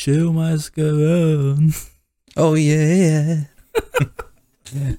show 0.00 0.32
must 0.32 0.74
go 0.76 0.82
on. 0.82 1.72
Oh 2.36 2.56
yeah. 2.56 3.38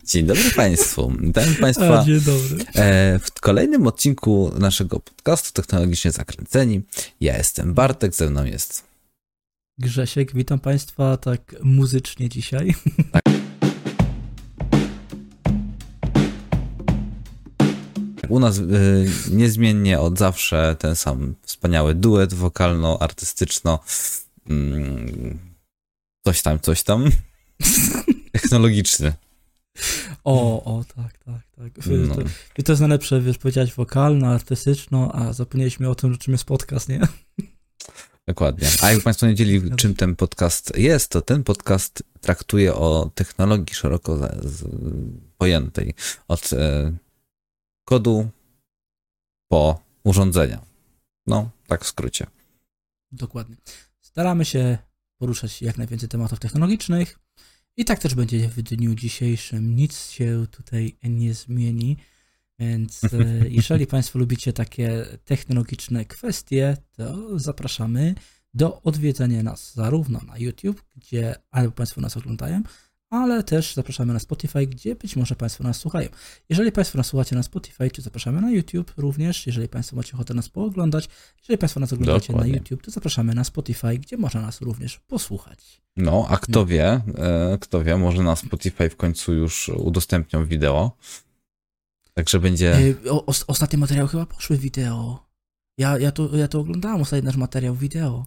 Dzień 0.05 0.25
dobry 0.25 0.51
Państwu. 0.55 1.13
Witam 1.19 1.55
Państwa 1.61 1.99
A, 1.99 2.05
dzień 2.05 2.19
dobry. 2.19 2.65
e, 2.75 3.19
w 3.19 3.31
kolejnym 3.31 3.87
odcinku 3.87 4.51
naszego 4.59 4.99
podcastu 4.99 5.61
Technologicznie 5.61 6.11
Zakręceni. 6.11 6.81
Ja 7.21 7.37
jestem 7.37 7.73
Bartek, 7.73 8.15
ze 8.15 8.29
mną 8.29 8.45
jest 8.45 8.83
Grzesiek, 9.77 10.33
witam 10.35 10.59
Państwa 10.59 11.17
tak 11.17 11.55
muzycznie 11.63 12.29
dzisiaj. 12.29 12.75
u 18.29 18.39
nas 18.39 18.59
e, 18.59 18.61
niezmiennie 19.31 19.99
od 19.99 20.17
zawsze 20.17 20.75
ten 20.79 20.95
sam 20.95 21.35
wspaniały 21.41 21.95
duet 21.95 22.33
wokalno-artystyczno 22.33 23.79
mm, 24.51 25.39
coś 26.25 26.41
tam, 26.41 26.59
coś 26.59 26.83
tam 26.83 27.09
technologiczny. 28.31 29.13
O, 30.23 30.63
o, 30.63 30.83
tak, 30.95 31.17
tak, 31.17 31.41
tak. 31.51 31.85
No. 31.85 32.15
To, 32.15 32.21
I 32.57 32.63
to 32.63 32.71
jest 32.71 32.79
najlepsze, 32.79 33.21
wiesz, 33.21 33.37
powiedziałeś 33.37 33.73
wokalno, 33.73 34.27
artystyczno, 34.27 35.11
a 35.15 35.33
zapomnieliśmy 35.33 35.89
o 35.89 35.95
tym, 35.95 36.17
czym 36.17 36.31
jest 36.31 36.45
podcast, 36.45 36.89
nie? 36.89 37.01
Dokładnie. 38.27 38.67
A 38.81 38.91
jak 38.91 39.03
Państwo 39.03 39.25
nie 39.25 39.35
wiedzieli, 39.35 39.75
czym 39.75 39.93
ten 39.93 40.15
podcast 40.15 40.77
jest, 40.77 41.11
to 41.11 41.21
ten 41.21 41.43
podcast 41.43 42.03
traktuje 42.21 42.75
o 42.75 43.11
technologii 43.15 43.75
szeroko 43.75 44.19
pojętej. 45.37 45.93
Od 46.27 46.53
e, 46.53 46.91
kodu 47.85 48.29
po 49.51 49.83
urządzenia. 50.03 50.61
No, 51.27 51.49
tak 51.67 51.83
w 51.83 51.87
skrócie. 51.87 52.27
Dokładnie. 53.11 53.55
Staramy 54.11 54.45
się 54.45 54.77
poruszać 55.17 55.61
jak 55.61 55.77
najwięcej 55.77 56.09
tematów 56.09 56.39
technologicznych 56.39 57.19
i 57.77 57.85
tak 57.85 57.99
też 57.99 58.15
będzie 58.15 58.47
w 58.49 58.61
dniu 58.61 58.95
dzisiejszym. 58.95 59.75
Nic 59.75 60.09
się 60.09 60.45
tutaj 60.51 60.97
nie 61.03 61.33
zmieni, 61.33 61.97
więc 62.59 63.03
e, 63.03 63.09
jeżeli 63.49 63.87
Państwo 63.87 64.19
lubicie 64.19 64.53
takie 64.53 65.05
technologiczne 65.25 66.05
kwestie, 66.05 66.77
to 66.91 67.39
zapraszamy 67.39 68.15
do 68.53 68.81
odwiedzenia 68.81 69.43
nas 69.43 69.73
zarówno 69.73 70.19
na 70.27 70.37
YouTube, 70.37 70.83
gdzie 70.95 71.35
albo 71.51 71.71
Państwo 71.71 72.01
nas 72.01 72.17
oglądają, 72.17 72.63
ale 73.11 73.43
też 73.43 73.75
zapraszamy 73.75 74.13
na 74.13 74.19
Spotify, 74.19 74.67
gdzie 74.67 74.95
być 74.95 75.15
może 75.15 75.35
Państwo 75.35 75.63
nas 75.63 75.77
słuchają. 75.77 76.09
Jeżeli 76.49 76.71
Państwo 76.71 76.97
nas 76.97 77.07
słuchacie 77.07 77.35
na 77.35 77.43
Spotify, 77.43 77.89
to 77.89 78.01
zapraszamy 78.01 78.41
na 78.41 78.51
YouTube 78.51 78.93
również. 78.97 79.47
Jeżeli 79.47 79.67
Państwo 79.67 79.95
macie 79.95 80.13
ochotę 80.13 80.33
nas 80.33 80.49
pooglądać, 80.49 81.09
jeżeli 81.41 81.57
Państwo 81.57 81.79
nas 81.79 81.93
oglądacie 81.93 82.27
Dokładnie. 82.27 82.51
na 82.51 82.57
YouTube, 82.57 82.83
to 82.83 82.91
zapraszamy 82.91 83.33
na 83.35 83.43
Spotify, 83.43 83.97
gdzie 83.97 84.17
można 84.17 84.41
nas 84.41 84.61
również 84.61 84.99
posłuchać. 84.99 85.81
No, 85.97 86.25
a 86.29 86.37
kto 86.37 86.65
wie, 86.65 87.01
e, 87.17 87.57
kto 87.61 87.83
wie, 87.83 87.97
może 87.97 88.23
na 88.23 88.35
Spotify 88.35 88.89
w 88.89 88.95
końcu 88.95 89.33
już 89.33 89.69
udostępnią 89.69 90.45
wideo. 90.45 90.91
Także 92.13 92.39
będzie. 92.39 92.75
E, 93.05 93.11
O, 93.11 93.25
os- 93.25 93.43
ostatnie 93.47 93.79
materiały 93.79 94.09
chyba 94.09 94.25
poszły 94.25 94.57
wideo. 94.57 95.25
Ja, 95.77 95.97
ja, 95.99 96.11
to, 96.11 96.35
ja 96.37 96.47
to 96.47 96.59
oglądałem, 96.59 97.01
ostatni 97.01 97.25
nasz 97.25 97.35
materiał 97.35 97.75
wideo. 97.75 98.25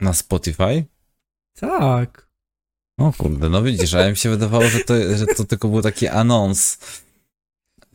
Na 0.00 0.12
Spotify? 0.12 0.84
Tak. 1.54 2.31
O 2.98 3.12
kurde, 3.18 3.48
no 3.48 3.62
widzisz, 3.62 3.94
a 3.94 4.10
mi 4.10 4.16
się 4.16 4.30
wydawało, 4.30 4.68
że 4.68 4.78
to, 4.80 4.94
że 5.16 5.26
to 5.26 5.44
tylko 5.44 5.68
był 5.68 5.82
taki 5.82 6.08
anons. 6.08 6.78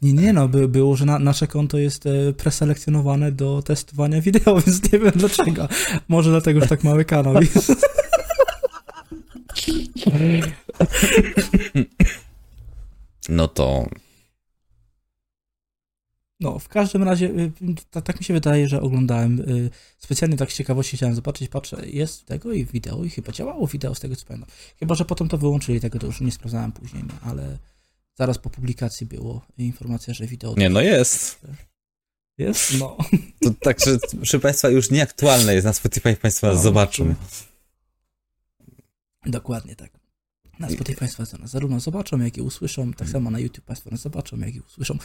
Nie, 0.01 0.13
nie 0.13 0.33
no, 0.33 0.47
by, 0.47 0.67
było, 0.67 0.95
że 0.95 1.05
na, 1.05 1.19
nasze 1.19 1.47
konto 1.47 1.77
jest 1.77 2.05
e, 2.05 2.33
preselekcjonowane 2.33 3.31
do 3.31 3.61
testowania 3.61 4.21
wideo, 4.21 4.55
więc 4.61 4.91
nie 4.91 4.99
wiem 4.99 5.11
dlaczego. 5.15 5.67
Może 6.07 6.29
dlatego, 6.29 6.61
że 6.61 6.67
tak 6.67 6.83
mały 6.83 7.05
kanał 7.05 7.33
jest. 7.41 7.87
No 13.29 13.47
to 13.47 13.89
No, 16.39 16.59
w 16.59 16.67
każdym 16.69 17.03
razie, 17.03 17.25
y, 17.25 17.51
ta- 17.91 18.01
tak 18.01 18.19
mi 18.19 18.25
się 18.25 18.33
wydaje, 18.33 18.67
że 18.67 18.81
oglądałem, 18.81 19.39
y, 19.39 19.69
specjalnie 19.97 20.37
tak 20.37 20.51
z 20.51 20.55
ciekawości 20.55 20.97
chciałem 20.97 21.15
zobaczyć, 21.15 21.49
patrzę, 21.49 21.89
jest 21.89 22.25
tego 22.25 22.51
i 22.53 22.65
wideo 22.65 23.03
i 23.03 23.09
chyba 23.09 23.31
działało 23.31 23.67
wideo 23.67 23.95
z 23.95 23.99
tego 23.99 24.15
co 24.15 24.25
pamiętam. 24.25 24.49
Chyba, 24.79 24.95
że 24.95 25.05
potem 25.05 25.27
to 25.29 25.37
wyłączyli, 25.37 25.79
tego 25.79 25.99
to 25.99 26.07
już 26.07 26.21
nie 26.21 26.31
sprawdzałem 26.31 26.71
później, 26.71 27.03
no, 27.03 27.13
ale 27.31 27.57
zaraz 28.15 28.37
po 28.37 28.49
publikacji 28.49 29.05
było 29.07 29.45
informacja, 29.57 30.13
że 30.13 30.27
wideo 30.27 30.53
nie, 30.57 30.69
no 30.69 30.81
jest. 30.81 31.39
jest, 32.37 32.79
no. 32.79 32.97
To 33.41 33.49
także, 33.61 33.97
proszę 34.15 34.39
Państwa, 34.39 34.69
już 34.69 34.91
nieaktualne 34.91 35.53
jest 35.53 35.65
na 35.65 35.73
Spotify, 35.73 36.15
Państwo 36.15 36.47
No, 36.47 36.55
zobaczą. 36.55 37.15
Dokładnie 39.25 39.75
tak. 39.75 39.91
Na 40.59 40.69
Spotify 40.69 40.99
Państwo 40.99 41.23
nas 41.39 41.51
zarówno 41.51 41.79
zobaczą, 41.79 42.19
jak 42.19 42.37
i 42.37 42.41
usłyszą, 42.41 42.93
tak 42.93 43.09
samo 43.09 43.31
na 43.31 43.39
YouTube 43.39 43.65
Państwo 43.65 43.89
nas 43.89 44.01
zobaczą, 44.01 44.37
jak 44.37 44.55
i 44.55 44.59
usłyszą. 44.59 44.97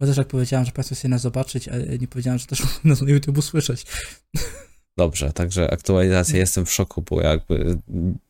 Bo 0.00 0.06
też 0.06 0.16
jak 0.16 0.28
powiedziałem, 0.28 0.66
że 0.66 0.72
Państwo 0.72 0.94
chcą 0.94 1.08
nas 1.08 1.22
zobaczyć, 1.22 1.68
a 1.68 1.76
nie 1.76 2.08
powiedziałem, 2.08 2.38
że 2.38 2.46
też 2.46 2.62
nas 2.84 3.02
na 3.02 3.10
YouTube 3.10 3.38
usłyszeć. 3.38 3.86
Dobrze, 4.96 5.32
także 5.32 5.70
aktualizacja, 5.70 6.38
jestem 6.38 6.66
w 6.66 6.72
szoku, 6.72 7.02
bo 7.10 7.20
jakby 7.20 7.78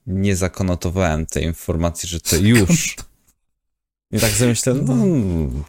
nie 0.06 0.36
zakonotowałem 0.36 1.26
tej 1.26 1.44
informacji, 1.44 2.08
że 2.08 2.20
to 2.20 2.36
już. 2.36 2.96
I 4.12 4.20
tak 4.20 4.30
sobie 4.30 4.50
myślę, 4.50 4.74
no, 4.74 4.94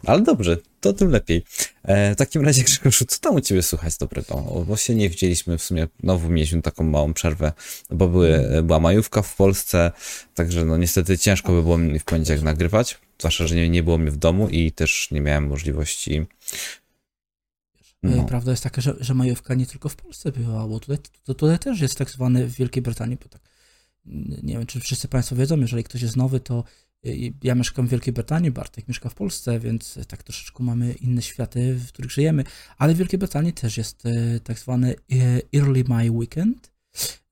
ale 0.06 0.22
dobrze, 0.22 0.56
to 0.80 0.92
tym 0.92 1.10
lepiej. 1.10 1.44
E, 1.82 2.14
w 2.14 2.16
takim 2.16 2.44
razie, 2.44 2.62
Grzegorzu, 2.62 3.04
co 3.04 3.18
tam 3.18 3.34
u 3.34 3.40
ciebie 3.40 3.62
słychać 3.62 3.98
dobrego? 3.98 4.64
Bo 4.68 4.76
się 4.76 4.94
nie 4.94 5.10
widzieliśmy 5.10 5.58
w 5.58 5.62
sumie, 5.62 5.88
znowu 6.02 6.30
mieliśmy 6.30 6.62
taką 6.62 6.84
małą 6.84 7.14
przerwę, 7.14 7.52
bo 7.90 8.08
były, 8.08 8.62
była 8.62 8.80
majówka 8.80 9.22
w 9.22 9.36
Polsce, 9.36 9.92
także 10.34 10.64
no 10.64 10.76
niestety 10.76 11.18
ciężko 11.18 11.52
by 11.52 11.62
było 11.62 11.78
mi 11.78 11.98
w 11.98 12.04
poniedziałek 12.04 12.42
nagrywać, 12.42 12.98
zwłaszcza, 13.18 13.46
że 13.46 13.54
nie, 13.54 13.68
nie 13.68 13.82
było 13.82 13.98
mnie 13.98 14.10
w 14.10 14.16
domu 14.16 14.48
i 14.48 14.72
też 14.72 15.08
nie 15.10 15.20
miałem 15.20 15.46
możliwości 15.46 16.26
no. 18.02 18.24
Prawda 18.24 18.50
jest 18.50 18.62
taka, 18.62 18.80
że, 18.80 18.94
że 19.00 19.14
majówka 19.14 19.54
nie 19.54 19.66
tylko 19.66 19.88
w 19.88 19.96
Polsce 19.96 20.32
była, 20.32 20.68
bo 20.68 20.80
tutaj, 20.80 20.98
to, 21.24 21.34
tutaj 21.34 21.58
też 21.58 21.80
jest 21.80 21.98
tak 21.98 22.10
zwany 22.10 22.46
w 22.46 22.54
Wielkiej 22.54 22.82
Brytanii, 22.82 23.16
bo 23.22 23.28
tak, 23.28 23.42
nie 24.42 24.54
wiem, 24.54 24.66
czy 24.66 24.80
wszyscy 24.80 25.08
Państwo 25.08 25.36
wiedzą, 25.36 25.60
jeżeli 25.60 25.84
ktoś 25.84 26.02
jest 26.02 26.16
nowy, 26.16 26.40
to 26.40 26.64
ja 27.42 27.54
mieszkam 27.54 27.86
w 27.86 27.90
Wielkiej 27.90 28.12
Brytanii, 28.12 28.50
Bartek 28.50 28.88
mieszka 28.88 29.08
w 29.08 29.14
Polsce, 29.14 29.60
więc 29.60 29.98
tak 30.08 30.22
troszeczkę 30.22 30.64
mamy 30.64 30.92
inne 30.92 31.22
światy, 31.22 31.74
w 31.74 31.88
których 31.88 32.10
żyjemy, 32.10 32.44
ale 32.78 32.94
w 32.94 32.96
Wielkiej 32.98 33.18
Brytanii 33.18 33.52
też 33.52 33.76
jest 33.76 34.06
y, 34.06 34.40
tak 34.44 34.58
zwany 34.58 34.94
y, 35.12 35.42
Early 35.56 35.84
May 35.88 36.10
Weekend, 36.10 36.72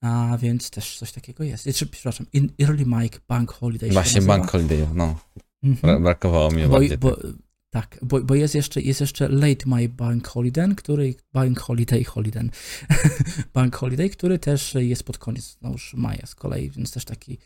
a 0.00 0.38
więc 0.40 0.70
też 0.70 0.98
coś 0.98 1.12
takiego 1.12 1.44
jest. 1.44 1.64
Czy, 1.74 1.86
Przepraszam, 1.86 2.26
Early 2.62 2.86
May 2.86 3.10
Bank 3.28 3.52
Holiday. 3.52 3.90
Właśnie. 3.90 4.22
Bank 4.22 4.50
Holiday, 4.50 4.86
no, 4.94 5.18
Mhm. 5.62 5.96
bra- 5.96 6.02
brakowało 6.02 6.50
mi 6.50 6.62
Bo, 6.62 6.68
bardziej. 6.68 6.98
bo, 6.98 7.16
tak, 7.70 7.98
bo, 8.02 8.20
bo 8.20 8.34
jest, 8.34 8.54
jeszcze, 8.54 8.80
jest 8.80 9.00
jeszcze 9.00 9.28
Late 9.28 9.64
My 9.66 9.88
Bank 9.88 10.28
Holiday, 10.28 10.74
który 10.74 11.14
Bank 11.32 11.60
Holiday 11.60 12.04
Holiday, 12.04 12.50
Bank 13.54 13.76
Holiday, 13.76 14.10
który 14.10 14.38
też 14.38 14.74
jest 14.74 15.02
pod 15.04 15.18
koniec 15.18 15.58
no 15.62 15.70
już 15.72 15.94
maja 15.94 16.26
z 16.26 16.34
kolei, 16.34 16.70
więc 16.70 16.92
też 16.92 17.04
taki 17.04 17.38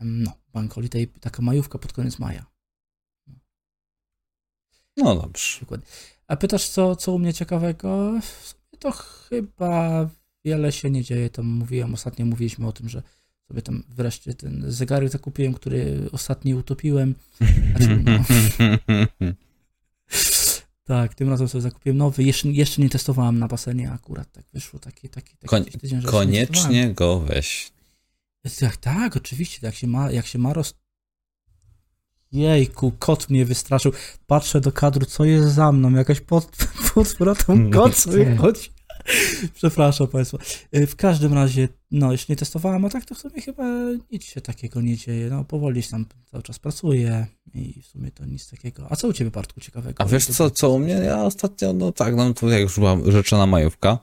no, 0.00 0.32
Bank 0.52 0.74
Holiday, 0.74 1.06
taka 1.20 1.42
majówka 1.42 1.78
pod 1.78 1.92
koniec 1.92 2.18
maja. 2.18 2.46
No 4.96 5.14
dobrze. 5.14 5.60
Dokładnie. 5.60 5.86
A 6.26 6.36
pytasz, 6.36 6.68
co, 6.68 6.96
co 6.96 7.12
u 7.12 7.18
mnie 7.18 7.34
ciekawego? 7.34 8.20
To 8.78 8.90
chyba 8.90 10.08
wiele 10.44 10.72
się 10.72 10.90
nie 10.90 11.04
dzieje. 11.04 11.30
Tam 11.30 11.46
mówiłem, 11.46 11.94
ostatnio 11.94 12.26
mówiliśmy 12.26 12.66
o 12.66 12.72
tym, 12.72 12.88
że 12.88 13.02
sobie 13.48 13.62
tam 13.62 13.82
wreszcie 13.88 14.34
ten 14.34 14.64
zegarek 14.68 15.10
zakupiłem, 15.10 15.54
który 15.54 16.08
ostatnio 16.12 16.56
utopiłem. 16.56 17.14
Znaczy, 17.76 18.02
no, 18.04 18.24
Tak, 20.84 21.14
tym 21.14 21.30
razem 21.30 21.48
sobie 21.48 21.62
zakupiłem 21.62 21.96
nowy. 21.96 22.22
Jeszcze, 22.22 22.48
jeszcze 22.48 22.82
nie 22.82 22.90
testowałem 22.90 23.38
na 23.38 23.48
basenie 23.48 23.92
akurat. 23.92 24.32
Tak 24.32 24.44
wyszło 24.52 24.78
taki, 24.78 25.08
taki, 25.08 25.36
taki 25.36 25.46
Koń- 25.46 25.80
tydzień. 25.80 26.02
Koniecznie 26.02 26.94
go 26.94 27.20
weź. 27.20 27.72
Tak, 28.60 28.76
tak, 28.76 29.16
oczywiście. 29.16 29.58
Jak 29.62 29.74
się 29.74 29.86
ma, 29.86 30.10
jak 30.10 30.26
się 30.26 30.38
ma 30.38 30.52
roz... 30.52 30.74
Jejku, 32.32 32.92
kot 32.98 33.30
mnie 33.30 33.44
wystraszył. 33.44 33.92
Patrzę 34.26 34.60
do 34.60 34.72
kadru, 34.72 35.06
co 35.06 35.24
jest 35.24 35.48
za 35.48 35.72
mną? 35.72 35.90
Jakaś 35.90 36.20
pod, 36.20 36.50
potwór, 36.94 37.28
a 37.28 37.34
tam 37.34 37.70
kot 37.70 37.96
sobie 37.96 38.36
chodzi. 38.36 38.70
Przepraszam 39.54 40.08
Państwa. 40.08 40.38
Y, 40.76 40.86
W 40.86 40.96
każdym 40.96 41.34
razie, 41.34 41.68
no, 41.90 42.12
jeszcze 42.12 42.32
nie 42.32 42.36
testowałem, 42.36 42.84
a 42.84 42.88
tak 42.88 43.04
to 43.04 43.14
w 43.14 43.18
sumie 43.18 43.42
chyba 43.42 43.64
nic 44.12 44.24
się 44.24 44.40
takiego 44.40 44.80
nie 44.80 44.96
dzieje. 44.96 45.30
No, 45.30 45.44
powoli 45.44 45.82
się 45.82 45.90
tam 45.90 46.06
cały 46.30 46.42
czas 46.42 46.58
pracuję 46.58 47.26
i 47.54 47.82
w 47.82 47.86
sumie 47.86 48.10
to 48.10 48.24
nic 48.24 48.50
takiego. 48.50 48.86
A 48.90 48.96
co 48.96 49.08
u 49.08 49.12
Ciebie, 49.12 49.30
Bartku, 49.30 49.60
ciekawego? 49.60 50.04
A 50.04 50.06
wiesz 50.06 50.26
co, 50.26 50.50
co 50.50 50.70
u 50.70 50.78
mnie? 50.78 50.92
Ja 50.92 51.24
ostatnio, 51.24 51.72
no 51.72 51.92
tak, 51.92 52.16
no 52.16 52.34
to 52.34 52.48
jak 52.48 52.60
już 52.60 52.74
była 52.74 52.96
rzeczona 53.06 53.46
majówka. 53.46 53.98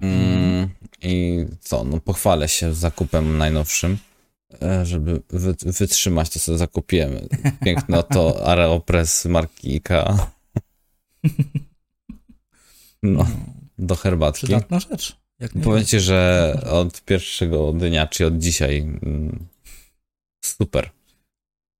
Mm, 0.00 0.68
I 1.02 1.44
co, 1.60 1.84
no 1.84 2.00
pochwalę 2.00 2.48
się 2.48 2.74
zakupem 2.74 3.38
najnowszym. 3.38 3.98
e, 4.62 4.86
Żeby 4.86 5.22
wy, 5.30 5.54
wytrzymać, 5.66 6.30
to 6.30 6.38
sobie 6.38 6.58
zakupiłem 6.58 7.12
piękne 7.64 7.98
oto 7.98 8.46
Aeropress 8.48 9.24
marki 9.24 9.74
IKEA. 9.74 10.16
No, 13.02 13.26
do 13.78 13.94
herbatki. 13.96 14.46
Przydatna 14.46 14.80
rzecz. 14.80 15.16
Jak 15.40 15.52
Powiem 15.52 15.84
ci, 15.84 16.00
że 16.00 16.52
od 16.70 17.02
pierwszego 17.04 17.72
dnia, 17.72 18.06
czy 18.06 18.26
od 18.26 18.38
dzisiaj 18.38 18.78
mm, 18.78 19.46
super. 20.44 20.90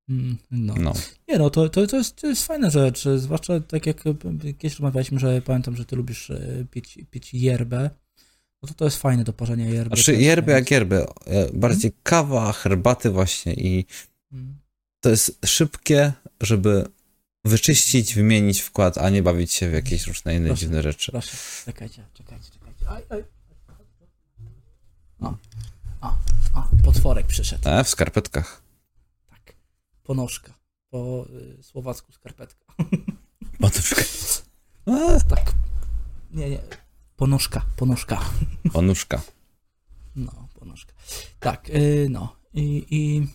Mm, 0.08 0.38
No. 0.50 0.74
No. 0.80 0.92
Nie 1.28 1.38
no, 1.38 1.50
to, 1.50 1.68
to, 1.68 1.86
to, 1.86 1.96
jest, 1.96 2.16
to 2.16 2.26
jest 2.26 2.46
fajna 2.46 2.70
rzecz, 2.70 3.04
zwłaszcza 3.16 3.60
tak 3.60 3.86
jak 3.86 4.02
kiedyś 4.42 4.72
rozmawialiśmy, 4.72 5.18
że 5.18 5.42
pamiętam, 5.42 5.76
że 5.76 5.84
ty 5.84 5.96
lubisz 5.96 6.30
e, 6.30 6.66
pić, 6.70 6.98
pić 7.10 7.34
yerbę, 7.34 7.90
no 8.62 8.68
to 8.68 8.74
to 8.74 8.84
jest 8.84 8.96
fajne 8.96 9.24
do 9.24 9.32
parzenia 9.32 9.68
yerby. 9.68 9.96
Znaczy 9.96 10.12
też, 10.12 10.20
yerby 10.22 10.52
jak 10.52 10.70
yerby. 10.70 11.06
e, 11.26 11.52
Bardziej 11.52 11.92
kawa, 12.02 12.52
herbaty 12.52 13.10
właśnie 13.10 13.52
i 13.54 13.86
Mm. 14.32 14.58
to 15.00 15.10
jest 15.10 15.38
szybkie, 15.46 16.12
żeby 16.40 16.84
wyczyścić, 17.44 18.14
wymienić 18.14 18.60
wkład, 18.60 18.98
a 18.98 19.10
nie 19.10 19.22
bawić 19.22 19.52
się 19.52 19.70
w 19.70 19.72
jakieś 19.72 20.06
różne 20.06 20.36
inne 20.36 20.46
Proszę. 20.46 20.60
dziwne 20.60 20.82
rzeczy. 20.82 21.12
Proszę, 21.12 21.36
czekajcie, 21.64 22.04
czekajcie, 22.14 22.50
czekajcie. 22.50 22.88
Aj, 22.90 23.02
aj. 23.10 23.24
O, 25.20 25.34
o, 26.00 26.16
o, 26.54 26.68
potworek 26.84 27.26
przyszedł. 27.26 27.68
E, 27.68 27.84
w 27.84 27.88
skarpetkach. 27.88 28.62
Tak. 29.30 29.54
Ponożka. 30.04 30.54
Po 30.90 31.26
y, 31.58 31.62
słowacku 31.62 32.12
skarpetka. 32.12 32.64
Poduszka. 33.60 34.02
A, 34.86 35.20
Tak. 35.20 35.52
Nie, 36.30 36.50
nie. 36.50 36.58
Ponożka, 37.16 37.62
ponożka. 37.76 38.20
Ponuszka. 38.72 39.22
No, 40.16 40.48
ponożka. 40.54 40.92
Tak, 41.40 41.70
y, 41.70 42.06
no. 42.10 42.36
I, 42.54 42.86
I 42.90 43.26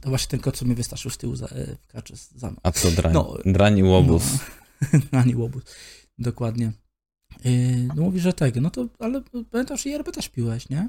to 0.00 0.08
właśnie 0.08 0.30
ten 0.30 0.40
kot, 0.40 0.56
co 0.56 0.64
mnie 0.64 0.74
wystraszył 0.74 1.10
z 1.10 1.18
tyłu, 1.18 1.36
za, 1.36 1.46
y, 1.46 1.76
kaczy 1.88 2.14
za. 2.34 2.52
A 2.62 2.72
co 2.72 2.90
drań? 2.90 3.12
No. 3.12 3.36
Drań 3.44 3.78
i 3.78 3.82
łobuz. 3.82 4.24
No, 5.12 5.22
łobuz. 5.42 5.62
Dokładnie. 6.18 6.72
Y, 7.46 7.88
no 7.96 8.02
mówi, 8.02 8.20
że 8.20 8.32
tego, 8.32 8.60
no 8.60 8.70
to, 8.70 8.88
ale 8.98 9.22
pamiętasz, 9.50 9.84
że 9.84 9.90
yerbę 9.90 10.12
też 10.12 10.28
piłeś, 10.28 10.68
nie? 10.68 10.88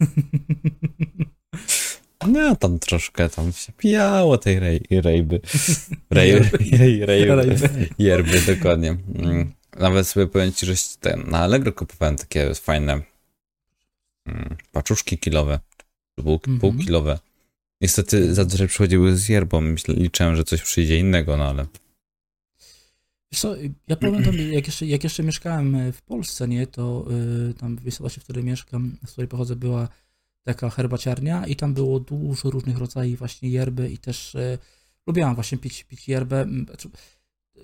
No, 2.28 2.56
tam 2.56 2.78
troszkę 2.78 3.28
tam 3.28 3.52
się 3.52 3.72
pijało 3.72 4.38
tej 4.38 4.60
rej, 4.60 4.80
rejby. 4.90 5.40
Rej, 6.10 6.32
rej, 6.72 7.06
rejby. 7.06 7.88
Yerby, 7.98 8.40
dokładnie. 8.56 8.96
Mm. 9.14 9.52
Nawet 9.78 10.08
sobie 10.08 10.26
powiem 10.26 10.52
ci, 10.52 10.66
że 10.66 10.74
ten, 11.00 11.30
na 11.30 11.38
Allegro 11.38 11.72
kupowałem 11.72 12.16
takie 12.16 12.54
fajne 12.54 13.02
mm, 14.26 14.56
paczuszki 14.72 15.18
kilowe, 15.18 15.58
pół, 16.14 16.34
Mhm. 16.34 16.60
półkilowe. 16.60 17.18
Niestety 17.80 18.34
zazwyczaj 18.34 18.68
przychodziły 18.68 19.16
z 19.16 19.28
yerbą, 19.28 19.62
liczyłem, 19.88 20.36
że 20.36 20.44
coś 20.44 20.62
przyjdzie 20.62 20.98
innego, 20.98 21.36
no 21.36 21.48
ale 21.48 21.66
Wiesz 23.32 23.40
co, 23.40 23.54
ja 23.88 23.96
pamiętam, 23.96 24.34
jak 24.38 24.66
jeszcze, 24.66 24.86
jak 24.86 25.04
jeszcze 25.04 25.22
mieszkałem 25.22 25.92
w 25.92 26.02
Polsce, 26.02 26.48
nie, 26.48 26.66
to 26.66 27.06
y, 27.50 27.54
tam 27.54 27.76
w 27.76 27.84
miejscowości, 27.84 28.20
w 28.20 28.24
której 28.24 28.44
mieszkam, 28.44 28.96
z 29.06 29.12
której 29.12 29.28
pochodzę, 29.28 29.56
była 29.56 29.88
taka 30.44 30.70
herbaciarnia 30.70 31.46
i 31.46 31.56
tam 31.56 31.74
było 31.74 32.00
dużo 32.00 32.50
różnych 32.50 32.78
rodzajów 32.78 33.18
właśnie 33.18 33.48
yerby 33.50 33.90
i 33.90 33.98
też 33.98 34.34
y, 34.34 34.58
lubiłam 35.06 35.34
właśnie 35.34 35.58
pić, 35.58 35.84
pić 35.84 36.08
yerbę. 36.08 36.46
Znaczy, 36.64 36.88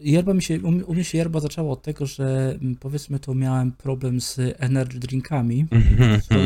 yerba 0.01 0.35
mi 0.35 0.43
się, 0.43 0.61
u, 0.63 0.71
mnie- 0.95 1.05
się 1.05 1.19
yerba 1.19 1.41
zaczęła 1.41 1.73
od 1.73 1.83
tego, 1.83 2.07
że 2.07 2.59
powiedzmy 2.81 3.19
to 3.19 3.35
miałem 3.35 3.73
problem 3.73 4.21
z 4.21 4.39
energy 4.59 4.99
drinkami, 4.99 5.67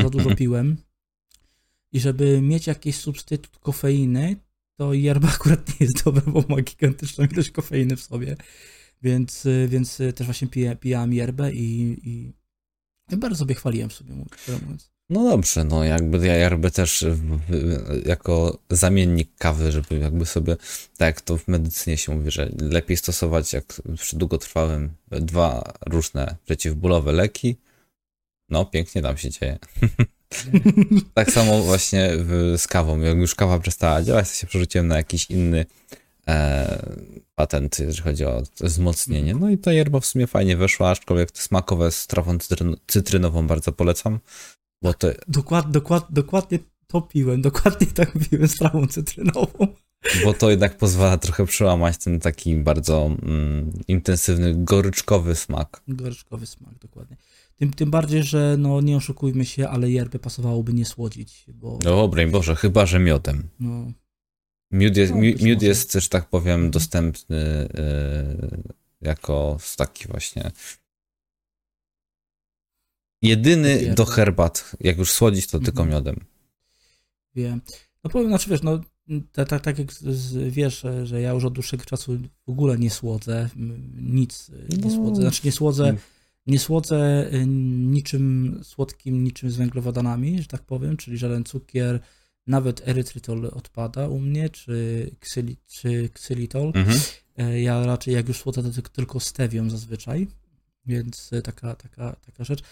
za 0.03 0.11
dużo 0.11 0.35
piłem 0.41 0.77
i 1.93 2.01
żeby 2.01 2.41
mieć 2.43 2.67
jakiś 2.67 2.97
substytut 2.97 3.59
kofeiny, 3.59 4.37
to 4.77 4.95
yerba 4.95 5.29
akurat 5.35 5.69
nie 5.69 5.87
jest 5.87 6.05
dobra, 6.05 6.23
bo 6.27 6.45
ma 6.49 6.63
gigantyczną 6.63 7.25
ilość 7.25 7.51
kofeiny 7.51 7.97
w 7.97 8.03
sobie, 8.03 8.37
więc, 9.03 9.47
y, 9.47 9.69
więc 9.71 9.97
też 9.97 10.27
właśnie 10.27 10.49
piję, 10.49 10.77
pijałem 10.77 11.13
yerbę 11.13 11.53
i, 11.53 11.97
i, 12.09 12.33
i 13.13 13.17
bardzo 13.17 13.39
sobie 13.39 13.55
chwaliłem 13.55 13.91
sobie, 13.91 14.15
mówiąc. 14.63 14.94
No 15.11 15.25
dobrze, 15.31 15.65
no 15.65 15.85
jakby 15.85 16.27
ja 16.27 16.35
jakby 16.35 16.71
też 16.71 17.05
jako 18.07 18.59
zamiennik 18.71 19.31
kawy, 19.39 19.73
żeby 19.73 19.99
jakby 19.99 20.27
sobie, 20.27 20.57
tak 20.97 21.21
to 21.21 21.39
w 21.39 21.49
medycynie 21.49 21.97
się 21.97 22.15
mówi, 22.15 22.31
że 22.31 22.51
lepiej 22.61 22.97
stosować 22.97 23.53
jak 23.53 23.65
przy 23.99 24.17
długotrwałym 24.17 24.91
dwa 25.11 25.73
różne 25.87 26.37
przeciwbólowe 26.45 27.13
leki. 27.13 27.57
No, 28.49 28.65
pięknie 28.65 29.03
tam 29.03 29.17
się 29.17 29.31
dzieje. 29.31 29.59
Tak 31.15 31.31
samo 31.31 31.63
właśnie 31.63 32.11
z 32.57 32.67
kawą. 32.67 33.01
Jak 33.01 33.17
już 33.17 33.35
kawa 33.35 33.59
przestała 33.59 34.03
działać, 34.03 34.29
to 34.29 34.35
się 34.35 34.47
przerzuciłem 34.47 34.89
na 34.89 34.97
jakiś 34.97 35.31
inny 35.31 35.67
e, 36.29 36.83
patent, 37.35 37.79
jeżeli 37.79 38.03
chodzi 38.03 38.25
o 38.25 38.43
wzmocnienie. 38.61 39.35
No 39.35 39.51
i 39.51 39.59
ta 39.59 39.73
yerba 39.73 40.01
w 40.01 40.07
sumie 40.07 40.27
fajnie 40.27 40.57
weszła, 40.57 40.91
aczkolwiek 40.91 41.39
smakowe 41.39 41.93
z 41.93 42.07
trawą 42.07 42.37
cytryn- 42.37 42.77
cytrynową 42.87 43.47
bardzo 43.47 43.73
polecam, 43.73 44.19
bo 44.85 44.95
to, 44.95 45.09
Dokład, 45.29 45.71
dokład, 45.71 46.07
dokładnie 46.11 46.59
to 46.87 47.01
piłem, 47.03 47.43
dokładnie 47.43 47.87
tak 47.87 48.13
piłem 48.31 48.49
z 48.49 48.55
trawą 48.57 48.87
cytrynową. 48.87 49.67
bo 50.25 50.33
to 50.35 50.51
jednak 50.51 50.77
pozwala 50.79 51.19
trochę 51.19 51.47
przełamać 51.47 51.97
ten 51.99 52.21
taki 52.21 52.57
bardzo 52.57 53.07
mm, 53.23 53.73
intensywny, 53.89 54.55
goryczkowy 54.65 55.35
smak. 55.37 55.83
Goryczkowy 55.89 56.47
smak, 56.47 56.79
dokładnie. 56.79 57.17
Tym, 57.57 57.71
tym 57.73 57.91
bardziej, 57.91 58.23
że 58.23 58.57
no 58.59 58.81
nie 58.81 58.97
oszukujmy 58.97 59.45
się, 59.45 59.69
ale 59.69 59.91
yerbę 59.91 60.19
pasowałoby 60.19 60.73
nie 60.73 60.85
słodzić, 60.85 61.45
bo 61.55 61.79
O, 62.03 62.09
broń 62.09 62.31
Boże, 62.31 62.55
chyba, 62.57 62.87
że 62.87 62.99
miodem. 62.99 63.49
no, 63.61 63.93
Miód 64.73 64.97
jest, 64.97 65.13
No, 65.13 65.19
mi- 65.19 65.35
miód 65.43 65.63
jest, 65.63 65.93
że 65.93 66.09
tak 66.09 66.29
powiem, 66.29 66.55
Mhm. 66.55 66.71
dostępny 66.71 67.37
y, 67.37 68.63
jako 69.01 69.59
taki 69.77 70.09
właśnie 70.09 70.51
jedyny 73.25 73.69
Yerba. 73.69 73.95
do 73.95 74.05
herbat. 74.05 74.71
Jak 74.81 74.99
już 74.99 75.13
słodzić, 75.13 75.47
to 75.47 75.59
tylko 75.61 75.83
Mhm. 75.83 75.91
miodem. 75.91 76.17
Wiem. 77.35 77.61
No 78.05 78.11
powiem, 78.11 78.29
znaczy 78.29 78.51
wiesz, 78.51 78.63
no 78.63 78.81
tak, 79.33 79.49
tak, 79.49 79.63
tak 79.63 79.79
jak 79.79 79.89
wiesz, 80.49 80.87
że, 81.05 81.21
ja 81.21 81.31
już 81.33 81.45
od 81.45 81.53
dłuższego 81.55 81.85
czasu 81.85 82.19
w 82.47 82.51
ogóle 82.51 82.79
nie 82.79 82.91
słodzę, 82.91 83.49
nic 84.01 84.51
nie 84.79 84.91
No. 84.91 84.91
słodzę, 84.91 85.23
znaczy 85.23 85.41
nie 85.45 85.53
słodzę, 85.53 85.85
Mm. 85.85 85.97
nie 86.47 86.59
słodzę 86.59 87.29
y, 87.35 87.47
niczym 87.47 88.61
słodkim, 88.63 89.25
niczym 89.25 89.51
z 89.51 89.57
węglowodanami, 89.57 90.43
że 90.43 90.49
tak 90.49 90.63
powiem, 90.63 90.97
czyli 90.97 91.19
żaden 91.19 91.45
cukier, 91.45 92.01
nawet 92.47 92.89
erytrytol 92.89 93.51
odpada 93.55 94.09
u 94.09 94.21
mnie, 94.21 94.49
czy, 94.51 95.11
ksyli, 95.21 95.57
czy 95.67 96.09
ksylitol. 96.13 96.67
Mhm. 96.75 97.01
E, 97.37 97.61
Ja 97.61 97.87
raczej 97.87 98.15
jak 98.15 98.29
już 98.29 98.39
słodzę, 98.39 98.63
to 98.63 98.83
tylko- 98.93 99.21
stewią 99.21 99.71
zazwyczaj, 99.71 100.27
więc 100.87 101.31
taka, 101.45 101.75
taka, 101.75 102.17
taka 102.27 102.45
rzecz. 102.45 102.63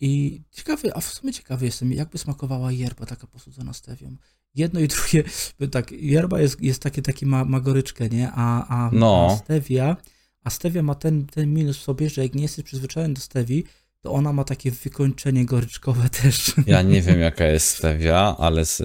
I 0.00 0.42
ciekawy, 0.50 0.94
a 0.94 1.00
w 1.00 1.04
sumie 1.04 1.32
ciekawy 1.32 1.64
jestem, 1.66 1.92
jakby 1.92 2.18
smakowała 2.18 2.72
yerba 2.72 3.06
taka 3.06 3.26
posłudzona 3.26 3.72
stewią. 3.72 4.16
Jedno 4.54 4.80
i 4.80 4.88
drugie, 4.88 5.24
tak, 5.70 5.92
yerba 5.92 6.40
jest, 6.40 6.60
jest 6.62 6.82
takie, 6.82 7.02
takie 7.02 7.26
ma, 7.26 7.44
ma 7.44 7.60
goryczkę, 7.60 8.08
nie? 8.08 8.30
A, 8.34 8.66
a, 8.68 8.90
No. 8.92 9.28
a 9.30 9.36
stevia, 9.36 9.96
a 10.44 10.50
stevia 10.50 10.82
ma 10.82 10.94
ten, 10.94 11.26
ten 11.26 11.54
minus 11.54 11.78
w 11.78 11.82
sobie, 11.82 12.10
że 12.10 12.22
jak 12.22 12.34
nie 12.34 12.42
jesteś 12.42 12.64
przyzwyczajony 12.64 13.14
do 13.14 13.20
stevii, 13.20 13.64
to 14.00 14.12
ona 14.12 14.32
ma 14.32 14.44
takie 14.44 14.70
wykończenie 14.70 15.46
goryczkowe 15.46 16.10
też. 16.22 16.52
Ja 16.66 16.82
nie 16.82 17.02
wiem, 17.02 17.20
jaka 17.20 17.44
jest 17.44 17.68
stevia, 17.68 18.36
ale 18.38 18.64
z, 18.64 18.82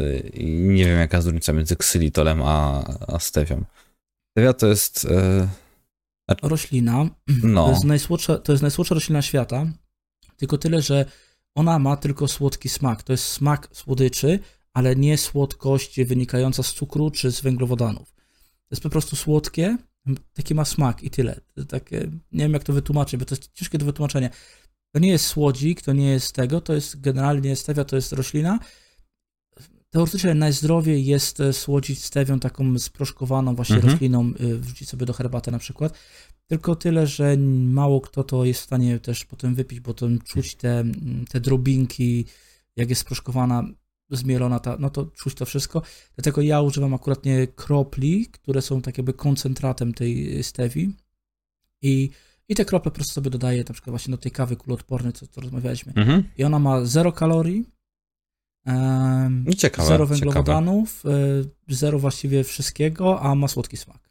nie 0.74 0.86
wiem, 0.86 1.00
jaka 1.00 1.18
jest 1.18 1.28
różnica 1.28 1.54
między 1.54 1.76
ksylitolem 1.76 2.42
a, 2.44 2.84
a 3.08 3.20
stewią. 3.20 3.64
Stevia 4.32 4.54
to 4.54 4.68
jest. 4.68 5.06
E, 5.06 5.48
Roślina, 6.44 7.06
To 7.42 7.48
no. 7.48 7.70
jest, 7.70 7.84
najsłodsza, 7.84 8.38
to 8.38 8.52
jest 8.52 8.62
najsłodsza 8.62 8.96
roślina 8.96 9.22
świata, 9.22 9.66
tylko 10.42 10.58
tyle, 10.58 10.82
że 10.82 11.06
ona 11.56 11.80
ma 11.80 11.98
tylko 11.98 12.28
słodki 12.28 12.70
smak. 12.70 13.04
To 13.04 13.14
jest 13.14 13.24
smak 13.24 13.70
słodyczy, 13.72 14.40
ale 14.74 14.96
nie 14.96 15.18
słodkość 15.18 16.02
wynikająca 16.04 16.64
z 16.64 16.74
cukru 16.74 17.12
czy 17.12 17.32
z 17.32 17.42
węglowodanów. 17.42 18.14
To 18.14 18.72
jest 18.72 18.84
po 18.84 18.90
prostu 18.90 19.16
słodkie, 19.16 19.78
taki 20.34 20.56
ma 20.56 20.66
smak 20.66 21.04
i 21.04 21.10
tyle. 21.10 21.42
Takie, 21.68 21.98
nie 22.32 22.44
wiem 22.44 22.54
jak 22.54 22.64
to 22.64 22.74
wytłumaczyć, 22.74 23.20
bo 23.20 23.26
to 23.26 23.36
jest 23.36 23.54
ciężkie 23.54 23.78
do 23.78 23.86
wytłumaczenia. 23.86 24.30
To 24.92 25.00
nie 25.00 25.10
jest 25.10 25.26
słodzik, 25.26 25.82
to 25.82 25.94
nie 25.94 26.10
jest 26.12 26.36
tego, 26.36 26.62
to 26.62 26.74
jest 26.74 27.02
generalnie 27.02 27.56
stevia, 27.56 27.86
to 27.86 27.96
jest 27.96 28.14
roślina. 28.14 28.60
Teoretycznie 29.90 30.34
najzdrowiej 30.34 31.06
jest 31.06 31.38
słodzić 31.52 32.04
stewią 32.04 32.40
taką 32.40 32.80
sproszkowaną 32.80 33.56
właśnie 33.56 33.76
Mhm. 33.76 33.94
rośliną, 33.94 34.34
y, 34.42 34.58
wrzucić 34.58 34.90
sobie 34.90 35.06
do 35.06 35.14
herbaty 35.14 35.52
na 35.52 35.60
przykład. 35.60 35.98
Tylko 36.52 36.76
tyle, 36.76 37.08
że 37.08 37.38
mało 37.38 38.02
kto 38.02 38.24
to 38.24 38.46
jest 38.46 38.62
w 38.62 38.64
stanie 38.64 39.00
też 39.00 39.26
potem 39.26 39.56
wypić, 39.56 39.80
bo 39.80 39.94
to 39.94 40.08
czuć 40.26 40.56
te, 40.56 40.84
te 41.30 41.40
drobinki, 41.40 42.26
jak 42.76 42.90
jest 42.90 43.02
sproszkowana, 43.02 43.64
zmielona, 44.10 44.60
ta, 44.60 44.78
no 44.80 44.90
to 44.90 45.06
czuć 45.06 45.36
to 45.36 45.46
wszystko. 45.46 45.82
Dlatego 46.16 46.42
ja 46.42 46.62
używam 46.62 46.94
akurat 46.94 47.26
nie 47.26 47.48
kropli, 47.48 48.28
które 48.32 48.62
są 48.62 48.82
tak 48.82 48.98
jakby 48.98 49.14
koncentratem 49.14 49.94
tej 49.94 50.44
stewi 50.44 50.96
i, 51.82 52.10
i 52.50 52.56
te 52.56 52.66
krople 52.66 52.92
po 52.92 52.96
prostu 52.96 53.14
sobie 53.14 53.30
dodaję 53.30 53.64
na 53.68 53.74
przykład 53.74 53.92
właśnie 53.92 54.12
do 54.12 54.18
tej 54.18 54.32
kawy 54.32 54.56
kuloodpornej, 54.56 55.14
co, 55.14 55.28
co 55.28 55.42
rozmawialiśmy. 55.42 55.94
Mhm. 55.96 56.24
I 56.38 56.44
ona 56.44 56.60
ma 56.60 56.86
zero 56.86 57.12
kalorii, 57.12 57.66
ciekawe. 59.58 59.88
zero 59.88 60.06
ciekawe. 60.06 60.06
węglowodanów, 60.06 61.04
e, 61.06 61.10
zero 61.68 62.00
właściwie 62.00 62.44
wszystkiego, 62.44 63.22
a 63.22 63.36
ma 63.36 63.48
słodki 63.48 63.78
smak. 63.78 64.11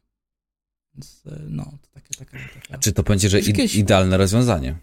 Więc 0.95 1.23
e, 1.27 1.41
no, 1.49 1.65
to 1.65 1.89
takie, 1.91 2.15
taka, 2.19 2.39
taka. 2.55 2.79
Czy 2.79 2.93
to 2.93 3.03
będzie, 3.03 3.29
że 3.29 3.41
idealne 3.41 4.17
rozwiązanie? 4.17 4.79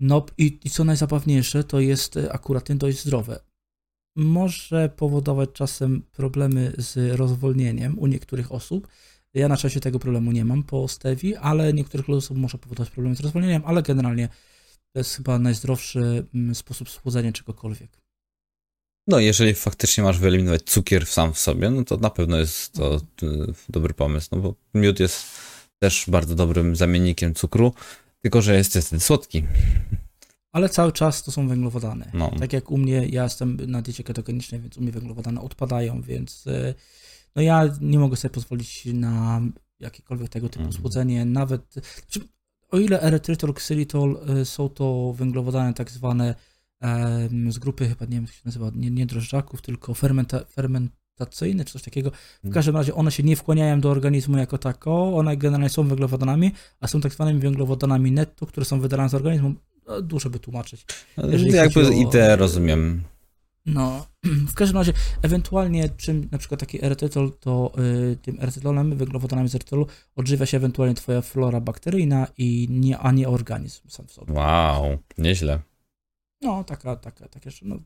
No 0.00 0.26
i, 0.38 0.58
i 0.64 0.70
co 0.70 0.84
najzabawniejsze, 0.84 1.64
to 1.64 1.80
jest 1.80 2.16
e, 2.16 2.32
akurat 2.32 2.72
dość 2.72 3.02
zdrowe. 3.02 3.40
Może 4.16 4.88
powodować 4.88 5.50
czasem 5.52 6.02
problemy 6.12 6.72
z 6.78 7.16
rozwolnieniem 7.16 7.98
u 7.98 8.06
niektórych 8.06 8.52
osób. 8.52 8.88
Ja 9.34 9.48
na 9.48 9.56
czasie 9.56 9.80
tego 9.80 9.98
problemu 9.98 10.32
nie 10.32 10.44
mam 10.44 10.62
po 10.62 10.88
Stevi, 10.88 11.36
ale 11.36 11.72
niektórych 11.72 12.10
osób 12.10 12.38
może 12.38 12.58
powodować 12.58 12.90
problemy 12.90 13.16
z 13.16 13.20
rozwolnieniem, 13.20 13.62
ale 13.66 13.82
generalnie 13.82 14.28
to 14.92 15.00
jest 15.00 15.16
chyba 15.16 15.38
najzdrowszy 15.38 16.26
mm, 16.34 16.54
sposób 16.54 16.90
schłodzenia 16.90 17.32
czegokolwiek. 17.32 18.05
No, 19.06 19.18
jeżeli 19.20 19.54
faktycznie 19.54 20.04
masz 20.04 20.18
wyeliminować 20.18 20.62
cukier 20.62 21.06
sam 21.06 21.32
w 21.32 21.38
sobie, 21.38 21.70
no 21.70 21.84
to 21.84 21.96
na 21.96 22.10
pewno 22.10 22.36
jest 22.36 22.72
to 22.72 22.96
y, 23.22 23.54
dobry 23.68 23.94
pomysł, 23.94 24.28
no 24.32 24.38
bo 24.38 24.54
miód 24.74 25.00
jest 25.00 25.26
też 25.78 26.04
bardzo 26.08 26.34
dobrym 26.34 26.76
zamiennikiem 26.76 27.34
cukru, 27.34 27.74
tylko 28.22 28.42
że 28.42 28.56
jest 28.56 28.74
niestety 28.74 29.00
słodki. 29.00 29.44
Ale 30.52 30.68
cały 30.68 30.92
czas 30.92 31.22
to 31.22 31.32
są 31.32 31.48
węglowodany. 31.48 32.10
No. 32.14 32.30
Tak 32.38 32.52
jak 32.52 32.70
u 32.70 32.78
mnie, 32.78 33.06
ja 33.06 33.24
jestem 33.24 33.56
na 33.66 33.82
diecie 33.82 34.04
ketogenicznej, 34.04 34.60
więc 34.60 34.76
u 34.76 34.80
mnie 34.80 34.92
węglowodany 34.92 35.40
odpadają, 35.40 36.02
więc 36.02 36.46
y, 36.46 36.74
no 37.36 37.42
ja 37.42 37.68
nie 37.80 37.98
mogę 37.98 38.16
sobie 38.16 38.34
pozwolić 38.34 38.84
na 38.84 39.40
jakiekolwiek 39.80 40.28
tego 40.28 40.48
typu 40.48 40.64
Mhm. 40.64 40.80
słodzenie, 40.80 41.24
nawet 41.24 41.74
znaczy, 41.74 42.28
o 42.70 42.78
ile 42.78 43.00
erytrytol, 43.00 43.54
ksylitol 43.54 44.20
y, 44.40 44.44
są 44.44 44.68
to 44.68 45.12
węglowodany 45.16 45.74
tak 45.74 45.90
zwane 45.90 46.34
z 47.48 47.58
grupy 47.58 47.88
chyba, 47.88 48.04
nie 48.04 48.10
wiem 48.16 48.24
jak 48.24 48.32
się 48.34 48.42
nazywa, 48.44 48.70
nie, 48.74 48.90
nie 48.90 49.06
drożdżaków, 49.06 49.62
tylko 49.62 49.94
fermenta, 49.94 50.44
fermentacyjne 50.44 51.64
czy 51.64 51.72
coś 51.72 51.82
takiego. 51.82 52.10
W 52.10 52.14
Mhm. 52.36 52.54
każdym 52.54 52.76
razie 52.76 52.94
one 52.94 53.12
się 53.12 53.22
nie 53.22 53.36
wkłaniają 53.36 53.80
do 53.80 53.90
organizmu 53.90 54.38
jako 54.38 54.58
tako, 54.58 55.16
one 55.16 55.36
generalnie 55.36 55.68
są 55.68 55.88
węglowodanami, 55.88 56.52
a 56.80 56.86
są 56.88 57.00
tak 57.00 57.12
zwanymi 57.12 57.40
węglowodanami 57.40 58.12
netto, 58.12 58.46
które 58.46 58.64
są 58.66 58.80
wydalane 58.80 59.08
z 59.08 59.14
organizmu. 59.14 59.54
No, 59.88 60.02
Dużo 60.02 60.30
by 60.30 60.38
tłumaczyć. 60.38 60.86
Jeżeli 61.30 61.52
Jakby 61.52 61.86
o- 61.86 61.90
ideę 61.90 62.36
rozumiem. 62.36 63.02
No, 63.66 64.06
w 64.52 64.54
każdym 64.54 64.76
razie, 64.78 64.92
ewentualnie 65.22 65.88
czym 65.88 66.28
na 66.32 66.38
przykład 66.38 66.60
taki 66.60 66.84
erytrytol, 66.84 67.32
to 67.40 67.72
y, 68.12 68.16
tym 68.22 68.36
erytrytolem, 68.40 68.96
węglowodanami 68.96 69.48
z 69.48 69.54
erytrytolu 69.54 69.86
odżywia 70.16 70.46
się 70.46 70.56
ewentualnie 70.56 70.94
twoja 70.94 71.20
flora 71.22 71.60
bakteryjna, 71.60 72.26
i 72.38 72.66
nie, 72.70 72.98
a 72.98 73.12
nie 73.12 73.28
organizm 73.28 73.88
sam 73.88 74.06
w 74.06 74.12
sobie. 74.12 74.32
Wow, 74.34 74.98
nieźle. 75.18 75.60
No, 76.40 76.64
taka, 76.64 76.96
taka, 76.96 77.28
tak 77.28 77.44
jeszcze, 77.46 77.66
no, 77.66 77.78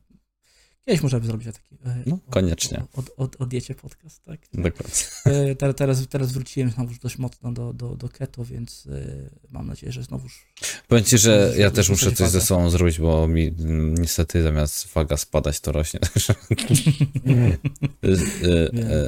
kiedyś 0.85 1.03
możemy 1.03 1.25
zrobić 1.25 1.47
taki 1.47 1.75
e, 1.85 2.03
No, 2.05 2.19
koniecznie. 2.29 2.83
O, 2.93 3.01
o, 3.17 3.23
o, 3.23 3.29
o 3.39 3.45
diecie 3.45 3.75
podcast, 3.75 4.23
tak. 4.23 4.39
Dokładnie. 4.53 4.95
E, 5.25 5.55
teraz, 5.55 5.75
teraz, 5.75 6.07
teraz 6.07 6.31
wróciłem 6.31 6.69
znowu 6.69 6.93
dość 7.01 7.17
mocno 7.17 7.51
do, 7.51 7.73
do, 7.73 7.95
do 7.95 8.09
keto, 8.09 8.45
więc 8.45 8.87
e, 8.91 9.29
mam 9.51 9.67
nadzieję, 9.67 9.91
że 9.91 10.03
znowuż 10.03 10.45
Powiem 10.87 11.03
ci, 11.03 11.17
że 11.17 11.53
ja 11.57 11.71
też 11.71 11.89
muszę 11.89 12.11
coś 12.11 12.29
ze 12.29 12.41
sobą 12.41 12.69
zrobić, 12.69 12.99
bo 12.99 13.27
mi 13.27 13.47
mm, 13.47 13.95
niestety 13.95 14.43
zamiast 14.43 14.87
waga 14.87 15.17
spadać, 15.17 15.59
to 15.59 15.71
rośnie. 15.71 15.99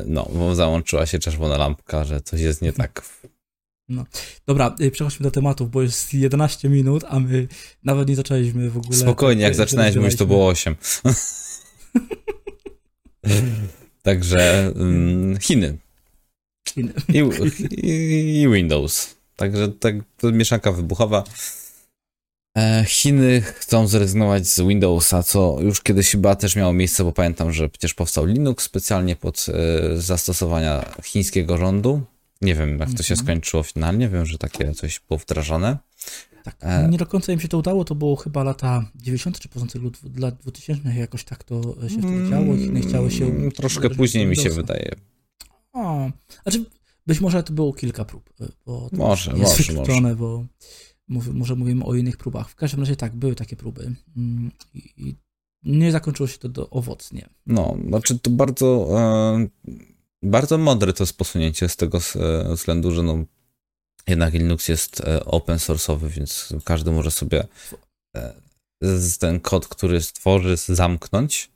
No, 0.06 0.30
bo 0.34 0.56
załączyła 0.56 1.06
się 1.06 1.20
czerwona 1.20 1.58
lampka, 1.58 2.04
że 2.04 2.22
coś 2.22 2.42
jest 2.42 2.62
nie 2.62 2.74
tak. 2.74 3.02
Dobra, 4.48 4.75
y, 4.82 4.92
przechodźmy 4.92 5.24
do 5.24 5.32
tematów, 5.32 5.72
bo 5.72 5.82
jest 5.82 6.13
11 6.13 6.70
minut, 6.70 7.04
a 7.08 7.20
my 7.20 7.48
nawet 7.84 8.08
nie 8.10 8.16
zaczęliśmy 8.16 8.70
w 8.70 8.78
ogóle. 8.78 8.98
Spokojnie, 8.98 9.44
jak 9.44 9.56
zaczynałeś 9.56 9.96
mówić, 9.96 10.16
to 10.16 10.25
było 10.25 10.48
8. 10.48 10.75
Także 14.04 14.72
mm, 14.75 15.40
Chiny 15.40 15.78
Chiny. 16.70 16.94
i, 17.10 17.24
i, 17.88 18.42
i 18.42 18.50
Windows. 18.50 19.16
Także 19.36 19.70
tak, 19.70 19.96
to 20.18 20.32
mieszanka 20.32 20.72
wybuchowa. 20.72 21.24
E, 22.58 22.86
Chiny 22.88 23.42
chcą 23.42 23.88
zrezygnować 23.88 24.48
z 24.48 24.60
Windowsa, 24.60 25.24
co 25.24 25.58
już 25.62 25.82
kiedyś 25.82 26.12
chyba 26.12 26.36
też 26.36 26.56
miało 26.56 26.74
miejsce, 26.74 27.04
bo 27.04 27.12
pamiętam, 27.12 27.54
że 27.54 27.70
przecież 27.70 27.94
powstał 27.94 28.25
Linux 28.25 28.66
specjalnie 28.66 29.16
pod 29.16 29.46
e, 29.50 29.98
zastosowania 30.02 30.86
chińskiego 31.04 31.58
rządu. 31.58 32.02
Nie 32.44 32.56
wiem, 32.56 32.80
jak 32.80 32.94
to 32.94 33.04
się 33.04 33.14
Mhm. 33.14 33.26
skończyło 33.28 33.64
finalnie. 33.64 34.10
Wiem, 34.10 34.26
że 34.26 34.38
takie 34.38 34.74
coś 34.74 35.02
było 35.08 35.18
wdrażane. 35.18 35.78
Tak, 36.44 36.56
E. 36.60 36.88
nie 36.90 36.98
do 36.98 37.06
końca 37.06 37.34
im 37.34 37.40
się 37.40 37.48
to 37.48 37.58
udało, 37.58 37.86
to 37.86 37.96
było 37.96 38.16
chyba 38.16 38.44
lata 38.44 38.92
90. 38.96 39.40
czy 39.40 39.50
początek 39.50 39.82
lat- 39.84 40.20
lat 40.20 40.36
2000, 40.42 40.96
jakoś 40.96 41.24
tak 41.24 41.44
to 41.44 41.62
się 41.90 42.00
wtedy 42.00 42.30
działo. 42.30 42.56
Chiny 42.58 42.82
chciały 42.82 43.12
się. 43.12 43.26
Mm, 43.26 43.52
Troszkę 43.52 43.90
później 43.90 44.26
mi 44.26 44.36
się 44.36 44.50
wydaje. 44.50 44.92
O, 45.74 46.10
znaczy, 46.44 46.66
być 47.08 47.22
może 47.22 47.44
to 47.44 47.54
było 47.54 47.74
kilka 47.74 48.06
prób, 48.06 48.30
y, 48.42 48.48
bo 48.66 48.90
to 48.90 48.98
Może, 48.98 49.32
jest 49.32 49.42
może, 49.60 49.64
wykluczone, 49.74 50.16
bo 50.16 50.46
mów, 51.08 51.28
może 51.28 51.56
mówimy 51.56 51.86
o 51.86 51.96
innych 51.96 52.18
próbach. 52.18 52.50
W 52.50 52.56
każdym 52.56 52.80
razie 52.80 52.96
tak, 52.96 53.16
były 53.16 53.36
takie 53.36 53.56
próby 53.56 53.96
mm, 54.18 54.52
i, 54.74 54.94
i 54.98 55.16
nie 55.64 55.92
zakończyło 55.92 56.28
się 56.28 56.38
to 56.38 56.50
do, 56.50 56.70
owocnie. 56.70 57.30
No, 57.46 57.78
znaczy 57.88 58.20
to 58.20 58.30
bardzo, 58.30 58.88
e, 59.00 59.48
bardzo 60.24 60.58
mądre 60.58 60.94
to 60.94 61.03
jest 61.03 61.18
posunięcie 61.18 61.70
z 61.70 61.75
tego 61.75 61.98
e, 61.98 62.56
względu, 62.56 62.92
że 62.92 63.03
no, 63.03 63.24
jednak 64.08 64.34
Linux 64.34 64.68
jest 64.68 65.01
e, 65.01 65.25
open 65.25 65.58
source'owy, 65.58 66.08
więc 66.08 66.53
każdy 66.63 66.92
może 66.92 67.12
sobie 67.12 67.48
e, 68.15 68.34
ten 69.20 69.39
kod, 69.39 69.68
który 69.68 70.01
stworzy, 70.01 70.58
zamknąć 70.58 71.50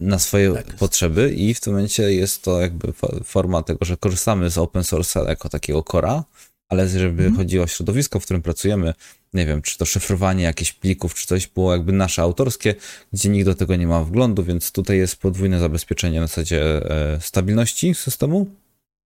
na 0.00 0.18
swoje 0.18 0.52
Tak 0.52 0.74
potrzeby 0.76 1.34
i 1.34 1.54
w 1.54 1.60
tym 1.60 1.72
momencie 1.72 2.14
jest 2.14 2.42
to 2.42 2.60
jakby 2.60 2.88
fo- 2.88 3.24
forma 3.24 3.62
tego, 3.62 3.84
że 3.84 3.96
korzystamy 3.96 4.50
z 4.50 4.58
open 4.58 4.82
source'a 4.82 5.28
jako 5.28 5.48
takiego 5.48 5.82
cora, 5.82 6.24
ale 6.68 6.88
żeby 6.88 7.22
Mhm. 7.22 7.36
chodziło 7.36 7.64
o 7.64 7.66
środowisko, 7.66 8.20
w 8.20 8.24
którym 8.24 8.42
pracujemy, 8.42 8.94
nie 9.34 9.46
wiem, 9.46 9.62
czy 9.62 9.78
to 9.78 9.84
szyfrowanie 9.84 10.44
jakichś 10.44 10.72
plików, 10.72 11.14
czy 11.14 11.26
coś 11.26 11.46
było 11.46 11.72
jakby 11.72 11.92
nasze 11.92 12.22
autorskie, 12.22 12.74
gdzie 13.12 13.28
nikt 13.28 13.46
do 13.46 13.54
tego 13.54 13.76
nie 13.76 13.86
ma 13.86 14.04
wglądu, 14.04 14.44
więc 14.44 14.72
tutaj 14.72 14.98
jest 14.98 15.16
podwójne 15.16 15.60
zabezpieczenie 15.60 16.20
na 16.20 16.26
zasadzie 16.26 16.90
e, 16.90 17.20
stabilności 17.20 17.94
systemu, 17.94 18.46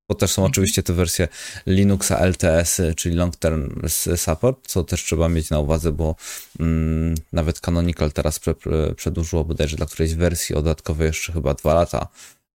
bo 0.08 0.14
też 0.14 0.30
są 0.30 0.42
Mhm. 0.42 0.50
oczywiście 0.50 0.82
te 0.82 0.92
wersje 0.92 1.28
Linuxa 1.66 2.18
LTS, 2.18 2.80
-y, 2.80 2.94
czyli 2.94 3.14
Long 3.16 3.36
Term 3.36 3.80
Support, 4.16 4.58
co 4.66 4.84
też 4.84 5.04
trzeba 5.04 5.28
mieć 5.28 5.50
na 5.50 5.58
uwadze, 5.58 5.92
bo 5.92 6.14
mm, 6.60 7.14
nawet 7.32 7.60
Canonical 7.60 8.12
teraz 8.12 8.38
prze, 8.38 8.54
przedłużyło 8.96 9.44
bodajże 9.44 9.76
dla 9.76 9.86
którejś 9.86 10.14
wersji 10.14 10.54
o 10.54 10.62
dodatkowe 10.62 11.04
jeszcze 11.04 11.32
chyba 11.32 11.54
dwa 11.54 11.74
lata 11.74 12.08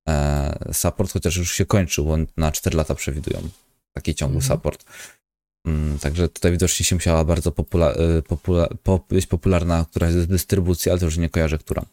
e, 0.10 0.70
support, 0.74 1.12
chociaż 1.14 1.36
już 1.38 1.54
się 1.54 1.66
kończył, 1.66 2.06
bo 2.06 2.18
na 2.38 2.52
4 2.52 2.78
lata 2.78 2.96
przewidują 2.96 3.50
taki 3.94 4.16
ciągły 4.16 4.38
Mhm. 4.42 4.58
support. 4.58 4.86
Mm, 5.68 6.00
Także 6.00 6.30
tutaj 6.30 6.52
widocznie 6.52 6.86
się 6.86 6.96
musiała 6.96 7.24
bardzo 7.26 7.52
popula- 7.52 8.00
y, 8.18 8.22
popula- 8.22 8.68
po- 8.84 9.06
być 9.10 9.26
popularna 9.28 9.86
któraś 9.92 10.14
z 10.14 10.28
dystrybucji, 10.28 10.92
ale 10.92 11.00
to 11.00 11.06
już 11.06 11.18
nie 11.18 11.30
kojarzę, 11.30 11.58
która. 11.58 11.86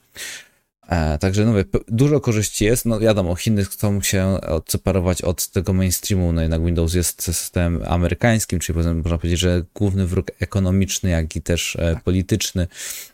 E, 0.89 1.19
także 1.19 1.45
no 1.45 1.51
mówię, 1.51 1.65
dużo 1.89 2.21
korzyści 2.21 2.65
jest. 2.65 2.87
No 2.87 3.01
wiadomo, 3.01 3.35
Chiny 3.35 3.65
chcą 3.65 4.03
się 4.03 4.27
odseparować 4.41 5.23
od 5.23 5.49
tego 5.49 5.73
mainstreamu, 5.73 6.33
no 6.33 6.43
jednak 6.43 6.65
Windows 6.65 6.95
jest 6.95 7.23
systemem 7.23 7.83
amerykańskim, 7.87 8.59
czyli 8.59 8.77
można 8.77 9.19
powiedzieć, 9.19 9.41
że 9.41 9.65
główny 9.75 10.07
wróg 10.07 10.27
ekonomiczny, 10.41 11.11
jak 11.11 11.37
i 11.37 11.43
też 11.43 11.77
e, 11.77 11.95
Tak. 11.95 12.05
polityczny. 12.05 12.69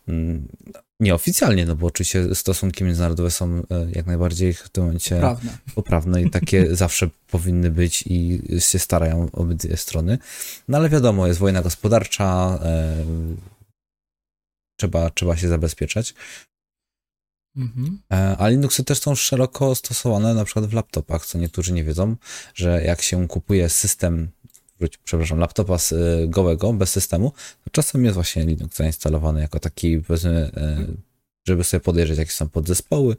Mm, 0.08 0.48
Nieoficjalnie, 1.00 1.66
no 1.66 1.76
bo 1.76 1.86
oczywiście 1.86 2.34
stosunki 2.34 2.84
międzynarodowe 2.84 3.30
są 3.30 3.62
e, 3.70 3.86
jak 3.92 4.06
najbardziej 4.06 4.54
w 4.54 4.68
tym 4.68 4.84
momencie 4.84 5.18
Prawne. 5.18 5.58
poprawne 5.74 6.22
i 6.22 6.30
takie 6.30 6.76
zawsze 6.76 7.08
powinny 7.30 7.70
być 7.70 8.04
i 8.06 8.42
się 8.58 8.78
starają 8.78 9.28
obydwie 9.32 9.76
strony. 9.76 10.18
No 10.68 10.78
ale 10.78 10.88
wiadomo, 10.88 11.26
jest 11.26 11.40
wojna 11.40 11.62
gospodarcza, 11.62 12.58
e, 12.62 13.04
trzeba, 14.80 15.10
trzeba 15.10 15.36
się 15.36 15.48
zabezpieczać. 15.48 16.14
Mhm. 17.56 17.98
E, 18.12 18.36
A 18.38 18.48
Linuxy 18.48 18.84
też 18.84 19.00
są 19.00 19.14
szeroko 19.14 19.74
stosowane 19.74 20.34
na 20.34 20.44
przykład 20.44 20.66
w 20.66 20.72
laptopach, 20.72 21.26
co 21.26 21.38
niektórzy 21.38 21.72
nie 21.72 21.84
wiedzą, 21.84 22.16
że 22.54 22.84
jak 22.84 23.02
się 23.02 23.28
kupuje 23.28 23.68
system, 23.68 24.28
wróć, 24.78 24.96
przepraszam, 24.98 25.38
laptopa 25.38 25.78
z, 25.78 25.92
e, 25.92 25.96
gołego, 26.28 26.72
bez 26.72 26.90
systemu, 26.90 27.32
to 27.64 27.70
czasem 27.70 28.04
jest 28.04 28.14
właśnie 28.14 28.46
Linux 28.46 28.76
zainstalowany 28.76 29.40
jako 29.40 29.60
taki, 29.60 29.98
powiedzmy, 29.98 30.50
e, 30.56 30.86
żeby 31.48 31.64
sobie 31.64 31.80
podejrzeć, 31.80 32.18
jakie 32.18 32.30
są 32.30 32.48
podzespoły, 32.48 33.16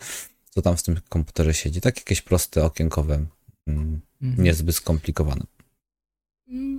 co 0.50 0.62
tam 0.62 0.78
w 0.78 0.84
tym 0.84 1.00
komputerze 1.10 1.54
siedzi. 1.54 1.82
Tak 1.82 1.98
jakieś 1.98 2.22
proste, 2.22 2.66
okienkowe, 2.66 3.26
mm, 3.68 4.02
Mhm. 4.22 4.44
niezbyt 4.44 4.76
skomplikowane. 4.76 5.44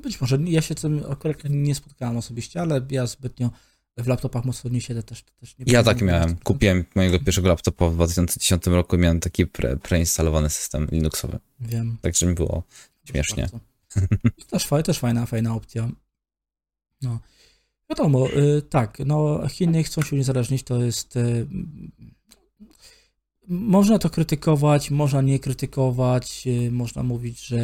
Być 0.03 0.21
może. 0.21 0.39
Ja 0.45 0.63
się 0.63 0.75
z 0.75 0.81
tym 0.81 1.03
akurat 1.11 1.37
nie 1.51 1.75
spotkałem 1.75 2.17
osobiście, 2.17 2.61
ale 2.61 2.81
ja 2.91 3.07
zbytnio 3.07 3.51
w 3.99 4.07
laptopach 4.07 4.45
mocno 4.45 4.71
nie 4.71 4.81
siedzę 4.81 5.03
też. 5.03 5.23
też 5.41 5.59
nie 5.59 5.65
Ja 5.73 5.83
tak 5.83 6.03
miałem. 6.03 6.31
na 6.31 6.35
100%. 6.37 6.43
Kupiłem 6.45 6.85
mojego 6.95 7.19
pierwszego 7.21 7.49
laptopa 7.49 7.89
w 7.89 7.95
2010 7.95 8.67
roku 8.67 8.97
i 8.97 8.99
miałem 8.99 9.21
taki 9.21 9.47
pre, 9.47 9.77
preinstalowany 9.77 10.51
system 10.51 10.89
Linuxowy. 10.93 11.39
Wiem. 11.61 11.97
Także 12.03 12.27
mi 12.27 12.35
było 12.35 12.63
Śmiesznie. 13.05 13.43
bardzo. 13.43 13.61
Też, 14.51 14.69
też 14.85 14.99
fajna, 14.99 15.27
fajna 15.27 15.55
opcja. 15.55 15.91
No. 17.03 17.19
Wiadomo, 17.91 18.29
y, 18.29 18.63
tak, 18.63 18.99
no 19.07 19.49
Chiny 19.49 19.85
chcą 19.85 20.03
się 20.03 20.17
uniezależnić, 20.17 20.63
to 20.63 20.83
jest... 20.83 21.17
Y, 21.17 21.47
można 23.49 23.99
to 23.99 24.11
krytykować, 24.11 24.91
można 24.91 25.23
nie 25.23 25.39
krytykować, 25.39 26.47
y, 26.47 26.71
można 26.71 27.03
mówić, 27.03 27.47
że 27.47 27.59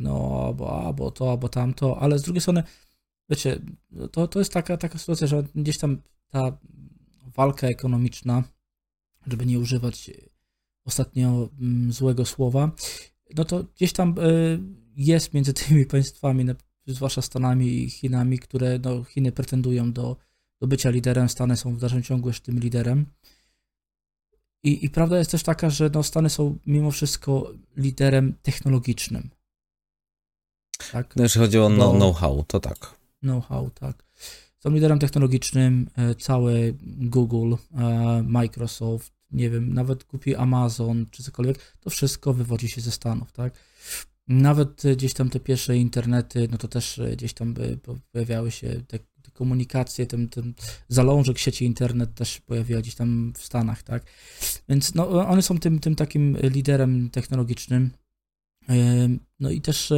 no 0.00 0.42
albo, 0.46 0.84
albo 0.86 1.10
to, 1.10 1.30
albo 1.30 1.48
tamto, 1.48 1.98
ale 1.98 2.18
z 2.18 2.22
drugiej 2.22 2.40
strony 2.40 2.62
wiecie, 3.30 3.60
to, 4.12 4.28
to 4.28 4.38
jest 4.38 4.52
taka, 4.52 4.76
taka 4.76 4.98
sytuacja, 4.98 5.26
że 5.26 5.44
gdzieś 5.54 5.78
tam 5.78 6.02
ta 6.28 6.58
walka 7.36 7.66
ekonomiczna, 7.66 8.42
żeby 9.26 9.46
nie 9.46 9.58
używać 9.58 10.10
ostatnio 10.84 11.48
mm, 11.60 11.92
złego 11.92 12.24
słowa, 12.24 12.70
no 13.36 13.44
to 13.44 13.64
gdzieś 13.76 13.92
tam 13.92 14.14
jest 15.06 15.34
między 15.34 15.54
tymi 15.54 15.86
państwami, 15.86 16.44
zwłaszcza 16.86 17.22
Stanami 17.22 17.82
i 17.84 17.90
Chinami, 17.90 18.38
które 18.38 18.78
no, 18.78 19.04
Chiny 19.04 19.32
pretendują 19.32 19.92
do, 19.92 20.16
do 20.60 20.66
bycia 20.66 20.90
liderem, 20.90 21.28
Stany 21.28 21.56
są 21.56 21.74
w 21.74 21.80
dalszym 21.80 22.02
ciągu 22.02 22.28
jeszcze 22.28 22.46
tym 22.46 22.60
liderem. 22.60 23.06
I, 24.62 24.84
I 24.84 24.90
prawda 24.90 25.18
jest 25.18 25.30
też 25.30 25.42
taka, 25.42 25.70
że 25.70 25.90
no, 25.94 26.02
Stany 26.02 26.30
są 26.30 26.58
mimo 26.66 26.90
wszystko 26.90 27.52
liderem 27.76 28.34
technologicznym. 28.42 29.30
Tak? 30.92 31.16
No, 31.16 31.22
jeżeli 31.22 31.46
chodzi 31.46 31.58
o 31.58 31.68
no, 31.68 31.92
know-how, 31.92 32.44
to 32.46 32.60
tak. 32.60 32.94
Know-how, 33.20 33.70
tak. 33.70 34.04
Są 34.58 34.70
liderem 34.70 34.98
technologicznym, 34.98 35.90
e, 35.96 36.14
całe 36.14 36.52
Google, 36.82 37.54
e, 37.74 38.22
Microsoft, 38.26 39.12
nie 39.30 39.50
wiem, 39.50 39.74
nawet 39.74 40.04
kupi 40.04 40.34
Amazon 40.34 41.06
czy 41.10 41.22
cokolwiek, 41.22 41.76
to 41.80 41.90
wszystko 41.90 42.34
wywodzi 42.34 42.68
się 42.68 42.80
ze 42.80 42.90
Stanów, 42.90 43.32
tak? 43.32 43.54
Nawet 44.30 44.82
gdzieś 44.96 45.14
tam 45.14 45.30
te 45.30 45.40
pierwsze 45.40 45.76
internety, 45.76 46.48
no 46.50 46.58
to 46.58 46.68
też 46.68 46.98
e, 46.98 47.16
gdzieś 47.16 47.32
tam 47.32 47.54
pojawiały 48.12 48.50
się 48.50 48.80
te, 48.88 48.98
komunikacje, 49.32 50.06
ten, 50.06 50.28
ten 50.28 50.54
zalążek 50.88 51.38
sieci 51.38 51.64
internet 51.64 52.14
też 52.14 52.40
pojawiał 52.40 52.80
gdzieś 52.80 52.94
tam 52.94 53.32
w 53.36 53.44
Stanach, 53.44 53.82
tak? 53.82 54.02
Więc 54.68 54.94
no, 54.94 55.28
one 55.28 55.42
są 55.42 55.58
tym, 55.58 55.78
tym 55.78 55.96
takim 55.96 56.36
liderem 56.42 57.10
technologicznym. 57.10 57.90
No 59.40 59.50
i 59.50 59.60
też 59.60 59.92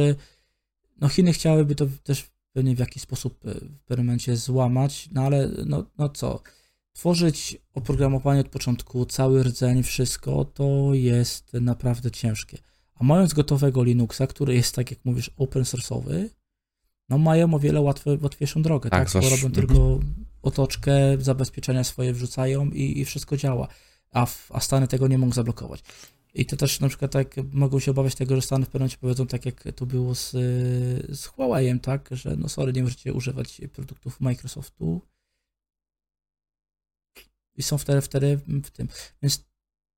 no 1.01 1.09
Chiny 1.09 1.33
chciałyby 1.33 1.75
to 1.75 1.87
też 2.03 2.25
pewnie 2.53 2.75
w 2.75 2.79
jakiś 2.79 3.03
sposób 3.03 3.45
e, 3.45 3.53
w 3.53 3.83
pewnym 3.85 4.05
momencie 4.05 4.37
złamać, 4.37 5.09
no 5.11 5.21
ale 5.21 5.49
no, 5.65 5.85
no 5.97 6.09
co, 6.09 6.41
tworzyć 6.93 7.57
oprogramowanie 7.73 8.41
od 8.41 8.49
początku, 8.49 9.05
cały 9.05 9.43
rdzeń, 9.43 9.83
wszystko, 9.83 10.45
to 10.45 10.89
jest 10.93 11.53
naprawdę 11.53 12.11
ciężkie. 12.11 12.57
A 12.95 13.03
mając 13.03 13.33
gotowego 13.33 13.83
Linuxa, 13.83 14.27
który 14.27 14.53
jest, 14.55 14.75
tak 14.75 14.91
jak 14.91 15.05
mówisz, 15.05 15.31
open 15.37 15.63
source'owy, 15.63 16.29
no 17.09 17.17
mają 17.17 17.53
o 17.53 17.59
wiele 17.59 17.81
łatwe, 17.81 18.17
łatwiejszą 18.21 18.61
drogę, 18.61 18.89
tak? 18.89 19.11
tak? 19.11 19.23
Bo 19.23 19.29
robią 19.29 19.47
mhm. 19.47 19.53
tylko 19.53 19.99
otoczkę, 20.41 20.93
zabezpieczenia 21.19 21.83
swoje 21.83 22.13
wrzucają 22.13 22.69
i, 22.69 22.99
i 22.99 23.05
wszystko 23.05 23.37
działa. 23.37 23.67
A, 24.11 24.25
w, 24.25 24.51
a 24.51 24.59
Stany 24.59 24.87
tego 24.87 25.07
nie 25.07 25.17
mogą 25.17 25.33
zablokować. 25.33 25.83
I 26.33 26.45
to 26.45 26.57
też 26.57 26.79
na 26.79 26.89
przykład 26.89 27.11
tak 27.11 27.35
mogą 27.51 27.79
się 27.79 27.91
obawiać 27.91 28.15
tego, 28.15 28.35
że 28.35 28.41
Stany 28.41 28.65
w 28.65 28.67
pewnym 28.67 28.81
momencie 28.81 28.97
powiedzą 28.97 29.27
tak 29.27 29.45
jak 29.45 29.63
to 29.75 29.85
było 29.85 30.15
z, 30.15 30.31
z 31.09 31.27
Huawei'em, 31.27 31.79
tak, 31.79 32.09
że 32.11 32.35
no 32.35 32.49
sorry, 32.49 32.73
nie 32.73 32.83
możecie 32.83 33.13
używać 33.13 33.61
produktów 33.73 34.21
Microsoftu 34.21 35.01
i 37.55 37.63
są 37.63 37.77
wtedy, 37.77 38.01
wtedy 38.01 38.39
w 38.63 38.71
tym. 38.71 38.87
Więc 39.21 39.45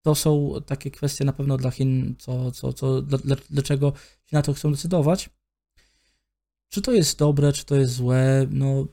to 0.05 0.15
są 0.15 0.53
takie 0.65 0.91
kwestie 0.91 1.25
na 1.25 1.33
pewno 1.33 1.57
dla 1.57 1.71
Chin, 1.71 2.15
co, 2.17 2.51
co, 2.51 2.73
co, 2.73 3.01
dlaczego 3.49 3.93
się 4.25 4.35
na 4.35 4.41
to 4.41 4.53
chcą 4.53 4.71
decydować. 4.71 5.29
Czy 6.69 6.81
to 6.81 6.91
jest 6.91 7.19
dobre, 7.19 7.53
czy 7.53 7.65
to 7.65 7.75
jest 7.75 7.93
złe, 7.93 8.47
no 8.51 8.87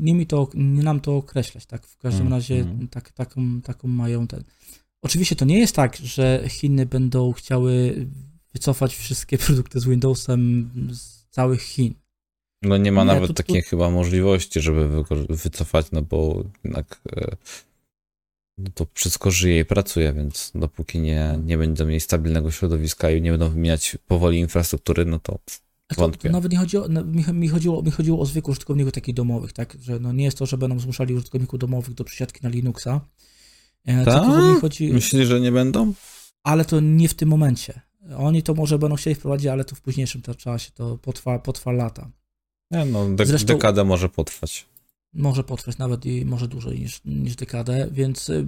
nie 0.00 0.14
mi 0.14 0.26
to, 0.26 0.48
nie 0.54 0.82
nam 0.82 1.00
to 1.00 1.16
określać, 1.16 1.66
tak, 1.66 1.86
w 1.86 1.98
każdym 1.98 2.26
mm, 2.26 2.32
razie 2.32 2.60
mm. 2.60 2.88
Tak, 2.88 3.12
taką, 3.12 3.60
taką 3.62 3.88
mają 3.88 4.26
ten. 4.26 4.44
Oczywiście 5.02 5.36
to 5.36 5.44
nie 5.44 5.58
jest 5.58 5.76
tak, 5.76 5.96
że 5.96 6.44
Chiny 6.48 6.86
będą 6.86 7.32
chciały 7.32 8.06
wycofać 8.52 8.96
wszystkie 8.96 9.38
produkty 9.46 9.80
z 9.80 9.84
Windowsem 9.84 10.70
z 10.92 11.26
całych 11.30 11.62
Chin. 11.62 11.94
No 12.62 12.76
nie 12.76 12.92
ma 12.92 13.04
nie, 13.04 13.06
nawet 13.06 13.36
takiej 13.36 13.62
chyba 13.62 13.90
możliwości, 13.90 14.60
żeby 14.60 15.04
wycofać, 15.28 15.86
no 15.92 16.02
bo 16.02 16.44
jednak 16.64 17.00
e, 17.16 17.36
no 18.64 18.70
to 18.74 18.86
wszystko 18.94 19.30
żyje 19.30 19.60
i 19.60 19.64
pracuje, 19.64 20.12
więc 20.12 20.52
dopóki 20.54 21.00
nie, 21.00 21.38
nie 21.44 21.58
będą 21.58 21.86
mieli 21.86 22.00
stabilnego 22.00 22.50
środowiska 22.50 23.10
i 23.10 23.22
nie 23.22 23.30
będą 23.30 23.48
wymieniać 23.48 23.98
powoli 24.06 24.38
infrastruktury, 24.38 25.04
no 25.04 25.18
to 25.18 25.38
wątpię. 25.96 26.30
Nawet 26.30 26.52
nie 26.52 26.58
chodzi 26.58 26.76
o, 26.76 26.86
no, 26.88 27.04
mi, 27.04 27.24
mi, 27.32 27.48
chodziło, 27.48 27.82
mi 27.82 27.90
chodziło 27.90 28.20
o 28.20 28.26
zwykłych 28.26 28.52
użytkowników 28.52 28.92
takich 28.92 29.14
domowych, 29.14 29.52
tak, 29.52 29.76
że 29.80 30.00
no 30.00 30.12
nie 30.12 30.24
jest 30.24 30.38
to, 30.38 30.46
że 30.46 30.58
będą 30.58 30.78
zmuszali 30.78 31.14
użytkowników 31.14 31.58
domowych 31.58 31.94
do 31.94 32.04
przesiadki 32.04 32.40
na 32.42 32.48
Linuxa, 32.48 33.00
E, 33.86 34.04
tak? 34.04 34.60
Chodzi... 34.60 34.92
Myślisz, 34.92 35.28
że 35.28 35.40
nie 35.40 35.52
będą? 35.52 35.92
Ale 36.42 36.64
to 36.64 36.80
nie 36.80 37.08
w 37.08 37.14
tym 37.14 37.28
momencie. 37.28 37.80
Oni 38.16 38.42
to 38.42 38.54
może 38.54 38.78
będą 38.78 38.96
chcieli 38.96 39.14
wprowadzić, 39.14 39.46
ale 39.46 39.64
to 39.64 39.76
w 39.76 39.80
późniejszym 39.80 40.22
czasie, 40.38 40.70
to 40.74 40.98
potrwa, 40.98 41.38
potrwa 41.38 41.72
lata. 41.72 42.10
Nie, 42.70 42.84
no, 42.84 43.08
de 43.08 43.26
Zresztą, 43.26 43.54
dekadę 43.54 43.84
może 43.84 44.08
potrwać. 44.08 44.66
Może 45.12 45.44
potrwać 45.44 45.78
nawet 45.78 46.06
i 46.06 46.24
może 46.24 46.48
dłużej 46.48 46.80
niż, 46.80 47.00
niż 47.04 47.36
dekadę, 47.36 47.88
więc 47.92 48.28
y, 48.28 48.46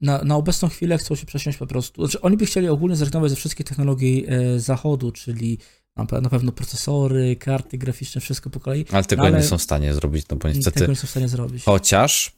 na, 0.00 0.24
na 0.24 0.36
obecną 0.36 0.68
chwilę 0.68 0.98
chcą 0.98 1.14
się 1.14 1.26
przesiąść 1.26 1.58
po 1.58 1.66
prostu. 1.66 2.06
Znaczy, 2.06 2.20
oni 2.20 2.36
by 2.36 2.46
chcieli 2.46 2.68
ogólnie 2.68 2.96
zrezygnować 2.96 3.30
ze 3.30 3.36
wszystkich 3.36 3.66
technologii 3.66 4.26
e, 4.28 4.60
zachodu, 4.60 5.12
czyli 5.12 5.58
na 5.96 6.30
pewno 6.30 6.52
procesory, 6.52 7.36
karty 7.36 7.78
graficzne, 7.78 8.20
wszystko 8.20 8.50
po 8.50 8.60
kolei. 8.60 8.84
Ale 8.92 9.04
tego 9.04 9.22
ale 9.22 9.38
nie 9.38 9.44
są 9.44 9.58
w 9.58 9.62
stanie 9.62 9.94
zrobić, 9.94 10.26
no 10.30 10.36
bo 10.36 10.48
niestety. 10.48 10.80
Tego 10.80 10.92
nie 10.92 10.96
są 10.96 11.06
w 11.06 11.10
stanie 11.10 11.28
zrobić. 11.28 11.64
Chociaż, 11.64 12.32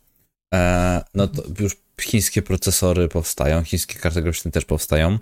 e, 0.55 1.03
no 1.15 1.29
to 1.29 1.43
już 1.61 1.77
chińskie 2.01 2.43
procesory 2.43 3.09
powstają, 3.09 3.65
chińskie 3.65 3.99
karty 3.99 4.23
graficzne 4.23 4.51
też 4.51 4.65
powstają, 4.65 5.19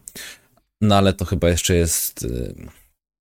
no 0.81 0.97
ale 0.97 1.13
to 1.13 1.25
chyba 1.25 1.49
jeszcze 1.49 1.75
jest... 1.75 2.23
Y, 2.23 2.80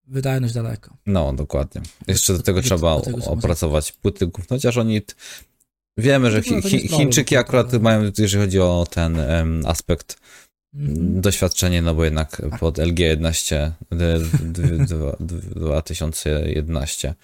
Wydajność 0.10 0.54
daleko. 0.54 0.98
No, 1.06 1.34
dokładnie. 1.34 1.82
Jeszcze 2.08 2.34
do 2.34 2.44
tego 2.44 2.62
trzeba 2.62 3.02
opracować 3.26 3.92
płyty, 3.92 4.30
chociaż 4.50 4.78
oni... 4.78 5.02
Wiemy, 5.98 6.32
że 6.32 6.42
chi, 6.42 6.62
chi, 6.62 6.88
Chińczyki 6.88 7.38
akurat 7.38 7.74
mają, 7.74 8.12
jeżeli 8.18 8.44
chodzi 8.44 8.60
o 8.60 8.88
ten 8.90 9.20
um, 9.20 9.66
aspekt, 9.66 10.20
mhm. 10.74 11.22
doświadczenie, 11.22 11.82
no 11.82 11.96
bo 11.96 12.04
jednak 12.04 12.42
tak. 12.52 12.60
pod 12.60 12.78
LG 12.78 13.00
11 13.00 13.72
2011 15.56 17.16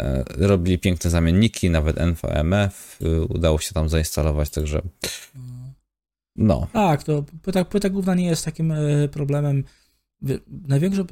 e, 0.00 0.24
robili 0.36 0.78
piękne 0.78 1.10
zamienniki, 1.10 1.70
nawet 1.70 1.98
NVMF 1.98 2.98
y, 3.02 3.20
udało 3.24 3.58
się 3.58 3.74
tam 3.74 3.88
zainstalować, 3.88 4.50
także 4.50 4.82
mhm. 5.36 5.68
No. 6.38 6.66
Tak, 6.72 7.02
to 7.02 7.24
płyta, 7.42 7.64
płyta 7.64 7.88
główna 7.88 8.14
nie 8.14 8.26
jest 8.26 8.44
takim 8.44 8.72
e, 8.72 9.08
problemem. 9.08 9.64
Największe, 10.68 11.04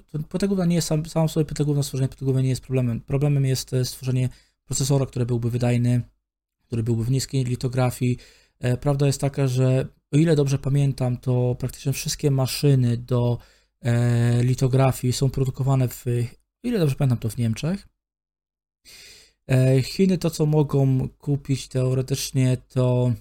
główna 0.49 0.65
nie 0.65 0.75
jest 0.75 0.89
sam, 0.89 1.07
sam 1.07 1.29
sobie 1.29 1.65
główna, 1.65 1.83
stworzenie 1.83 2.09
głównej 2.23 2.45
nie 2.45 2.51
jest 2.51 2.63
problemem. 2.63 3.01
Problemem 3.01 3.45
jest 3.45 3.73
e, 3.73 3.85
stworzenie 3.85 4.29
procesora, 4.65 5.07
który 5.07 5.27
byłby 5.27 5.51
wydajny, 5.51 6.03
który 6.67 6.83
byłby 6.83 7.05
w 7.05 7.11
niskiej 7.11 7.45
litografii. 7.45 8.19
E, 8.61 8.77
prawda 8.77 9.07
jest 9.07 9.21
taka, 9.21 9.47
że 9.49 9.87
o 10.13 10.17
ile 10.17 10.37
dobrze 10.37 10.59
pamiętam, 10.59 11.17
to 11.17 11.57
praktycznie 11.59 11.93
wszystkie 11.93 12.31
maszyny 12.31 12.97
do 12.97 13.39
litografii 14.43 15.13
są 15.13 15.31
produkowane 15.31 15.89
w, 15.89 16.07
o 16.65 16.69
ile 16.69 16.79
dobrze 16.79 16.95
pamiętam, 16.95 17.19
to 17.19 17.29
w 17.29 17.37
Niemczech. 17.37 17.89
Chiny 19.83 20.19
to, 20.19 20.31
co 20.31 20.47
mogą 20.47 21.09
kupić 21.09 21.69
teoretycznie, 21.69 22.57
to 22.69 23.13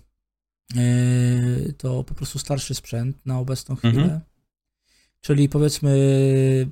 to 1.78 2.04
po 2.04 2.14
prostu 2.14 2.40
starszy 2.40 2.76
sprzęt 2.76 3.26
na 3.26 3.40
obecną 3.40 3.76
chwilę. 3.76 4.04
Mhm. 4.04 4.22
Czyli 5.26 5.50
powiedzmy 5.50 5.98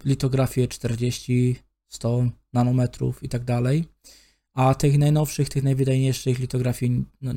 litografię 0.05 0.67
40, 0.67 1.55
100 1.87 2.29
nanometrów 2.53 3.23
i 3.23 3.29
tak 3.29 3.43
dalej. 3.43 3.85
A 4.53 4.75
tych 4.75 4.97
najnowszych, 4.97 5.49
tych 5.49 5.63
najwydajniejszych 5.63 6.39
litografii 6.39 7.05
no, 7.21 7.33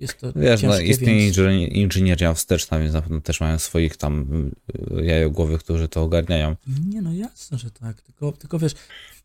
jest 0.00 0.20
to 0.20 0.32
Wiesz, 0.36 0.62
no, 0.62 0.80
istnieje 0.80 1.32
więc... 1.32 1.72
inżynieria 1.72 2.34
wsteczna, 2.34 2.78
więc 2.78 2.92
na 2.92 3.02
pewno 3.02 3.20
też 3.20 3.40
mają 3.40 3.58
swoich 3.58 3.96
tam 3.96 4.44
y, 4.98 5.04
jajogłowych, 5.04 5.60
którzy 5.60 5.88
to 5.88 6.02
ogarniają. 6.02 6.56
Nie 6.86 7.02
no, 7.02 7.12
jasne, 7.12 7.58
że 7.58 7.70
tak. 7.70 8.02
Tylko, 8.02 8.32
tylko 8.32 8.58
wiesz, 8.58 8.74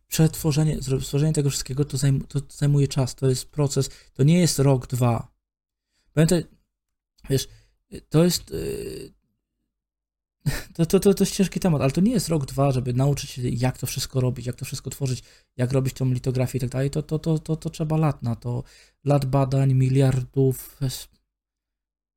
przetworzenie, 0.08 0.78
stworzenie 1.02 1.34
tego 1.34 1.50
wszystkiego 1.50 1.86
to, 1.86 1.98
zajm 1.98 2.22
to 2.22 2.40
zajmuje 2.50 2.88
czas, 2.88 3.16
to 3.16 3.30
jest 3.30 3.52
proces, 3.52 3.90
to 4.14 4.24
nie 4.24 4.40
jest 4.40 4.60
rok, 4.60 4.88
dwa. 4.88 5.32
Pamiętaj, 6.14 6.44
wiesz, 7.30 7.48
to 8.10 8.24
jest. 8.24 8.54
To, 10.74 10.86
to, 10.86 11.00
to, 11.00 11.14
to 11.14 11.24
jest 11.24 11.36
ciężki 11.36 11.60
temat, 11.60 11.82
ale 11.82 11.92
to 11.92 12.02
nie 12.02 12.12
jest 12.12 12.30
rok, 12.30 12.46
dwa, 12.46 12.72
żeby 12.72 12.94
nauczyć 12.94 13.30
się, 13.30 13.42
jak 13.50 13.78
to 13.78 13.88
wszystko 13.88 14.22
robić, 14.22 14.46
jak 14.46 14.56
to 14.56 14.66
wszystko 14.66 14.90
tworzyć, 14.90 15.24
jak 15.58 15.72
robić 15.72 15.94
tą 15.94 16.14
litografię 16.14 16.58
i 16.58 16.62
tak 16.62 16.70
dalej. 16.70 16.90
To, 16.90 17.04
to, 17.04 17.20
to, 17.20 17.40
to, 17.40 17.56
to 17.56 17.70
trzeba 17.70 17.98
lat 17.98 18.24
na 18.24 18.36
to. 18.36 18.64
Lat 19.04 19.26
badań, 19.26 19.74
miliardów, 19.74 20.80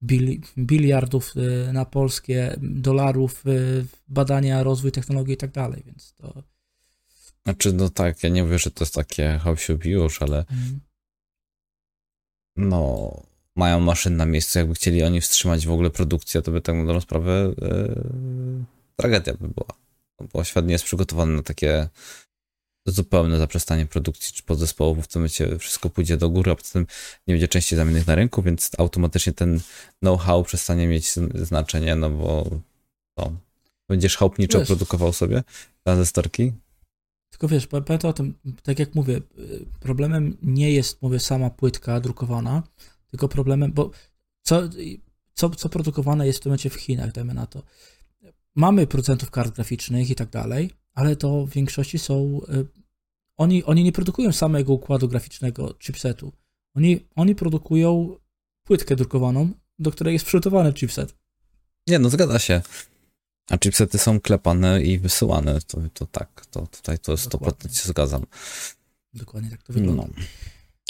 bil, 0.03 0.41
biliardów 0.59 1.35
y, 1.37 1.73
na 1.73 1.85
polskie, 1.85 2.57
dolarów, 2.63 3.47
y, 3.47 3.87
badania, 4.09 4.63
rozwój 4.63 4.93
technologii 4.93 5.35
i 5.35 5.37
tak 5.37 5.51
dalej, 5.51 5.83
więc 5.87 6.15
to. 6.15 6.43
Znaczy, 7.45 7.73
no 7.73 7.89
tak, 7.89 8.23
ja 8.23 8.29
nie 8.29 8.45
mówię, 8.45 8.59
że 8.59 8.71
to 8.71 8.85
jest 8.85 8.95
takie 8.95 9.39
hałsiubi 9.43 9.91
już, 9.91 10.23
ale. 10.23 10.39
Mhm. 10.39 10.81
No 12.57 13.23
mają 13.57 13.81
maszyn 13.81 14.17
na 14.17 14.27
miejscu, 14.27 14.59
jakby 14.59 14.75
chcieli 14.75 15.03
oni 15.03 15.21
wstrzymać 15.21 15.67
w 15.67 15.71
ogóle 15.71 15.90
produkcję, 15.90 16.43
to 16.43 16.51
by 16.51 16.61
tak 16.61 16.75
na 16.75 16.85
dobrą 16.85 17.01
sprawę 17.01 17.55
yy, 17.59 18.64
tragedia 18.97 19.35
by 19.35 19.49
była. 19.49 19.69
Bo 20.33 20.45
świat 20.45 20.67
nie 20.67 20.73
jest 20.73 20.85
przygotowany 20.85 21.37
na 21.37 21.43
takie 21.43 21.88
zupełne 22.87 23.38
zaprzestanie 23.38 23.87
produkcji 23.87 24.35
czy 24.35 24.43
podzespołów, 24.43 24.97
bo 24.97 25.03
w 25.03 25.09
tym 25.09 25.23
momencie 25.23 25.59
wszystko 25.59 25.90
pójdzie 25.90 26.17
do 26.17 26.31
góry, 26.31 26.53
a 26.53 26.55
potem 26.55 26.87
nie 27.27 27.35
będzie 27.35 27.49
części 27.49 27.77
zamiennych 27.77 28.07
na 28.07 28.14
rynku, 28.14 28.43
więc 28.43 28.71
automatycznie 28.79 29.33
ten 29.33 29.61
know-how 30.03 30.45
przestanie 30.45 30.87
mieć 30.87 31.12
znaczenie, 31.35 31.97
no 31.97 32.11
bo 32.11 32.51
to 33.14 33.33
będziesz 33.88 34.17
chałupniczo 34.17 34.59
wiesz, 34.59 34.69
produkował 34.69 35.12
sobie 35.12 35.43
tranzystorki. 35.85 36.53
Tylko 37.31 37.49
wiesz, 37.49 37.67
pamiętaj 37.67 38.11
o 38.11 38.12
tym, 38.12 38.35
tak 38.62 38.79
jak 38.79 38.95
mówię, 38.95 39.21
problemem 39.81 40.37
nie 40.43 40.73
jest, 40.73 41.03
mówię, 41.03 41.21
sama 41.21 41.51
płytka 41.51 42.01
drukowana, 42.01 42.62
tylko 43.14 43.29
problemem, 43.29 43.72
bo 43.72 43.90
co, 44.42 44.62
co, 45.35 45.50
co 45.50 45.68
produkowane 45.68 46.27
jest 46.27 46.38
w 46.38 46.42
tym 46.42 46.50
momencie 46.50 46.70
w 46.70 46.74
Chinach, 46.74 47.12
dajmy 47.12 47.35
na 47.35 47.46
to. 47.46 47.62
Mamy 48.55 48.87
producentów 48.87 49.31
kart 49.31 49.55
graficznych 49.55 50.11
i 50.11 50.14
tak 50.14 50.31
dalej, 50.31 50.70
ale 50.94 51.16
to 51.16 51.46
w 51.46 51.50
większości 51.50 51.98
są. 51.98 52.40
Y, 52.48 52.66
oni, 53.37 53.64
oni 53.64 53.85
nie 53.85 53.92
produkują 53.92 54.33
samego 54.33 54.72
układu 54.72 55.09
graficznego, 55.09 55.74
chipsetu. 55.74 56.33
Oni, 56.74 57.07
oni 57.16 57.35
produkują 57.35 58.16
płytkę 58.64 58.96
drukowaną, 58.96 59.50
do 59.79 59.90
której 59.90 60.12
jest 60.12 60.24
przygotowany 60.24 60.72
chipset. 60.72 61.14
Nie, 61.87 61.98
no 61.98 62.11
zgadza 62.11 62.38
się. 62.38 62.62
A 63.50 63.59
chipsety 63.59 63.98
są 63.98 64.20
klepane 64.20 64.83
i 64.83 64.98
wysyłane. 64.98 65.61
To, 65.61 65.81
to 65.94 66.07
tak, 66.07 66.46
to 66.46 66.66
tutaj 66.66 66.98
to 66.98 67.14
100% 67.14 67.74
się 67.74 67.88
zgadzam. 67.88 68.27
Dokładnie 69.12 69.50
tak 69.50 69.62
to 69.62 69.72
wygląda. 69.72 70.03
No. 70.03 70.24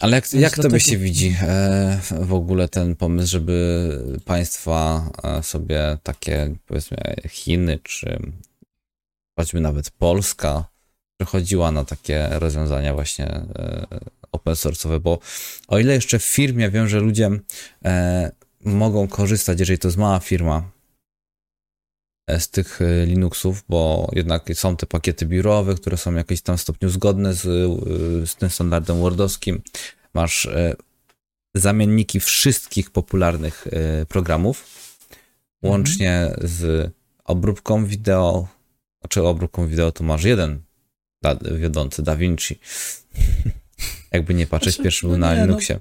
Ale 0.01 0.17
jak, 0.17 0.33
jak 0.33 0.57
to 0.57 0.69
by 0.69 0.81
się 0.81 0.99
widzi 0.99 1.37
e, 1.43 2.01
w 2.21 2.33
ogóle 2.33 2.69
ten 2.69 2.97
pomysł, 2.97 3.31
żeby 3.31 3.99
państwa 4.25 5.11
e, 5.25 5.43
sobie 5.43 5.99
takie, 6.03 6.57
powiedzmy, 6.67 6.97
Chiny, 7.29 7.79
czy 7.83 8.19
choćby 9.39 9.61
nawet 9.61 9.91
Polska, 9.91 10.65
przechodziła 11.21 11.73
na 11.73 11.85
takie 11.85 12.29
rozwiązania 12.31 12.95
właśnie 12.95 13.27
e, 13.27 13.87
open 14.33 14.55
source'owe, 14.55 15.01
bo 15.01 15.19
o 15.69 15.79
ile 15.79 15.95
jeszcze 15.95 16.19
w 16.19 16.25
firmie 16.25 16.71
wiem, 16.71 16.89
że 16.89 17.01
ludzie 17.01 17.31
mogą 18.65 19.09
korzystać, 19.09 19.61
jeżeli 19.61 19.79
to 19.79 19.89
jest 19.89 19.99
mała 19.99 20.21
firma, 20.21 20.71
z 22.39 22.49
tych 22.51 22.81
Linuxów, 23.07 23.65
bo 23.69 24.11
jednak 24.13 24.45
są 24.55 24.77
te 24.77 24.87
pakiety 24.87 25.27
biurowe, 25.27 25.75
które 25.75 25.97
są 25.97 26.13
w 26.13 26.17
jakimś 26.17 26.43
tam 26.43 26.59
stopniu 26.59 26.89
zgodne 26.89 27.35
z, 27.35 27.43
z 28.31 28.37
tym 28.37 28.51
standardem 28.51 29.01
Wordowskim. 29.01 29.63
Masz 30.15 30.49
zamienniki 31.55 32.21
wszystkich 32.21 32.91
popularnych 32.91 33.67
programów, 34.09 34.65
łącznie 35.63 36.21
mhm. 36.21 36.49
z 36.49 36.93
obróbką 37.25 37.87
wideo, 37.87 38.49
znaczy 39.01 39.23
obróbką 39.23 39.67
wideo 39.67 39.93
to 39.93 40.05
masz 40.05 40.25
jeden 40.25 40.63
da, 41.25 41.37
wiodący, 41.59 42.03
DaVinci. 42.03 42.61
Jakby 44.13 44.35
nie 44.35 44.47
patrzeć, 44.47 44.75
znaczy, 44.75 44.85
pierwszy 44.85 45.07
był 45.07 45.19
no 45.19 45.27
na 45.27 45.35
nie, 45.35 45.41
no. 45.41 45.47
Linuxie. 45.47 45.81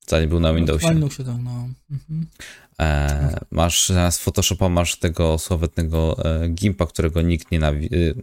Wcale 0.00 0.26
był 0.26 0.40
na 0.40 0.48
no, 0.48 0.54
Windowsie. 0.54 0.86
Na 0.86 0.92
Linuxie, 0.92 1.24
tak, 1.24 1.34
no. 1.44 1.68
Mhm. 1.90 2.26
E, 2.80 3.40
masz 3.50 3.88
z 4.10 4.18
Photoshopa 4.18 4.68
masz 4.68 4.96
tego 4.96 5.38
sławetnego 5.38 6.24
e, 6.24 6.48
Gimpa, 6.48 6.86
którego 6.86 7.22
nikt 7.22 7.50
nienawidzi. 7.50 7.94
E, 7.94 8.14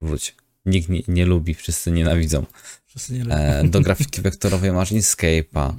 wróć. 0.00 0.34
Nikt 0.66 0.88
nie, 0.88 1.02
nie, 1.08 1.26
lubi, 1.26 1.54
wszyscy 1.54 1.90
nienawidzą. 1.90 2.46
Wszyscy 2.86 3.12
nie 3.12 3.34
e, 3.34 3.64
do 3.64 3.80
grafiki 3.80 4.22
wektorowej 4.28 4.72
masz 4.72 4.92
Inkscape'a. 4.92 5.72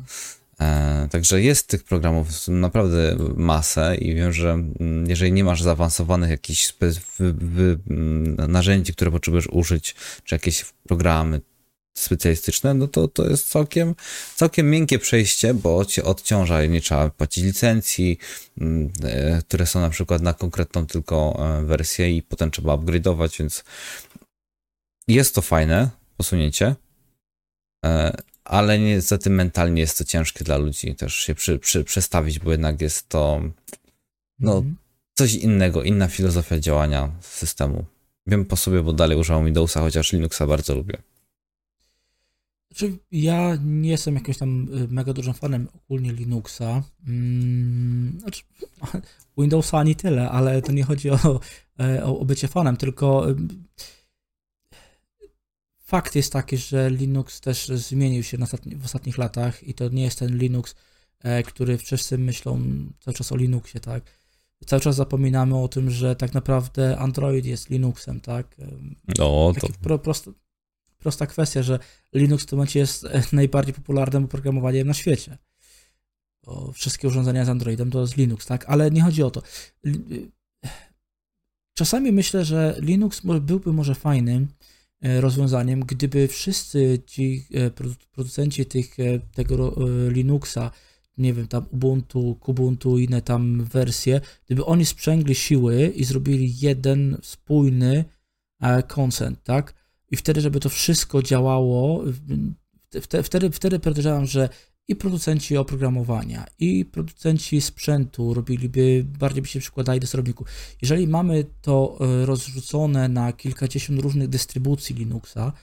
E, 0.61 1.07
także 1.11 1.41
jest 1.41 1.67
tych 1.67 1.83
programów 1.83 2.47
naprawdę 2.47 3.17
masę 3.35 3.95
i 3.95 4.15
wiem, 4.15 4.33
że 4.33 4.51
mm, 4.51 5.09
jeżeli 5.09 5.31
nie 5.31 5.43
masz 5.43 5.61
zaawansowanych 5.61 6.29
jakichś 6.29 6.73
narzędzi, 8.47 8.93
które 8.93 9.11
potrzebujesz 9.11 9.47
użyć, 9.47 9.95
czy 10.23 10.35
jakieś 10.35 10.65
programy 10.87 11.41
specjalistyczne, 12.01 12.73
no 12.73 12.87
to 12.87 13.07
to 13.07 13.29
jest 13.29 13.49
całkiem, 13.49 13.95
całkiem 14.35 14.69
miękkie 14.69 14.99
przejście, 14.99 15.53
bo 15.53 15.85
cię 15.85 16.03
odciąża 16.03 16.63
i 16.63 16.69
nie 16.69 16.81
trzeba 16.81 17.09
płacić 17.09 17.43
licencji, 17.43 18.17
mm, 18.57 18.91
e, 19.03 19.41
które 19.41 19.65
są 19.65 19.81
na 19.81 19.89
przykład 19.89 20.21
na 20.21 20.33
konkretną 20.33 20.85
tylko 20.85 21.39
e, 21.39 21.65
wersję 21.65 22.17
i 22.17 22.21
potem 22.21 22.51
trzeba 22.51 22.73
upgrade'ować, 22.73 23.39
więc 23.39 23.63
jest 25.07 25.35
to 25.35 25.41
fajne 25.41 25.89
posunięcie, 26.17 26.75
e, 27.85 28.17
ale 28.43 28.79
niestety 28.79 29.29
mentalnie 29.29 29.81
jest 29.81 29.97
to 29.97 30.03
ciężkie 30.03 30.43
dla 30.43 30.57
ludzi 30.57 30.95
też 30.95 31.15
się 31.15 31.35
przy, 31.35 31.59
przy, 31.59 31.83
przestawić, 31.83 32.39
bo 32.39 32.51
jednak 32.51 32.81
jest 32.81 33.09
to 33.09 33.41
no, 34.39 34.57
mm. 34.57 34.75
coś 35.17 35.33
innego, 35.33 35.83
inna 35.83 36.07
filozofia 36.07 36.59
działania 36.59 37.11
systemu. 37.21 37.85
Wiem 38.27 38.45
po 38.45 38.55
sobie, 38.55 38.83
bo 38.83 38.93
dalej 38.93 39.17
używam 39.17 39.45
Windowsa, 39.45 39.79
chociaż 39.79 40.13
Linuxa 40.13 40.47
bardzo 40.47 40.75
lubię. 40.75 40.97
Znaczy, 42.71 42.97
ja 43.11 43.57
nie 43.63 43.89
jestem 43.89 44.15
jakimś 44.15 44.37
tam 44.37 44.67
y, 44.73 44.87
mega 44.87 45.13
dużym 45.13 45.33
fanem 45.33 45.67
ogólnie 45.73 46.13
Linuxa. 46.13 46.83
Hmm, 47.05 48.19
znaczy, 48.19 48.43
Windowsa 49.37 49.77
ani 49.77 49.95
tyle, 49.95 50.29
ale 50.29 50.61
to 50.61 50.71
nie 50.71 50.83
chodzi 50.83 51.09
o, 51.09 51.39
e, 51.79 52.05
o, 52.05 52.19
o 52.19 52.25
bycie 52.25 52.47
fanem, 52.47 52.77
tylko 52.77 53.29
y, 53.29 53.35
fakt 55.81 56.15
jest 56.15 56.33
taki, 56.33 56.57
że 56.57 56.89
Linux 56.89 57.41
też 57.41 57.67
zmienił 57.67 58.23
się 58.23 58.37
w 58.75 58.85
ostatnich 58.85 59.17
latach 59.17 59.63
i 59.63 59.73
to 59.73 59.89
nie 59.89 60.03
jest 60.03 60.19
ten 60.19 60.37
Linux, 60.37 60.75
e, 61.19 61.43
który 61.43 61.77
wszyscy 61.77 62.17
myślą 62.17 62.61
cały 62.99 63.15
czas 63.15 63.31
o 63.31 63.35
Linuxie, 63.35 63.79
tak? 63.79 64.19
Cały 64.65 64.81
czas 64.81 64.95
zapominamy 64.95 65.57
o 65.57 65.67
tym, 65.67 65.89
że 65.91 66.15
tak 66.15 66.33
naprawdę 66.33 66.97
Android 66.97 67.45
jest 67.45 67.69
Linuxem, 67.69 68.19
tak? 68.19 68.55
No, 69.17 69.53
to... 69.61 69.67
Pro, 69.81 69.99
prosto, 69.99 70.33
prosta 70.99 71.27
kwestia, 71.27 71.63
że 71.63 71.79
Linux 72.13 72.43
w 72.43 72.45
tym 72.45 72.57
momencie 72.57 72.79
jest 72.79 73.05
e, 73.05 73.23
najbardziej 73.33 73.73
popularnym 73.73 74.23
oprogramowaniem 74.23 74.87
na 74.87 74.93
świecie. 74.93 75.37
Bo 76.45 76.71
wszystkie 76.71 77.07
urządzenia 77.07 77.45
z 77.45 77.49
Androidem 77.49 77.91
to 77.91 78.01
jest 78.01 78.17
Linux, 78.17 78.45
tak? 78.45 78.65
Ale 78.67 78.91
nie 78.91 79.01
chodzi 79.01 79.23
o 79.23 79.31
to. 79.31 79.41
Czasami 81.73 82.11
myślę, 82.11 82.45
że 82.45 82.75
Linux 82.79 83.21
byłby 83.41 83.73
może 83.73 83.95
fajnym 83.95 84.47
e, 85.01 85.21
rozwiązaniem, 85.21 85.79
gdyby 85.79 86.27
wszyscy 86.27 86.99
ci 87.05 87.47
e, 87.53 87.71
producenci 88.11 88.65
tych, 88.65 88.97
tego 89.33 89.75
Linuxa, 90.09 90.71
nie 91.17 91.33
wiem, 91.33 91.47
tam 91.47 91.65
Ubuntu, 91.71 92.35
Kubuntu, 92.35 92.97
inne 92.97 93.21
tam 93.21 93.63
wersje, 93.63 94.21
gdyby 94.45 94.65
oni 94.65 94.85
sprzęgli 94.85 95.35
siły 95.35 95.87
i 95.87 96.03
zrobili 96.03 96.59
jeden 96.59 97.17
spójny 97.21 98.05
koncent, 98.87 99.43
tak? 99.43 99.73
I 100.11 100.15
wtedy, 100.15 100.41
żeby 100.41 100.59
to 100.59 100.69
wszystko 100.69 101.23
działało, 101.23 102.03
wtedy, 103.23 103.51
wtedy 103.51 103.79
podejrzewam, 103.79 104.25
że 104.25 104.49
i 104.89 104.95
producenci 104.95 105.57
oprogramowania, 105.57 106.45
i 106.59 106.85
producenci 106.85 107.61
sprzętu 107.61 108.33
robiliby, 108.33 109.05
bardziej 109.19 109.41
by 109.41 109.47
się 109.47 109.59
przykładali 109.59 109.99
do 109.99 110.07
sterowników. 110.07 110.47
Jeżeli 110.81 111.07
mamy 111.07 111.45
to 111.61 111.97
e, 111.99 112.25
rozrzucone 112.25 113.09
na 113.09 113.33
kilkadziesiąt 113.33 113.99
różnych 113.99 114.27
dystrybucji 114.27 114.95
Linuxa, 114.95 115.53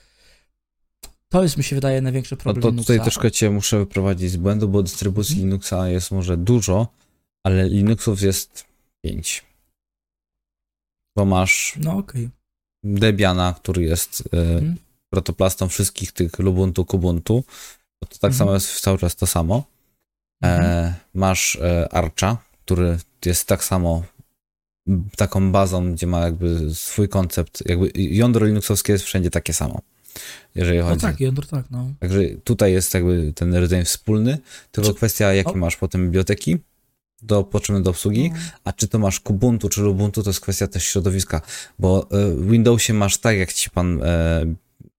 to 1.29 1.43
jest, 1.43 1.57
mi 1.57 1.63
się 1.63 1.75
wydaje, 1.75 2.01
największy 2.01 2.37
problem. 2.37 2.63
No 2.63 2.71
to 2.71 2.77
tutaj 2.77 2.95
Linuxa. 2.95 3.11
troszkę 3.11 3.31
cię 3.31 3.49
muszę 3.49 3.79
wyprowadzić 3.79 4.31
z 4.31 4.37
błędu, 4.37 4.69
bo 4.69 4.83
dystrybucji 4.83 5.35
hmm. 5.35 5.49
Linuxa 5.49 5.89
jest 5.89 6.11
może 6.11 6.37
dużo, 6.37 6.87
ale 7.43 7.69
Linuxów 7.69 8.21
jest 8.21 8.65
pięć. 9.01 9.45
Bo 11.15 11.25
masz. 11.25 11.77
No 11.79 11.97
okej. 11.97 12.25
Okay. 12.25 12.36
Debiana, 12.95 13.55
który 13.61 13.83
jest 13.83 14.23
mhm. 14.31 14.75
protoplastą 15.09 15.67
wszystkich 15.67 16.11
tych 16.11 16.39
Lubuntu, 16.39 16.85
Kubuntu, 16.85 17.43
to, 17.99 18.05
to 18.05 18.17
tak 18.19 18.31
mhm. 18.31 18.33
samo 18.33 18.53
jest 18.53 18.79
cały 18.79 18.97
czas 18.97 19.15
to 19.15 19.27
samo. 19.27 19.63
E, 20.43 20.55
mhm. 20.55 20.93
masz 21.13 21.55
e, 21.55 21.93
Archa, 21.93 22.37
który 22.65 22.97
jest 23.25 23.47
tak 23.47 23.63
samo 23.63 24.03
taką 25.17 25.51
bazą, 25.51 25.93
gdzie 25.93 26.07
ma 26.07 26.19
jakby 26.19 26.75
swój 26.75 27.09
koncept, 27.09 27.63
jakby 27.65 27.91
jądro 27.95 28.45
linuxowskie 28.45 28.93
jest 28.93 29.05
wszędzie 29.05 29.29
takie 29.29 29.53
samo. 29.53 29.81
Jeżeli 30.55 30.79
no 30.79 30.83
chodzi. 30.85 31.05
No 31.05 31.11
tak, 31.11 31.19
jądro 31.19 31.47
tak, 31.47 31.65
no. 31.71 31.91
Także 31.99 32.21
tutaj 32.43 32.73
jest 32.73 32.93
jakby 32.93 33.33
ten 33.33 33.55
rdzeń 33.55 33.85
wspólny, 33.85 34.37
tylko 34.71 34.89
Czy... 34.89 34.95
kwestia, 34.95 35.33
jakie 35.33 35.53
o... 35.53 35.57
masz 35.57 35.77
potem 35.77 36.05
biblioteki, 36.05 36.57
do, 37.21 37.43
potrzebne 37.43 37.81
do 37.81 37.89
obsługi, 37.89 38.31
no. 38.33 38.39
a 38.63 38.73
czy 38.73 38.87
to 38.87 38.99
masz 38.99 39.19
Kubuntu, 39.19 39.69
czy 39.69 39.89
Ubuntu, 39.89 40.23
to 40.23 40.29
jest 40.29 40.39
kwestia 40.39 40.67
też 40.67 40.83
środowiska, 40.83 41.41
bo 41.79 42.07
e, 42.11 42.27
w 42.31 42.49
Windowsie 42.49 42.93
masz 42.93 43.17
tak, 43.17 43.37
jak 43.37 43.53
ci 43.53 43.69
pan 43.69 44.03
e, 44.03 44.45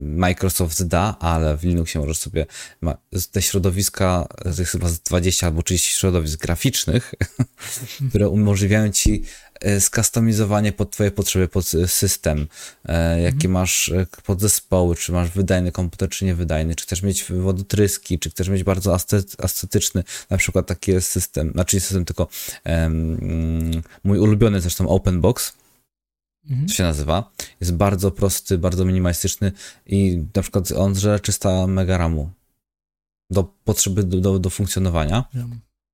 Microsoft 0.00 0.82
da, 0.82 1.16
ale 1.18 1.56
w 1.56 1.64
Linuxie 1.64 2.00
możesz 2.00 2.18
sobie 2.18 2.46
ma, 2.80 2.96
te 3.32 3.42
środowiska, 3.42 4.28
to 4.42 4.48
jest 4.48 4.72
chyba 4.72 4.88
20 5.04 5.46
albo 5.46 5.62
30 5.62 5.92
środowisk 5.92 6.40
graficznych, 6.40 7.14
które 8.10 8.28
umożliwiają 8.28 8.92
ci 8.92 9.22
E, 9.47 9.47
skustomizowanie 9.80 10.72
pod 10.72 10.90
twoje 10.90 11.10
potrzeby, 11.10 11.48
pod 11.48 11.66
system, 11.86 12.46
e, 12.84 13.20
jakie 13.20 13.34
mhm. 13.34 13.52
masz 13.52 13.88
e, 13.88 14.06
podzespoły, 14.24 14.96
czy 14.96 15.12
masz 15.12 15.30
wydajny 15.30 15.72
komputer, 15.72 16.08
czy 16.08 16.24
niewydajny, 16.24 16.74
czy 16.74 16.84
chcesz 16.84 17.02
mieć 17.02 17.24
wodotryski, 17.24 18.18
czy 18.18 18.30
chcesz 18.30 18.48
mieć 18.48 18.64
bardzo 18.64 18.96
estetyczny, 19.38 20.04
na 20.30 20.36
przykład 20.36 20.66
taki 20.66 20.90
jest 20.90 21.10
system, 21.10 21.52
znaczy 21.52 21.76
nie 21.76 21.80
system, 21.80 22.04
tylko 22.04 22.28
um, 22.66 23.82
mój 24.04 24.18
ulubiony 24.18 24.60
zresztą 24.60 24.88
OpenBox, 24.88 25.52
mhm. 26.50 26.68
to 26.68 26.74
się 26.74 26.82
nazywa. 26.82 27.30
Jest 27.60 27.74
bardzo 27.74 28.10
prosty, 28.10 28.58
bardzo 28.58 28.84
minimalistyczny 28.84 29.52
i 29.86 30.24
na 30.34 30.42
przykład 30.42 30.72
on 30.72 30.94
żre 30.94 31.20
300 31.20 31.66
mega 31.66 31.98
RAMu 31.98 32.30
do 33.30 33.44
potrzeby 33.64 34.04
do, 34.04 34.20
do, 34.20 34.38
do 34.38 34.50
funkcjonowania. 34.50 35.24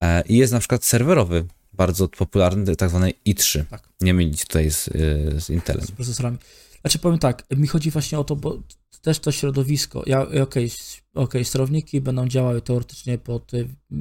E, 0.02 0.22
I 0.28 0.36
jest 0.36 0.52
na 0.52 0.58
przykład 0.58 0.84
serwerowy, 0.84 1.44
bardzo 1.76 2.08
popularny, 2.08 2.76
tak 2.76 2.88
zwany 2.88 3.12
i3. 3.26 3.64
Tak. 3.64 3.88
Nie 4.00 4.14
mylić 4.14 4.44
tutaj 4.44 4.70
z, 4.70 4.88
y, 4.88 5.40
z 5.40 5.50
Intelem. 5.50 5.86
Z 5.86 5.90
procesorami. 5.90 6.38
Znaczy 6.80 6.98
powiem 6.98 7.18
tak, 7.18 7.46
mi 7.56 7.66
chodzi 7.66 7.90
właśnie 7.90 8.18
o 8.18 8.24
to, 8.24 8.36
bo 8.36 8.62
też 9.02 9.18
to 9.18 9.32
środowisko, 9.32 10.02
ja, 10.06 10.22
okej, 10.22 10.42
okay, 10.42 10.70
okay, 11.14 11.44
sterowniki 11.44 12.00
będą 12.00 12.28
działały 12.28 12.62
teoretycznie 12.62 13.18
pod 13.18 13.52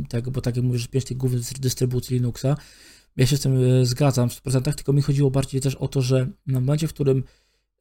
tego, 0.10 0.32
bo 0.32 0.42
tak 0.42 0.56
jak 0.56 0.66
mówisz, 0.66 0.88
pięć 0.88 1.06
tych 1.06 1.18
głównych 1.18 1.60
dystrybucji 1.60 2.16
Linuxa, 2.16 2.58
ja 3.16 3.26
się 3.26 3.38
z 3.38 3.42
tym 3.42 3.82
e, 3.82 3.86
zgadzam 3.86 4.30
w 4.30 4.34
100%, 4.34 4.74
tylko 4.74 4.94
mi 4.94 5.02
chodziło 5.02 5.32
bardziej 5.32 5.62
też 5.62 5.76
o 5.76 5.88
to, 5.88 6.02
że 6.02 6.28
w 6.48 6.52
momencie, 6.52 6.88
w 6.88 6.94
którym 6.94 7.18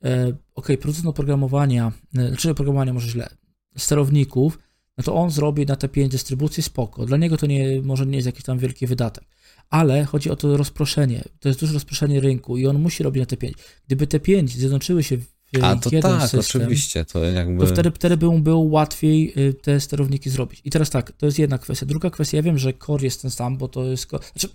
e, 0.04 0.22
okej, 0.22 0.34
okay, 0.54 0.78
producent 0.78 1.06
oprogramowania, 1.06 1.92
e, 2.16 2.28
znaczy 2.28 2.50
oprogramowania 2.50 2.92
może 2.92 3.08
źle, 3.08 3.28
sterowników, 3.76 4.58
no 4.98 5.04
to 5.04 5.14
on 5.14 5.30
zrobi 5.30 5.66
na 5.66 5.76
te 5.76 5.88
pięć 5.88 6.12
dystrybucji 6.12 6.62
spoko. 6.62 7.06
Dla 7.06 7.16
niego 7.16 7.36
to 7.36 7.46
nie, 7.46 7.82
może 7.82 8.06
nie 8.06 8.16
jest 8.16 8.26
jakiś 8.26 8.44
tam 8.44 8.58
wielki 8.58 8.86
wydatek. 8.86 9.24
Ale 9.70 10.04
chodzi 10.04 10.30
o 10.30 10.36
to 10.36 10.56
rozproszenie. 10.56 11.24
To 11.40 11.48
jest 11.48 11.60
duże 11.60 11.72
rozproszenie 11.72 12.20
rynku 12.20 12.56
i 12.56 12.66
on 12.66 12.78
musi 12.78 13.02
robić 13.02 13.20
na 13.20 13.26
te 13.26 13.36
pięć. 13.36 13.54
Gdyby 13.86 14.06
te 14.06 14.20
pięć 14.20 14.50
zjednoczyły 14.50 15.02
się 15.02 15.16
w 15.16 15.32
a, 15.60 15.76
to 15.76 15.90
jeden 15.92 16.18
tak, 16.18 16.30
system, 16.30 16.62
oczywiście, 16.62 17.04
to 17.04 17.24
jakby... 17.24 17.66
To 17.66 17.72
wtedy, 17.72 17.90
wtedy 17.90 18.16
by 18.16 18.40
było 18.40 18.58
łatwiej 18.60 19.32
y, 19.36 19.54
te 19.54 19.80
sterowniki 19.80 20.30
zrobić. 20.30 20.60
I 20.64 20.70
teraz 20.70 20.90
tak, 20.90 21.12
to 21.12 21.26
jest 21.26 21.38
jedna 21.38 21.58
kwestia. 21.58 21.86
Druga 21.86 22.10
kwestia, 22.10 22.36
ja 22.36 22.42
wiem, 22.42 22.58
że 22.58 22.72
core 22.86 23.04
jest 23.04 23.22
ten 23.22 23.30
sam, 23.30 23.56
bo 23.56 23.68
to 23.68 23.84
jest... 23.84 24.08
Znaczy, 24.08 24.48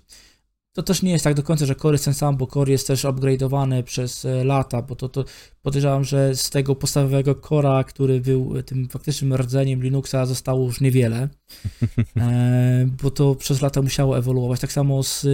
to 0.78 0.82
też 0.82 1.02
nie 1.02 1.12
jest 1.12 1.24
tak 1.24 1.34
do 1.34 1.42
końca, 1.42 1.66
że 1.66 1.74
core 1.74 1.94
jest 1.94 2.04
ten 2.04 2.14
sam, 2.14 2.36
bo 2.36 2.46
core 2.46 2.72
jest 2.72 2.86
też 2.86 3.04
upgrade'owany 3.04 3.82
przez 3.82 4.24
e, 4.24 4.44
lata, 4.44 4.82
bo 4.82 4.96
to, 4.96 5.08
to 5.08 5.24
podejrzewam, 5.62 6.04
że 6.04 6.36
z 6.36 6.50
tego 6.50 6.74
podstawowego 6.74 7.34
cora, 7.34 7.84
który 7.84 8.20
był 8.20 8.62
tym 8.62 8.88
faktycznym 8.88 9.34
rdzeniem 9.34 9.82
Linuxa, 9.82 10.26
zostało 10.26 10.66
już 10.66 10.80
niewiele, 10.80 11.28
e, 12.16 12.88
bo 13.02 13.10
to 13.10 13.34
przez 13.34 13.62
lata 13.62 13.82
musiało 13.82 14.18
ewoluować. 14.18 14.60
Tak 14.60 14.72
samo 14.72 15.02
z 15.02 15.26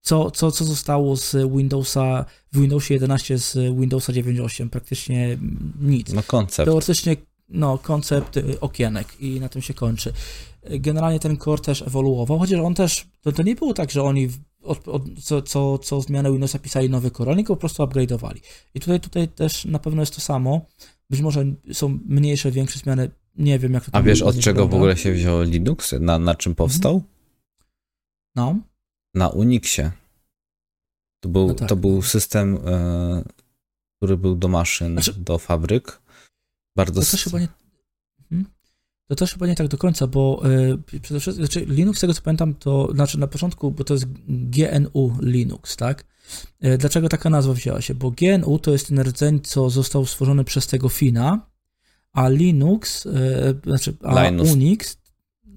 co, 0.00 0.30
co, 0.30 0.50
co 0.50 0.64
zostało 0.64 1.16
z 1.16 1.36
Windowsa, 1.56 2.24
w 2.52 2.60
Windowsie 2.60 2.94
11 2.94 3.38
z 3.38 3.54
Windowsa 3.54 4.12
9.8? 4.12 4.68
Praktycznie 4.68 5.38
nic. 5.80 6.12
No 6.12 6.22
koncept. 6.22 6.66
Teoretycznie 6.66 7.16
no, 7.48 7.78
koncept 7.78 8.36
y, 8.36 8.60
okienek 8.60 9.20
i 9.20 9.40
na 9.40 9.48
tym 9.48 9.62
się 9.62 9.74
kończy. 9.74 10.12
Generalnie 10.70 11.20
ten 11.20 11.36
core 11.36 11.62
też 11.62 11.82
ewoluował, 11.82 12.38
chociaż 12.38 12.60
on 12.60 12.74
też, 12.74 13.06
to, 13.20 13.32
to 13.32 13.42
nie 13.42 13.54
było 13.54 13.74
tak, 13.74 13.90
że 13.90 14.02
oni 14.02 14.28
od, 14.62 14.88
od, 14.88 15.02
co, 15.22 15.42
co, 15.42 15.78
co 15.78 16.00
zmianę 16.00 16.32
Windowsa 16.32 16.58
pisali 16.58 16.90
nowy 16.90 17.10
core, 17.10 17.32
oni 17.32 17.44
go 17.44 17.56
po 17.56 17.60
prostu 17.60 17.82
upgrade'owali. 17.82 18.40
I 18.74 18.80
tutaj, 18.80 19.00
tutaj 19.00 19.28
też 19.28 19.64
na 19.64 19.78
pewno 19.78 20.02
jest 20.02 20.14
to 20.14 20.20
samo. 20.20 20.66
Być 21.10 21.20
może 21.20 21.44
są 21.72 21.98
mniejsze, 22.06 22.50
większe 22.50 22.78
zmiany, 22.78 23.10
nie 23.36 23.58
wiem 23.58 23.72
jak 23.72 23.84
to 23.84 23.90
A 23.92 24.02
wiesz 24.02 24.22
od 24.22 24.38
czego 24.38 24.68
w 24.68 24.74
ogóle 24.74 24.96
się 24.96 25.12
wziął 25.12 25.42
Linux? 25.42 25.94
Na, 26.00 26.18
na 26.18 26.34
czym 26.34 26.54
powstał? 26.54 27.02
No. 28.36 28.58
Na 29.14 29.28
Unixie. 29.28 29.92
To 31.20 31.28
był, 31.28 31.48
no 31.48 31.54
tak. 31.54 31.68
to 31.68 31.76
był 31.76 32.02
system, 32.02 32.58
e, 32.66 33.24
który 33.96 34.16
był 34.16 34.36
do 34.36 34.48
maszyn, 34.48 34.92
znaczy, 34.92 35.12
do 35.12 35.38
fabryk. 35.38 36.00
Bardzo 36.76 37.00
to 37.00 37.10
też 37.10 37.24
chyba 37.24 37.40
nie. 37.40 37.48
Hmm? 38.28 38.46
To 39.06 39.14
też 39.14 39.32
chyba 39.32 39.46
nie 39.46 39.54
tak 39.54 39.68
do 39.68 39.78
końca, 39.78 40.06
bo 40.06 40.42
y, 40.94 41.00
przede 41.00 41.20
wszystkim, 41.20 41.46
znaczy 41.46 41.64
Linux, 41.68 41.98
z 41.98 42.00
tego 42.00 42.14
co 42.14 42.22
pamiętam, 42.22 42.54
to 42.54 42.88
znaczy 42.94 43.18
na 43.18 43.26
początku, 43.26 43.70
bo 43.70 43.84
to 43.84 43.94
jest 43.94 44.06
GNU 44.28 45.12
Linux, 45.20 45.76
tak? 45.76 46.04
Y, 46.64 46.78
dlaczego 46.78 47.08
taka 47.08 47.30
nazwa 47.30 47.52
wzięła 47.52 47.80
się? 47.80 47.94
Bo 47.94 48.10
GNU 48.10 48.58
to 48.58 48.72
jest 48.72 48.88
ten 48.88 49.00
rdzeń, 49.00 49.40
co 49.40 49.70
został 49.70 50.06
stworzony 50.06 50.44
przez 50.44 50.66
tego 50.66 50.88
Fina, 50.88 51.50
a 52.12 52.28
Linux, 52.28 53.06
y, 53.06 53.10
znaczy 53.64 53.96
a 54.02 54.28
Linus. 54.28 54.52
Unix 54.52 55.04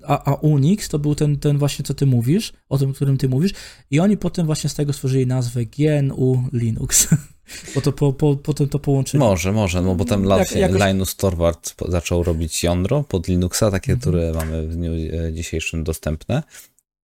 a, 0.07 0.31
a 0.31 0.33
Unix 0.33 0.89
to 0.89 0.99
był 0.99 1.15
ten, 1.15 1.39
ten 1.39 1.57
właśnie, 1.57 1.85
co 1.85 1.93
ty 1.93 2.05
mówisz, 2.05 2.53
o 2.69 2.77
tym, 2.77 2.89
o 2.89 2.93
którym 2.93 3.17
ty 3.17 3.29
mówisz, 3.29 3.51
i 3.91 3.99
oni 3.99 4.17
potem 4.17 4.45
właśnie 4.45 4.69
z 4.69 4.75
tego 4.75 4.93
stworzyli 4.93 5.27
nazwę 5.27 5.65
GNU 5.65 6.43
Linux. 6.53 7.07
Bo 7.75 7.81
to 7.81 7.91
po, 7.91 8.13
po, 8.13 8.35
potem 8.35 8.69
to 8.69 8.79
połączyli. 8.79 9.19
Może, 9.19 9.51
może, 9.51 9.81
no 9.81 9.95
bo 9.95 10.05
potem 10.05 10.25
Jak, 10.25 10.51
jakoś... 10.51 10.81
Linus 10.81 11.15
Torvald 11.15 11.75
zaczął 11.87 12.23
robić 12.23 12.63
jądro 12.63 13.03
pod 13.03 13.27
Linuxa, 13.27 13.71
takie, 13.71 13.93
mhm. 13.93 13.99
które 13.99 14.33
mamy 14.33 14.67
w 14.67 14.75
dniu 14.75 14.91
e, 14.93 15.33
dzisiejszym 15.33 15.83
dostępne. 15.83 16.43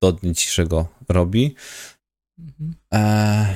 Do 0.01 0.11
dnia 0.11 0.33
dzisiejszego 0.33 0.87
robi. 1.09 1.55
Mhm. 2.39 2.75
E 2.93 3.55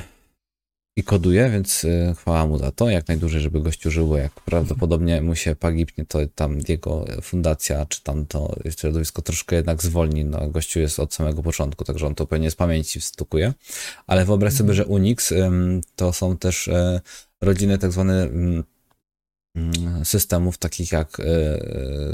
i 0.98 1.02
koduje, 1.02 1.50
więc 1.50 1.84
y, 1.84 2.14
chwała 2.16 2.46
mu 2.46 2.58
za 2.58 2.72
to, 2.72 2.90
jak 2.90 3.08
najdłużej, 3.08 3.40
żeby 3.40 3.60
gościu 3.60 3.90
żył, 3.90 4.16
jak 4.16 4.32
prawdopodobnie 4.32 5.22
mu 5.22 5.34
się 5.34 5.56
pagibnie, 5.56 6.06
to 6.06 6.18
tam 6.34 6.58
jego 6.68 7.04
fundacja, 7.22 7.86
czy 7.86 8.02
tam 8.02 8.26
to 8.26 8.56
środowisko 8.78 9.22
troszkę 9.22 9.56
jednak 9.56 9.82
zwolni, 9.82 10.24
no 10.24 10.48
gościu 10.48 10.80
jest 10.80 11.00
od 11.00 11.14
samego 11.14 11.42
początku, 11.42 11.84
także 11.84 12.06
on 12.06 12.14
to 12.14 12.26
pewnie 12.26 12.50
z 12.50 12.56
pamięci 12.56 13.00
wstukuje, 13.00 13.54
ale 14.06 14.24
wyobraź 14.24 14.52
sobie, 14.52 14.74
że 14.74 14.86
Unix 14.86 15.34
to 15.96 16.12
są 16.12 16.36
też 16.36 16.68
e, 16.68 17.00
rodziny 17.40 17.78
tak 17.78 17.92
zwane 17.92 18.28
systemów 20.04 20.58
takich 20.58 20.92
jak 20.92 21.20
e, 21.20 21.24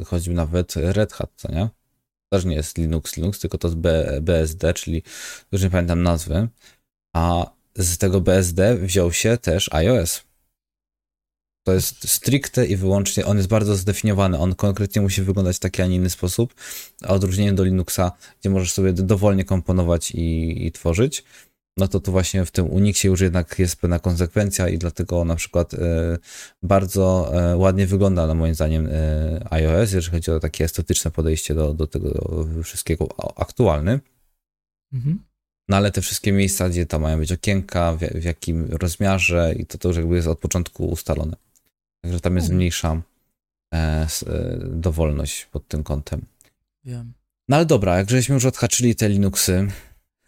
choćby 0.05 0.35
nawet 0.35 0.77
Red 0.77 1.13
Hat, 1.13 1.31
co 1.37 1.53
nie? 1.53 1.69
Też 2.33 2.45
nie 2.45 2.57
jest 2.57 2.79
Linux, 2.79 3.17
Linux, 3.17 3.41
tylko 3.41 3.59
to 3.59 3.69
jest 3.69 3.79
BSD, 4.21 4.75
czyli 4.75 5.03
już 5.53 5.63
nie 5.63 5.71
pamiętam 5.71 6.03
nazwy, 6.03 6.49
a 7.17 7.54
z 7.79 7.99
tego 7.99 8.21
BSD 8.21 8.77
wziął 8.77 9.13
się 9.13 9.39
też 9.39 9.73
iOS. 9.73 10.23
To 11.67 11.73
jest 11.73 12.09
stricte 12.09 12.67
i 12.67 12.77
wyłącznie, 12.77 13.27
on 13.27 13.37
jest 13.37 13.49
bardzo 13.49 13.77
zdefiniowany, 13.77 14.39
on 14.39 14.55
konkretnie 14.55 15.03
musi 15.03 15.23
wyglądać 15.23 15.57
w 15.57 15.61
taki, 15.61 15.83
a 15.83 15.87
nie 15.87 15.97
inny 15.97 16.11
sposób, 16.11 16.55
a 17.03 17.09
odróżnienie 17.09 17.53
do 17.53 17.65
Linuxa, 17.65 18.13
gdzie 18.41 18.51
możesz 18.51 18.73
sobie 18.73 18.93
dowolnie 18.93 19.45
komponować 19.45 20.11
i, 20.11 20.67
i 20.67 20.73
tworzyć, 20.73 21.25
no 21.77 21.89
to 21.89 22.01
tu 22.01 22.13
właśnie 22.13 22.45
w 22.45 22.51
tym 22.51 22.71
Unixie 22.71 23.11
już 23.11 23.21
jednak 23.21 23.59
jest 23.59 23.77
pewna 23.77 23.99
konsekwencja 23.99 24.69
i 24.69 24.79
dlatego 24.79 25.25
na 25.25 25.37
przykład 25.37 25.75
e, 25.75 26.19
bardzo 26.63 27.33
e, 27.35 27.57
ładnie 27.57 27.87
wygląda, 27.87 28.27
na 28.27 28.35
moim 28.35 28.55
zdaniem, 28.55 28.89
e, 28.93 29.47
iOS, 29.51 29.93
jeżeli 29.93 30.17
chodzi 30.17 30.31
o 30.31 30.41
takie 30.41 30.65
estetyczne 30.65 31.11
podejście 31.11 31.55
do, 31.55 31.75
do 31.75 31.87
tego 31.87 32.47
wszystkiego 32.65 33.09
aktualny. 33.37 34.01
Mhm. 34.93 35.19
No 35.69 35.77
ale 35.77 35.91
te 35.91 36.01
wszystkie 36.01 36.33
miejsca, 36.33 36.69
gdzie 36.69 36.87
tam 36.87 37.03
mają 37.03 37.19
być 37.19 37.33
okienka, 37.33 37.97
w, 37.97 37.99
w 37.99 38.25
jakim 38.25 38.65
rozmiarze 38.71 39.55
i 39.59 39.67
to, 39.67 39.79
to 39.79 39.89
już 39.89 39.97
jakby 39.97 40.17
jest 40.17 40.29
od 40.29 40.39
początku 40.39 40.87
ustalone. 40.87 41.37
Także 42.01 42.21
tam 42.21 42.37
jest 42.37 42.47
mhm. 42.47 42.57
mniejsza 42.57 43.03
e, 43.75 43.77
e, 43.77 44.07
dowolność 44.67 45.47
pod 45.47 45.69
tym 45.69 45.85
kątem. 45.85 46.25
Wiem. 46.85 47.13
No 47.49 47.57
ale 47.57 47.67
dobra, 47.67 47.97
jak 47.97 48.11
żeśmy 48.11 48.35
już 48.35 48.45
odhaczyli 48.45 48.95
te 48.95 49.09
Linuxy. 49.09 49.67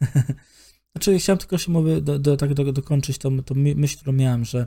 znaczy, 0.92 1.18
chciałem 1.18 1.38
tylko 1.38 1.58
się 1.58 1.72
mówię, 1.72 2.00
do, 2.00 2.18
do, 2.18 2.36
tak 2.36 2.54
do, 2.54 2.72
dokończyć 2.72 3.18
tą, 3.18 3.42
tą 3.42 3.54
myśl, 3.54 3.96
którą 3.96 4.12
miałem, 4.12 4.44
że 4.44 4.66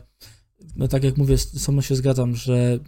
no 0.75 0.87
tak 0.87 1.03
jak 1.03 1.17
mówię, 1.17 1.37
samo 1.37 1.81
się 1.81 1.95
zgadzam, 1.95 2.35
że 2.35 2.79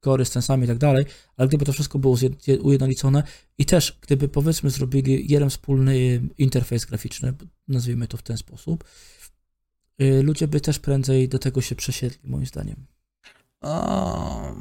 kory 0.00 0.24
z 0.24 0.32
sensami 0.32 0.64
i 0.64 0.68
tak 0.68 0.78
dalej, 0.78 1.04
ale 1.36 1.48
gdyby 1.48 1.64
to 1.64 1.72
wszystko 1.72 1.98
było 1.98 2.16
ujednolicone 2.62 3.22
i 3.58 3.66
też 3.66 3.98
gdyby 4.00 4.28
powiedzmy 4.28 4.70
zrobili 4.70 5.32
jeden 5.32 5.50
wspólny 5.50 6.22
interfejs 6.38 6.84
graficzny, 6.84 7.34
nazwijmy 7.68 8.08
to 8.08 8.16
w 8.16 8.22
ten 8.22 8.36
sposób, 8.36 8.84
y, 10.02 10.22
ludzie 10.22 10.48
by 10.48 10.60
też 10.60 10.78
prędzej 10.78 11.28
do 11.28 11.38
tego 11.38 11.60
się 11.60 11.74
przesiedli, 11.74 12.30
moim 12.30 12.46
zdaniem. 12.46 12.86
O, 13.60 14.54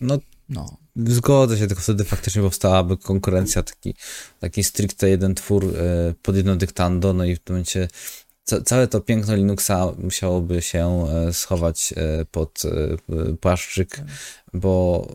no, 0.00 0.18
no. 0.48 0.76
Zgodzę 0.96 1.58
się, 1.58 1.66
tylko 1.66 1.82
wtedy 1.82 2.04
faktycznie 2.04 2.42
powstałaby 2.42 2.96
konkurencja, 2.96 3.62
taki, 3.62 3.94
taki 4.38 4.64
stricte 4.64 5.10
jeden 5.10 5.34
twór 5.34 5.64
y, 5.64 6.14
pod 6.22 6.36
jedno 6.36 6.56
dyktando, 6.56 7.12
no 7.12 7.24
i 7.24 7.36
w 7.36 7.38
tym 7.38 7.54
momencie 7.54 7.88
całe 8.44 8.86
to 8.88 9.00
piękno 9.00 9.36
Linuxa 9.36 9.92
musiałoby 9.98 10.62
się 10.62 11.06
e, 11.08 11.32
schować 11.32 11.94
e, 11.96 12.24
pod 12.24 12.62
e, 12.64 13.36
płaszczyk, 13.36 13.96
tak. 13.96 14.06
bo 14.54 15.06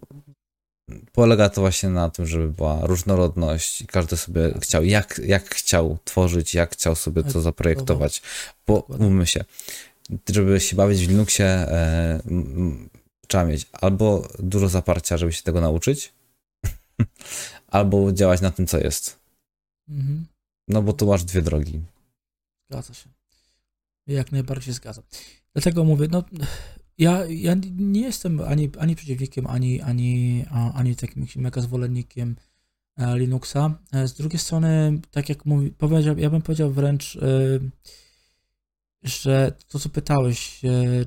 polega 1.11 1.49
to 1.49 1.61
właśnie 1.61 1.89
na 1.89 2.09
tym, 2.09 2.27
żeby 2.27 2.49
była 2.49 2.79
różnorodność 2.85 3.81
i 3.81 3.87
każdy 3.87 4.17
sobie 4.17 4.53
chciał, 4.61 4.83
jak, 4.83 5.21
jak 5.25 5.55
chciał 5.55 5.97
tworzyć, 6.03 6.53
jak 6.53 6.73
chciał 6.73 6.95
sobie 6.95 7.23
to 7.23 7.41
zaprojektować. 7.41 8.21
Bo 8.67 8.87
mówmy 8.99 9.27
się, 9.27 9.45
żeby 10.29 10.59
się 10.59 10.75
bawić 10.75 11.05
w 11.05 11.09
Linuxie, 11.09 11.45
e, 11.45 12.21
trzeba 13.27 13.45
mieć 13.45 13.67
albo 13.71 14.27
dużo 14.39 14.69
zaparcia, 14.69 15.17
żeby 15.17 15.33
się 15.33 15.43
tego 15.43 15.61
nauczyć, 15.61 16.13
albo 17.67 18.11
działać 18.11 18.41
na 18.41 18.51
tym, 18.51 18.67
co 18.67 18.77
jest. 18.77 19.19
Mhm. 19.89 20.25
No 20.67 20.81
bo 20.81 20.93
tu 20.93 21.07
masz 21.07 21.23
dwie 21.23 21.41
drogi. 21.41 21.81
Zgadza 22.69 22.93
się. 22.93 23.09
Jak 24.07 24.31
najbardziej 24.31 24.73
zgadzam. 24.73 25.03
Dlatego 25.53 25.83
mówię, 25.83 26.07
no 26.11 26.23
ja, 26.97 27.25
ja 27.25 27.55
nie 27.77 28.01
jestem 28.01 28.41
ani, 28.41 28.69
ani 28.79 28.95
przeciwnikiem, 28.95 29.47
ani, 29.47 29.81
ani, 29.81 30.45
ani 30.73 30.95
takim 30.95 31.27
mega 31.35 31.61
zwolennikiem 31.61 32.35
e, 32.97 33.17
Linuxa. 33.19 33.79
E, 33.91 34.07
z 34.07 34.13
drugiej 34.13 34.39
strony, 34.39 34.99
tak 35.11 35.29
jak 35.29 35.45
mówi, 35.45 35.71
powiedział, 35.71 36.17
ja 36.17 36.29
bym 36.29 36.41
powiedział 36.41 36.71
wręcz, 36.71 37.15
e, 37.15 37.59
że 39.03 39.57
to, 39.67 39.79
co 39.79 39.89
pytałeś, 39.89 40.61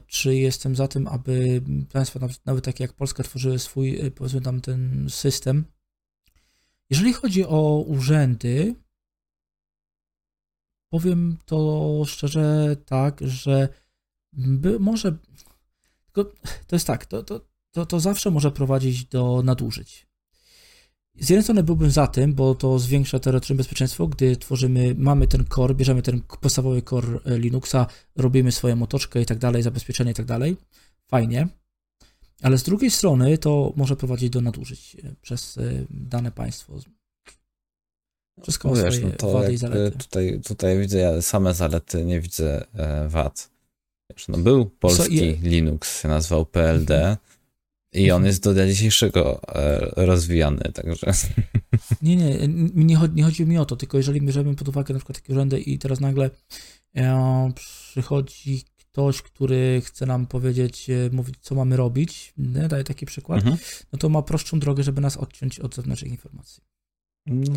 czy 0.06 0.36
jestem 0.36 0.76
za 0.76 0.88
tym, 0.88 1.06
aby 1.06 1.62
państwa, 1.92 2.20
nawet, 2.20 2.46
nawet 2.46 2.64
takie 2.64 2.84
jak 2.84 2.92
Polska, 2.92 3.22
tworzyły 3.22 3.58
swój, 3.58 4.10
powiedzmy 4.14 4.40
tam, 4.40 4.60
ten 4.60 5.06
system. 5.10 5.64
Jeżeli 6.90 7.12
chodzi 7.12 7.44
o 7.46 7.84
urzędy, 7.86 8.74
powiem 10.88 11.36
to 11.44 12.02
szczerze 12.06 12.76
tak, 12.86 13.20
że 13.20 13.68
by, 14.32 14.78
może. 14.80 15.16
Tylko 16.06 16.32
to 16.66 16.76
jest 16.76 16.86
tak, 16.86 17.06
to, 17.06 17.22
to, 17.22 17.40
to, 17.70 17.86
to 17.86 18.00
zawsze 18.00 18.30
może 18.30 18.50
prowadzić 18.50 19.04
do 19.04 19.42
nadużyć. 19.44 20.08
Z 21.20 21.30
jednej 21.30 21.42
strony 21.42 21.62
byłbym 21.62 21.90
za 21.90 22.06
tym, 22.06 22.34
bo 22.34 22.54
to 22.54 22.78
zwiększa 22.78 23.18
teoretyczne 23.18 23.56
bezpieczeństwo, 23.56 24.06
gdy 24.06 24.36
tworzymy, 24.36 24.94
mamy 24.98 25.26
ten 25.26 25.44
core, 25.54 25.74
bierzemy 25.74 26.02
ten 26.02 26.22
podstawowy 26.40 26.82
core 26.82 27.20
Linuxa, 27.26 27.86
robimy 28.16 28.52
swoją 28.52 28.82
otoczkę 28.82 29.22
i 29.22 29.26
tak 29.26 29.38
dalej, 29.38 29.62
zabezpieczenie 29.62 30.10
i 30.10 30.14
tak 30.14 30.26
dalej. 30.26 30.56
Fajnie. 31.06 31.48
Ale 32.42 32.58
z 32.58 32.62
drugiej 32.62 32.90
strony 32.90 33.38
to 33.38 33.72
może 33.76 33.96
prowadzić 33.96 34.30
do 34.30 34.40
nadużyć 34.40 34.96
e, 35.04 35.14
przez 35.22 35.58
e, 35.58 35.86
dane 35.90 36.32
państwo. 36.32 36.78
Wszystko 38.42 38.68
no, 38.68 38.82
wiesz, 38.84 39.00
no 39.02 39.10
to 39.10 39.32
wady 39.32 39.52
i 39.52 39.56
zalety. 39.56 39.98
Tutaj, 39.98 40.40
tutaj 40.44 40.78
widzę 40.78 41.22
same 41.22 41.54
zalety, 41.54 42.04
nie 42.04 42.20
widzę 42.20 42.64
wad. 43.08 43.50
Wiesz, 44.10 44.28
no 44.28 44.38
był 44.38 44.66
polski 44.66 45.18
so, 45.18 45.48
Linux, 45.48 46.02
się 46.02 46.08
nazywał 46.08 46.46
PLD. 46.46 46.96
Mhm. 46.96 47.16
I 47.92 48.10
on 48.10 48.24
jest 48.24 48.42
do 48.42 48.54
dnia 48.54 48.66
dzisiejszego 48.66 49.40
e, 49.54 50.06
rozwijany, 50.06 50.70
także. 50.74 51.12
Nie, 52.02 52.16
nie, 52.16 52.48
nie 52.74 52.96
chodzi, 52.96 53.14
nie 53.14 53.22
chodzi 53.22 53.46
mi 53.46 53.58
o 53.58 53.64
to, 53.64 53.76
tylko 53.76 53.96
jeżeli 53.96 54.20
bierzemy 54.20 54.54
pod 54.54 54.68
uwagę 54.68 54.94
na 54.94 55.00
przykład 55.00 55.20
takie 55.20 55.32
urzędy 55.32 55.60
i 55.60 55.78
teraz 55.78 56.00
nagle 56.00 56.30
e, 56.96 57.52
przychodzi 57.54 58.64
ktoś, 58.76 59.22
który 59.22 59.82
chce 59.84 60.06
nam 60.06 60.26
powiedzieć, 60.26 60.90
e, 60.90 61.10
mówić, 61.12 61.34
co 61.40 61.54
mamy 61.54 61.76
robić, 61.76 62.32
nie? 62.38 62.68
daję 62.68 62.84
taki 62.84 63.06
przykład, 63.06 63.38
mhm. 63.38 63.56
no 63.92 63.98
to 63.98 64.08
ma 64.08 64.22
prostszą 64.22 64.58
drogę, 64.58 64.82
żeby 64.82 65.00
nas 65.00 65.16
odciąć 65.16 65.60
od 65.60 65.74
zewnętrznych 65.74 66.10
informacji. 66.10 66.62
No. 67.26 67.54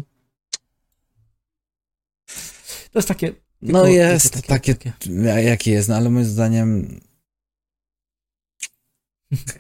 To 2.92 3.00
jest 3.00 3.08
takie. 3.08 3.34
No 3.62 3.88
jest 3.88 4.34
takie, 4.34 4.76
takie, 4.76 4.76
takie, 4.76 5.44
jakie 5.44 5.72
jest, 5.72 5.90
no 5.90 5.96
ale 5.96 6.10
moim 6.10 6.26
zdaniem 6.26 7.00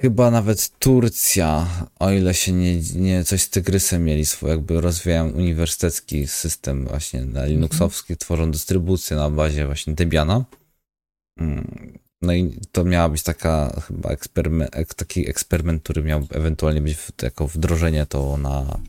Chyba 0.01 0.31
nawet 0.31 0.79
Turcja, 0.79 1.67
o 1.99 2.11
ile 2.11 2.33
się 2.33 2.51
nie, 2.51 2.79
nie 2.95 3.23
coś 3.23 3.41
z 3.41 3.49
Tygrysem 3.49 4.03
mieli 4.03 4.25
swój, 4.25 4.49
jakby 4.49 4.81
rozwijają 4.81 5.29
uniwersytecki 5.29 6.27
system 6.27 6.87
właśnie 6.87 7.25
na 7.25 7.45
Linuxowski, 7.45 8.17
tworzą 8.17 8.51
dystrybucję 8.51 9.17
na 9.17 9.29
bazie 9.29 9.65
właśnie 9.65 9.93
Debiana. 9.93 10.45
Mm, 11.39 11.97
no 12.21 12.33
i 12.33 12.59
to 12.71 12.83
miała 12.83 13.09
być 13.09 13.23
taka 13.23 13.81
chyba 13.87 14.09
eksperyment, 14.09 14.95
taki 14.95 15.29
eksperyment, 15.29 15.83
który 15.83 16.03
miał 16.03 16.27
ewentualnie 16.29 16.81
być 16.81 16.97
jako 17.21 17.47
wdrożenie 17.47 18.05
to 18.05 18.37
na, 18.37 18.79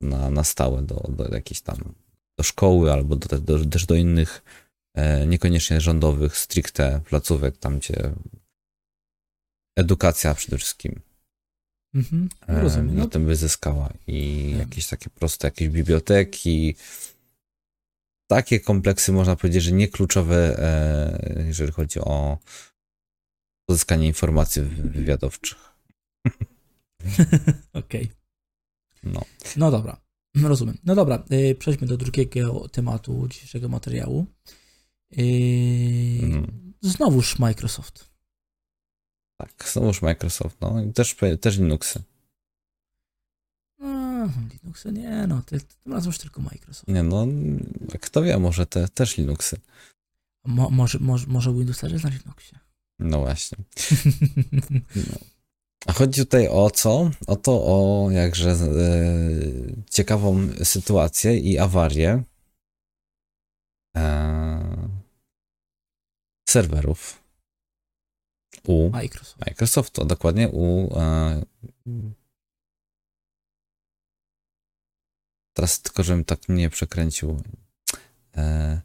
na, 0.00 0.30
na 0.30 0.44
stałe 0.44 0.82
do, 0.82 1.10
do 1.16 1.34
jakiejś 1.34 1.60
tam 1.60 1.94
do 2.38 2.44
szkoły 2.44 2.92
albo 2.92 3.16
do, 3.16 3.40
do, 3.40 3.64
też 3.64 3.86
do 3.86 3.94
innych 3.94 4.42
e, 4.94 5.26
niekoniecznie 5.26 5.80
rządowych 5.80 6.38
stricte 6.38 7.00
placówek, 7.04 7.58
tam 7.58 7.78
gdzie 7.78 8.12
edukacja 9.76 10.34
przede 10.34 10.58
wszystkim. 10.58 11.00
Mhm, 11.94 12.28
e, 12.48 12.60
rozumiem. 12.62 12.96
Na 12.96 13.02
no. 13.02 13.08
tym 13.08 13.26
wyzyskała 13.26 13.92
i 14.06 14.50
jakieś 14.58 14.86
takie 14.86 15.10
proste, 15.10 15.46
jakieś 15.46 15.68
biblioteki, 15.68 16.74
takie 18.30 18.60
kompleksy 18.60 19.12
można 19.12 19.36
powiedzieć, 19.36 19.62
że 19.62 19.72
nie 19.72 19.88
kluczowe, 19.88 20.58
e, 20.58 21.44
jeżeli 21.46 21.72
chodzi 21.72 22.00
o 22.00 22.38
pozyskanie 23.68 24.06
informacji 24.06 24.62
wywiadowczych. 24.62 25.58
Okej. 27.72 28.02
Okay. 28.02 28.08
No. 29.02 29.24
no 29.56 29.70
dobra, 29.70 30.00
rozumiem. 30.34 30.78
No 30.84 30.94
dobra, 30.94 31.24
e, 31.30 31.54
przejdźmy 31.54 31.86
do 31.86 31.96
drugiego 31.96 32.68
tematu 32.68 33.28
dzisiejszego 33.28 33.68
materiału. 33.68 34.26
Mhm. 36.22 36.72
Znowuż 36.80 37.38
Microsoft. 37.38 38.12
Tak, 39.36 39.68
znowuż 39.72 40.02
Microsoft, 40.02 40.56
no 40.60 40.82
i 40.82 40.92
też, 40.92 41.16
też 41.40 41.58
Linuxy. 41.58 42.02
No, 43.78 44.28
Linuxy 44.52 44.92
nie, 44.92 45.26
no, 45.26 45.42
ty, 45.42 45.60
tym 45.60 45.92
razem 45.92 46.08
już 46.08 46.18
tylko 46.18 46.42
Microsoft. 46.42 46.88
Nie, 46.88 47.02
no, 47.02 47.26
kto 48.00 48.22
wie, 48.22 48.38
może 48.38 48.66
te 48.66 48.88
też 48.88 49.16
Linuxy. 49.16 49.60
Mo, 50.44 50.70
może, 50.70 50.98
może, 50.98 51.26
może 51.26 51.52
Windows 51.52 51.78
też 51.78 51.92
jest 51.92 52.04
na 52.04 52.10
Linuxie. 52.10 52.58
No 52.98 53.18
właśnie. 53.18 53.58
No. 54.94 55.18
A 55.86 55.92
chodzi 55.92 56.20
tutaj 56.20 56.48
o 56.48 56.70
co? 56.70 57.10
O 57.26 57.36
to, 57.36 57.52
o 57.52 58.10
jakże 58.10 58.50
e, 58.50 58.56
ciekawą 59.90 60.48
sytuację 60.64 61.38
i 61.38 61.58
awarię 61.58 62.22
e, 63.96 64.88
serwerów 66.48 67.22
u 68.66 68.90
Microsoft. 68.90 69.40
Microsoftu, 69.46 70.04
dokładnie 70.04 70.48
u. 70.48 70.98
E, 70.98 71.42
teraz 75.52 75.82
tylko, 75.82 76.02
żebym 76.02 76.24
tak 76.24 76.48
nie 76.48 76.70
przekręcił. 76.70 77.42
E, 78.36 78.80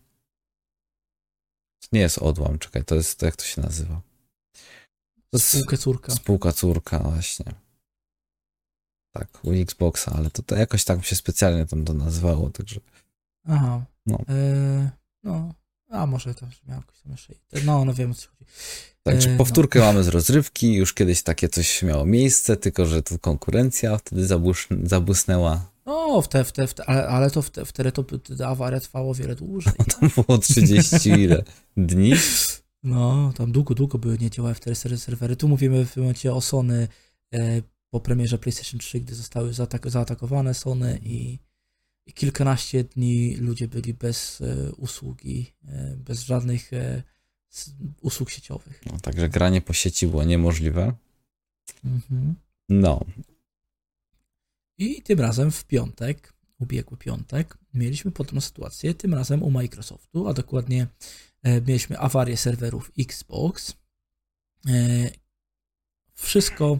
nie 1.91 1.99
jest 1.99 2.17
odłam, 2.17 2.59
czekaj, 2.59 2.85
to 2.85 2.95
jest, 2.95 3.21
jak 3.21 3.35
to 3.35 3.45
się 3.45 3.61
nazywa? 3.61 4.01
Spółka 5.35 5.77
córka. 5.77 6.11
Spółka 6.11 6.51
córka, 6.53 6.99
właśnie. 6.99 7.45
Tak, 9.11 9.27
u 9.43 9.51
Xboxa, 9.51 10.11
ale 10.17 10.29
to, 10.29 10.43
to 10.43 10.55
jakoś 10.55 10.83
tak 10.83 11.05
się 11.05 11.15
specjalnie 11.15 11.65
tam 11.65 11.85
to 11.85 11.93
nazywało, 11.93 12.49
także. 12.49 12.79
Aha. 13.47 13.85
No. 14.05 14.19
E, 14.29 14.89
no. 15.23 15.53
A 15.89 16.05
może 16.05 16.35
to 16.35 16.45
miało 16.67 16.81
jakoś 16.81 16.99
tam 16.99 17.11
jeszcze. 17.11 17.33
No, 17.65 17.85
no 17.85 17.93
wiem 17.93 18.11
o 18.11 18.13
co 18.13 18.27
chodzi. 18.29 18.51
Także 19.03 19.31
no. 19.31 19.37
powtórkę 19.37 19.79
no. 19.79 19.85
mamy 19.85 20.03
z 20.03 20.07
rozrywki, 20.07 20.73
już 20.73 20.93
kiedyś 20.93 21.23
takie 21.23 21.49
coś 21.49 21.83
miało 21.83 22.05
miejsce, 22.05 22.57
tylko 22.57 22.85
że 22.85 23.03
tu 23.03 23.19
konkurencja 23.19 23.97
wtedy 23.97 24.27
zabusz, 24.27 24.67
zabłysnęła. 24.83 25.71
No, 25.85 26.21
w 26.21 26.27
te, 26.27 26.43
w 26.43 26.51
te, 26.51 26.67
w 26.67 26.73
te, 26.73 26.89
ale, 26.89 27.07
ale 27.07 27.31
to 27.31 27.41
w 27.41 27.49
wtedy 27.65 27.91
to 27.91 28.03
ta 28.37 28.47
awaria 28.47 28.79
trwało 28.79 29.13
wiele 29.13 29.35
dłużej. 29.35 29.73
to 30.15 30.23
było 30.23 30.37
30 30.37 31.09
ile? 31.09 31.43
Dni? 31.77 32.13
No, 32.83 33.33
tam 33.35 33.51
długo, 33.51 33.75
długo 33.75 33.97
były 33.97 34.17
nie 34.17 34.29
działały 34.29 34.55
wtedy 34.55 34.75
serwery. 34.75 35.35
Tu 35.35 35.47
mówimy 35.47 35.85
w 35.85 35.93
tym 35.93 36.03
momencie 36.03 36.33
o 36.33 36.41
Sony 36.41 36.87
e, 37.33 37.61
po 37.89 37.99
premierze 37.99 38.37
PlayStation 38.37 38.79
3, 38.79 38.99
gdy 38.99 39.15
zostały 39.15 39.53
zaatak 39.53 39.89
zaatakowane 39.89 40.53
Sony 40.53 40.99
i, 41.03 41.39
i 42.05 42.13
kilkanaście 42.13 42.83
dni 42.83 43.35
ludzie 43.35 43.67
byli 43.67 43.93
bez 43.93 44.41
e, 44.41 44.71
usługi, 44.71 45.53
e, 45.67 45.97
bez 45.97 46.21
żadnych 46.21 46.73
e, 46.73 47.03
usług 48.01 48.29
sieciowych. 48.29 48.81
No, 48.85 48.99
także 48.99 49.29
granie 49.29 49.61
po 49.61 49.73
sieci 49.73 50.07
było 50.07 50.23
niemożliwe. 50.23 50.93
Mhm. 51.85 52.35
No. 52.69 53.05
I 54.77 55.01
tym 55.01 55.19
razem 55.19 55.51
w 55.51 55.65
piątek, 55.65 56.33
ubiegły 56.59 56.97
piątek, 56.97 57.57
mieliśmy 57.73 58.11
podobną 58.11 58.41
sytuację, 58.41 58.93
tym 58.93 59.13
razem 59.13 59.43
u 59.43 59.51
Microsoftu, 59.51 60.27
a 60.27 60.33
dokładnie 60.33 60.87
mieliśmy 61.67 61.99
awarię 61.99 62.37
serwerów 62.37 62.91
Xbox. 62.99 63.73
E, 64.67 65.09
wszystko, 66.13 66.79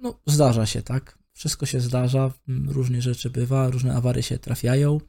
no 0.00 0.20
zdarza 0.26 0.66
się, 0.66 0.82
tak? 0.82 1.18
Wszystko 1.32 1.66
się 1.66 1.80
zdarza, 1.80 2.32
różne 2.48 3.02
rzeczy 3.02 3.30
bywa, 3.30 3.70
różne 3.70 3.94
awarie 3.94 4.22
się 4.22 4.38
trafiają. 4.38 5.00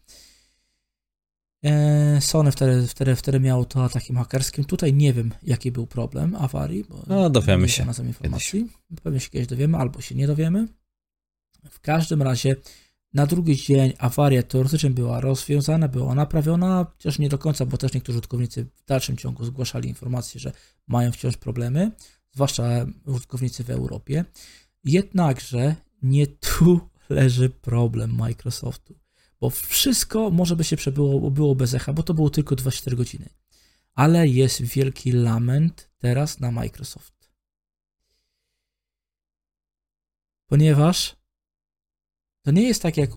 E, 1.63 2.21
Sony 2.21 2.51
wtedy, 2.51 2.87
wtedy, 2.87 3.15
wtedy 3.15 3.39
miało 3.39 3.65
to 3.65 3.83
atakiem 3.83 4.15
hakerskim. 4.15 4.65
Tutaj 4.65 4.93
nie 4.93 5.13
wiem, 5.13 5.33
jaki 5.43 5.71
był 5.71 5.87
problem 5.87 6.35
awarii, 6.35 6.85
no, 7.07 7.29
dowiemy 7.29 7.69
się. 7.69 7.85
informacji. 8.03 8.61
Kiedyś. 8.61 9.01
Pewnie 9.03 9.19
się 9.19 9.29
kiedyś 9.29 9.47
dowiemy, 9.47 9.77
albo 9.77 10.01
się 10.01 10.15
nie 10.15 10.27
dowiemy. 10.27 10.67
W 11.69 11.79
każdym 11.79 12.21
razie 12.21 12.55
na 13.15 13.25
drugi 13.25 13.55
dzień 13.55 13.93
awaria 13.97 14.43
teoretycznie 14.43 14.89
była 14.89 15.21
rozwiązana, 15.21 15.87
była 15.87 16.15
naprawiona, 16.15 16.85
chociaż 16.91 17.19
nie 17.19 17.29
do 17.29 17.37
końca, 17.37 17.65
bo 17.65 17.77
też 17.77 17.93
niektórzy 17.93 18.17
użytkownicy 18.17 18.65
w 18.75 18.85
dalszym 18.85 19.17
ciągu 19.17 19.45
zgłaszali 19.45 19.89
informacje, 19.89 20.39
że 20.39 20.51
mają 20.87 21.11
wciąż 21.11 21.37
problemy, 21.37 21.91
zwłaszcza 22.33 22.63
użytkownicy 23.05 23.63
w 23.63 23.69
Europie. 23.69 24.25
Jednakże 24.83 25.75
nie 26.01 26.27
tu 26.27 26.79
leży 27.09 27.49
problem 27.49 28.15
Microsoftu 28.15 28.95
bo 29.45 29.49
wszystko 29.49 30.31
może 30.31 30.55
by 30.55 30.63
się 30.63 30.77
przebyło 30.77 31.31
było 31.31 31.55
bez 31.55 31.73
echa, 31.73 31.93
bo 31.93 32.03
to 32.03 32.13
było 32.13 32.29
tylko 32.29 32.55
24 32.55 32.97
godziny. 32.97 33.29
Ale 33.93 34.27
jest 34.27 34.61
wielki 34.61 35.11
lament 35.11 35.89
teraz 35.97 36.39
na 36.39 36.51
Microsoft. 36.51 37.31
Ponieważ 40.47 41.15
to 42.45 42.51
nie 42.51 42.63
jest 42.63 42.81
tak 42.81 42.97
jak 42.97 43.11
y, 43.11 43.15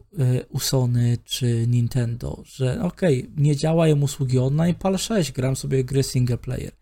u 0.48 0.60
Sony 0.60 1.18
czy 1.24 1.66
Nintendo, 1.66 2.42
że 2.46 2.82
okej, 2.82 3.22
okay, 3.22 3.32
nie 3.36 3.56
działają 3.56 4.00
usługi 4.00 4.38
online, 4.38 4.74
pal 4.74 4.98
6, 4.98 5.32
gram 5.32 5.56
sobie 5.56 5.84
gry 5.84 6.02
single 6.02 6.38
player. 6.38 6.72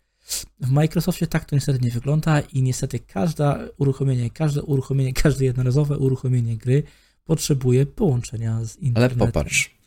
W 0.59 0.71
Microsoftie 0.71 1.27
tak 1.27 1.45
to 1.45 1.55
niestety 1.55 1.79
nie 1.81 1.91
wygląda 1.91 2.39
i 2.39 2.61
niestety 2.61 2.99
każde 2.99 3.69
uruchomienie, 3.77 4.29
każde 4.29 4.63
uruchomienie, 4.63 5.13
każde 5.13 5.45
jednorazowe 5.45 5.97
uruchomienie 5.97 6.57
gry 6.57 6.83
potrzebuje 7.23 7.85
połączenia 7.85 8.65
z 8.65 8.75
internetem. 8.75 9.21
Ale 9.21 9.31
popatrz, 9.31 9.77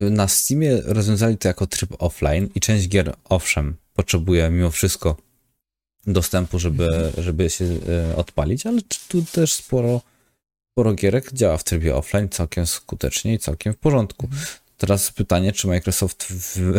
na 0.00 0.28
Steamie 0.28 0.82
rozwiązali 0.84 1.38
to 1.38 1.48
jako 1.48 1.66
tryb 1.66 1.90
offline 1.98 2.48
i 2.54 2.60
część 2.60 2.88
gier, 2.88 3.14
owszem, 3.24 3.76
potrzebuje 3.94 4.50
mimo 4.50 4.70
wszystko 4.70 5.16
dostępu, 6.06 6.58
żeby, 6.58 7.12
żeby 7.18 7.50
się 7.50 7.64
e, 7.64 8.16
odpalić, 8.16 8.66
ale 8.66 8.80
tu 9.08 9.22
też 9.22 9.52
sporo, 9.52 10.00
sporo 10.72 10.94
gierek 10.94 11.32
działa 11.32 11.56
w 11.56 11.64
trybie 11.64 11.96
offline 11.96 12.28
całkiem 12.28 12.66
skutecznie 12.66 13.34
i 13.34 13.38
całkiem 13.38 13.72
w 13.72 13.78
porządku. 13.78 14.26
Mhm. 14.26 14.42
Teraz 14.78 15.10
pytanie, 15.10 15.52
czy 15.52 15.66
Microsoft 15.66 16.24
w, 16.24 16.74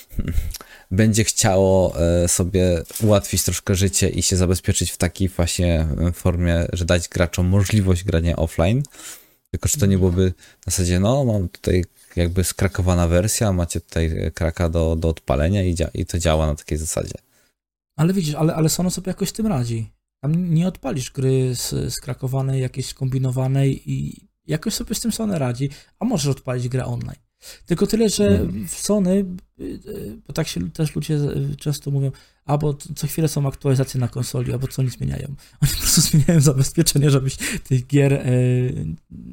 będzie 0.90 1.24
chciało 1.24 2.00
e, 2.00 2.28
sobie 2.28 2.82
ułatwić 3.02 3.42
troszkę 3.42 3.74
życie 3.74 4.08
i 4.08 4.22
się 4.22 4.36
zabezpieczyć 4.36 4.90
w 4.90 4.96
takiej 4.96 5.28
właśnie 5.28 5.86
formie, 6.14 6.66
że 6.72 6.84
dać 6.84 7.08
graczom 7.08 7.46
możliwość 7.46 8.04
grania 8.04 8.36
offline. 8.36 8.82
Tylko 9.50 9.68
czy 9.68 9.78
to 9.78 9.86
nie 9.86 9.98
byłoby 9.98 10.32
w 10.60 10.64
zasadzie, 10.64 11.00
no, 11.00 11.24
mam 11.24 11.48
tutaj 11.48 11.84
jakby 12.16 12.44
skrakowana 12.44 13.08
wersja, 13.08 13.52
macie 13.52 13.80
tutaj 13.80 14.32
kraka 14.34 14.68
do, 14.68 14.96
do 14.96 15.08
odpalenia 15.08 15.62
i, 15.62 15.74
dzia- 15.74 15.90
i 15.94 16.06
to 16.06 16.18
działa 16.18 16.46
na 16.46 16.54
takiej 16.54 16.78
zasadzie. 16.78 17.14
Ale 17.96 18.12
widzisz, 18.12 18.34
ale, 18.34 18.54
ale 18.54 18.68
Sony 18.68 18.90
sobie 18.90 19.10
jakoś 19.10 19.32
tym 19.32 19.46
radzi. 19.46 19.93
Tam 20.24 20.54
nie 20.54 20.68
odpalisz 20.68 21.10
gry 21.10 21.52
skrakowanej, 21.88 22.60
jakiejś 22.62 22.86
skombinowanej 22.86 23.90
i 23.90 24.26
jakoś 24.46 24.74
sobie 24.74 24.94
z 24.94 25.00
tym 25.00 25.12
Sony 25.12 25.38
radzi, 25.38 25.70
a 25.98 26.04
możesz 26.04 26.26
odpalić 26.26 26.68
grę 26.68 26.84
online. 26.84 27.20
Tylko 27.66 27.86
tyle, 27.86 28.08
że 28.08 28.46
w 28.68 28.74
Sony, 28.74 29.24
bo 30.26 30.32
tak 30.34 30.48
się 30.48 30.70
też 30.70 30.94
ludzie 30.94 31.18
często 31.58 31.90
mówią, 31.90 32.10
albo 32.44 32.74
co 32.74 33.06
chwilę 33.06 33.28
są 33.28 33.48
aktualizacje 33.48 34.00
na 34.00 34.08
konsoli, 34.08 34.52
albo 34.52 34.68
co 34.68 34.82
oni 34.82 34.90
zmieniają. 34.90 35.26
Oni 35.62 35.72
po 35.72 35.78
prostu 35.78 36.00
zmieniają 36.00 36.40
zabezpieczenie, 36.40 37.10
żebyś 37.10 37.36
tych 37.68 37.86
gier 37.86 38.12
e, 38.12 38.22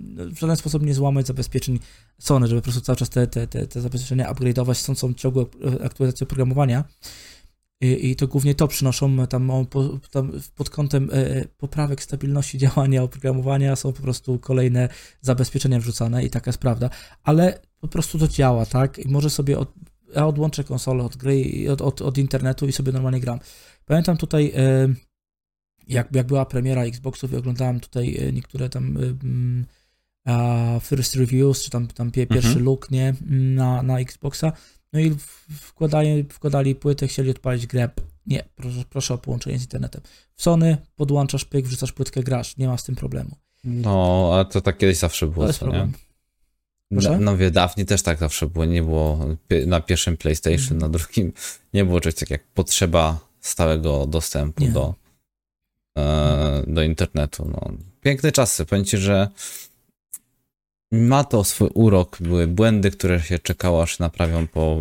w 0.08 0.40
żaden 0.40 0.56
sposób 0.56 0.84
nie 0.84 0.94
złamać 0.94 1.28
zabezpieczeń 1.28 1.80
Sony, 2.20 2.48
żeby 2.48 2.62
po 2.62 2.64
prostu 2.64 2.82
cały 2.82 2.96
czas 2.96 3.10
te, 3.10 3.28
te, 3.28 3.48
te, 3.48 3.68
te 3.68 3.82
zabezpieczenia 3.82 4.34
upgrade'ować, 4.34 4.74
są, 4.74 4.96
są 4.96 5.14
ciągłe 5.14 5.46
aktualizacje 5.84 6.26
oprogramowania. 6.26 6.84
I, 7.82 8.16
to 8.16 8.28
głównie 8.28 8.56
to 8.56 8.68
przynoszą 8.68 9.28
tam, 9.28 9.52
tam 10.12 10.32
pod 10.56 10.70
kątem 10.70 11.10
e, 11.14 11.46
poprawek 11.46 12.04
stabilności 12.04 12.58
działania 12.68 13.04
oprogramowania 13.04 13.76
są 13.76 13.94
po 13.94 14.02
prostu 14.02 14.40
kolejne 14.40 14.90
zabezpieczenia 15.22 15.80
wrzucane 15.80 16.26
i 16.26 16.30
taka 16.30 16.50
jest 16.50 16.60
prawda, 16.60 16.90
ale 17.24 17.60
po 17.80 17.88
prostu 17.88 18.20
to 18.20 18.28
działa, 18.28 18.66
tak? 18.66 19.00
I 19.00 19.08
może 19.08 19.30
sobie 19.30 19.60
od, 19.60 19.74
ja 20.16 20.28
odłączę 20.28 20.64
konsolę 20.64 21.04
od 21.04 21.16
gry, 21.16 21.66
od, 21.72 21.82
od, 21.82 22.02
od, 22.02 22.18
internetu 22.18 22.68
i 22.68 22.72
sobie 22.72 22.92
normalnie 22.92 23.20
gram. 23.20 23.40
Pamiętam 23.86 24.18
tutaj, 24.18 24.52
e, 24.56 24.94
jak, 25.88 26.16
jak 26.16 26.28
była 26.28 26.46
premiera 26.46 26.84
Xboxów 26.84 27.34
i 27.34 27.36
oglądałem 27.36 27.80
tutaj 27.80 28.18
e, 28.18 28.32
niektóre 28.32 28.70
tam 28.70 28.98
first 30.82 31.16
reviews, 31.16 31.64
czy 31.64 31.70
tam, 31.70 31.88
tam 31.88 32.12
pierwszy 32.12 32.48
mhm. 32.48 32.66
look, 32.66 32.92
nie, 32.92 33.14
na, 33.30 33.84
na 33.84 34.00
Xboxa, 34.00 34.52
no 34.94 35.00
i 35.00 35.16
wkładali, 35.60 36.26
wkładali 36.30 36.76
płytę, 36.76 37.08
chcieli 37.08 37.30
odpalić 37.30 37.68
grę. 37.68 37.90
Nie, 38.26 38.44
proszę, 38.56 38.84
proszę 38.90 39.14
o 39.14 39.18
połączenie 39.18 39.60
z 39.60 39.62
internetem. 39.62 40.02
W 40.36 40.42
Sony 40.42 40.78
podłączasz 40.96 41.46
pyk, 41.46 41.66
wrzucasz 41.66 41.92
płytkę, 41.92 42.24
grasz, 42.24 42.58
nie 42.58 42.68
ma 42.68 42.78
z 42.78 42.84
tym 42.84 42.96
problemu. 42.96 43.36
No, 43.64 44.32
a 44.40 44.46
to 44.46 44.62
tak 44.62 44.78
kiedyś 44.78 44.98
zawsze 44.98 45.28
było, 45.28 45.46
to 45.46 45.50
jest 45.50 45.60
problem. 45.60 45.94
No, 46.92 47.20
no 47.20 47.38
wie, 47.38 47.52
dawniej 47.52 47.86
też 47.86 48.02
tak 48.02 48.20
zawsze 48.20 48.48
było, 48.48 48.66
nie 48.66 48.84
było 48.84 49.20
na 49.68 49.82
pierwszym 49.82 50.18
PlayStation, 50.18 50.74
mhm. 50.74 50.80
na 50.80 50.90
drugim 50.90 51.34
nie 51.74 51.86
było 51.86 52.02
czegoś 52.02 52.20
takiego 52.20 52.34
jak 52.34 52.48
potrzeba 52.54 53.20
stałego 53.42 54.08
dostępu 54.08 54.68
do, 54.68 54.96
e, 55.98 56.64
do 56.68 56.84
internetu. 56.84 57.50
No. 57.52 57.72
Piękne 58.02 58.32
czasy, 58.32 58.66
powiem 58.66 58.86
ci, 58.86 58.98
że 58.98 59.30
ma 60.92 61.24
to 61.24 61.44
swój 61.44 61.70
urok. 61.74 62.18
Były 62.22 62.48
błędy, 62.48 62.92
które 62.92 63.22
się 63.22 63.40
czekało, 63.40 63.84
aż 63.84 64.00
naprawią 64.00 64.48
po, 64.48 64.80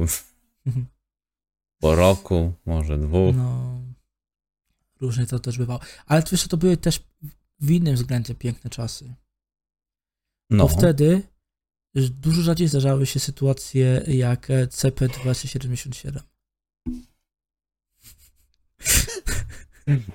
po 1.81 1.95
roku, 1.95 2.53
może 2.67 2.99
dwóch. 2.99 3.37
No, 3.37 3.81
różnie 5.01 5.27
to 5.27 5.39
też 5.39 5.59
bywało. 5.59 5.81
Ale 6.07 6.23
wiesz, 6.33 6.49
to 6.49 6.57
były 6.57 6.77
też 6.77 7.01
w 7.61 7.71
innym 7.71 7.95
względzie 7.95 8.35
piękne 8.35 8.71
czasy. 8.71 9.15
No. 10.51 10.65
Bo 10.65 10.69
wtedy 10.69 11.23
dużo 11.95 12.43
rzadziej 12.43 12.69
zdarzały 12.69 13.07
się 13.07 13.21
sytuacje 13.21 14.03
jak 14.07 14.49
CP2077. 14.49 16.21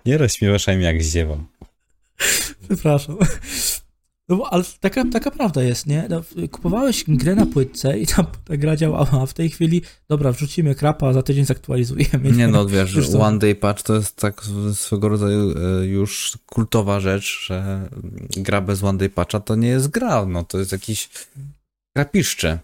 Nie 0.06 0.18
rozśmiewaszaj 0.18 0.78
mnie 0.78 0.86
jak 0.86 1.02
ziewam. 1.02 1.48
Przepraszam. 2.68 3.18
No 4.30 4.36
bo, 4.36 4.54
ale 4.54 4.64
taka, 4.80 5.06
taka 5.14 5.32
prawda 5.32 5.64
jest, 5.64 5.88
nie? 5.88 6.08
No, 6.10 6.22
kupowałeś 6.52 7.04
grę 7.08 7.36
na 7.36 7.46
płytce 7.46 8.00
i 8.00 8.08
tam 8.08 8.26
ta 8.48 8.58
gra 8.58 8.76
działała, 8.76 9.08
a 9.12 9.26
w 9.26 9.34
tej 9.34 9.50
chwili, 9.50 9.82
dobra, 10.08 10.32
wrzucimy 10.32 10.76
krapa, 10.76 11.08
a 11.08 11.14
za 11.14 11.24
tydzień 11.24 11.46
zaktualizujemy. 11.46 12.32
Nie, 12.32 12.48
no, 12.48 12.66
wiesz, 12.66 13.16
One 13.20 13.40
Day 13.40 13.56
Patch 13.56 13.84
to 13.84 13.96
jest 13.96 14.16
tak 14.16 14.42
swego 14.74 15.10
rodzaju 15.10 15.54
e, 15.58 15.86
już 15.86 16.38
kultowa 16.46 17.00
rzecz, 17.00 17.46
że 17.48 17.90
gra 18.38 18.62
bez 18.62 18.84
One 18.84 18.98
Day 18.98 19.10
Patcha 19.10 19.40
to 19.40 19.56
nie 19.56 19.68
jest 19.68 19.88
gra, 19.88 20.26
no 20.26 20.44
to 20.44 20.60
jest 20.60 20.72
jakiś 20.72 21.10
krapiszcze. 21.96 22.60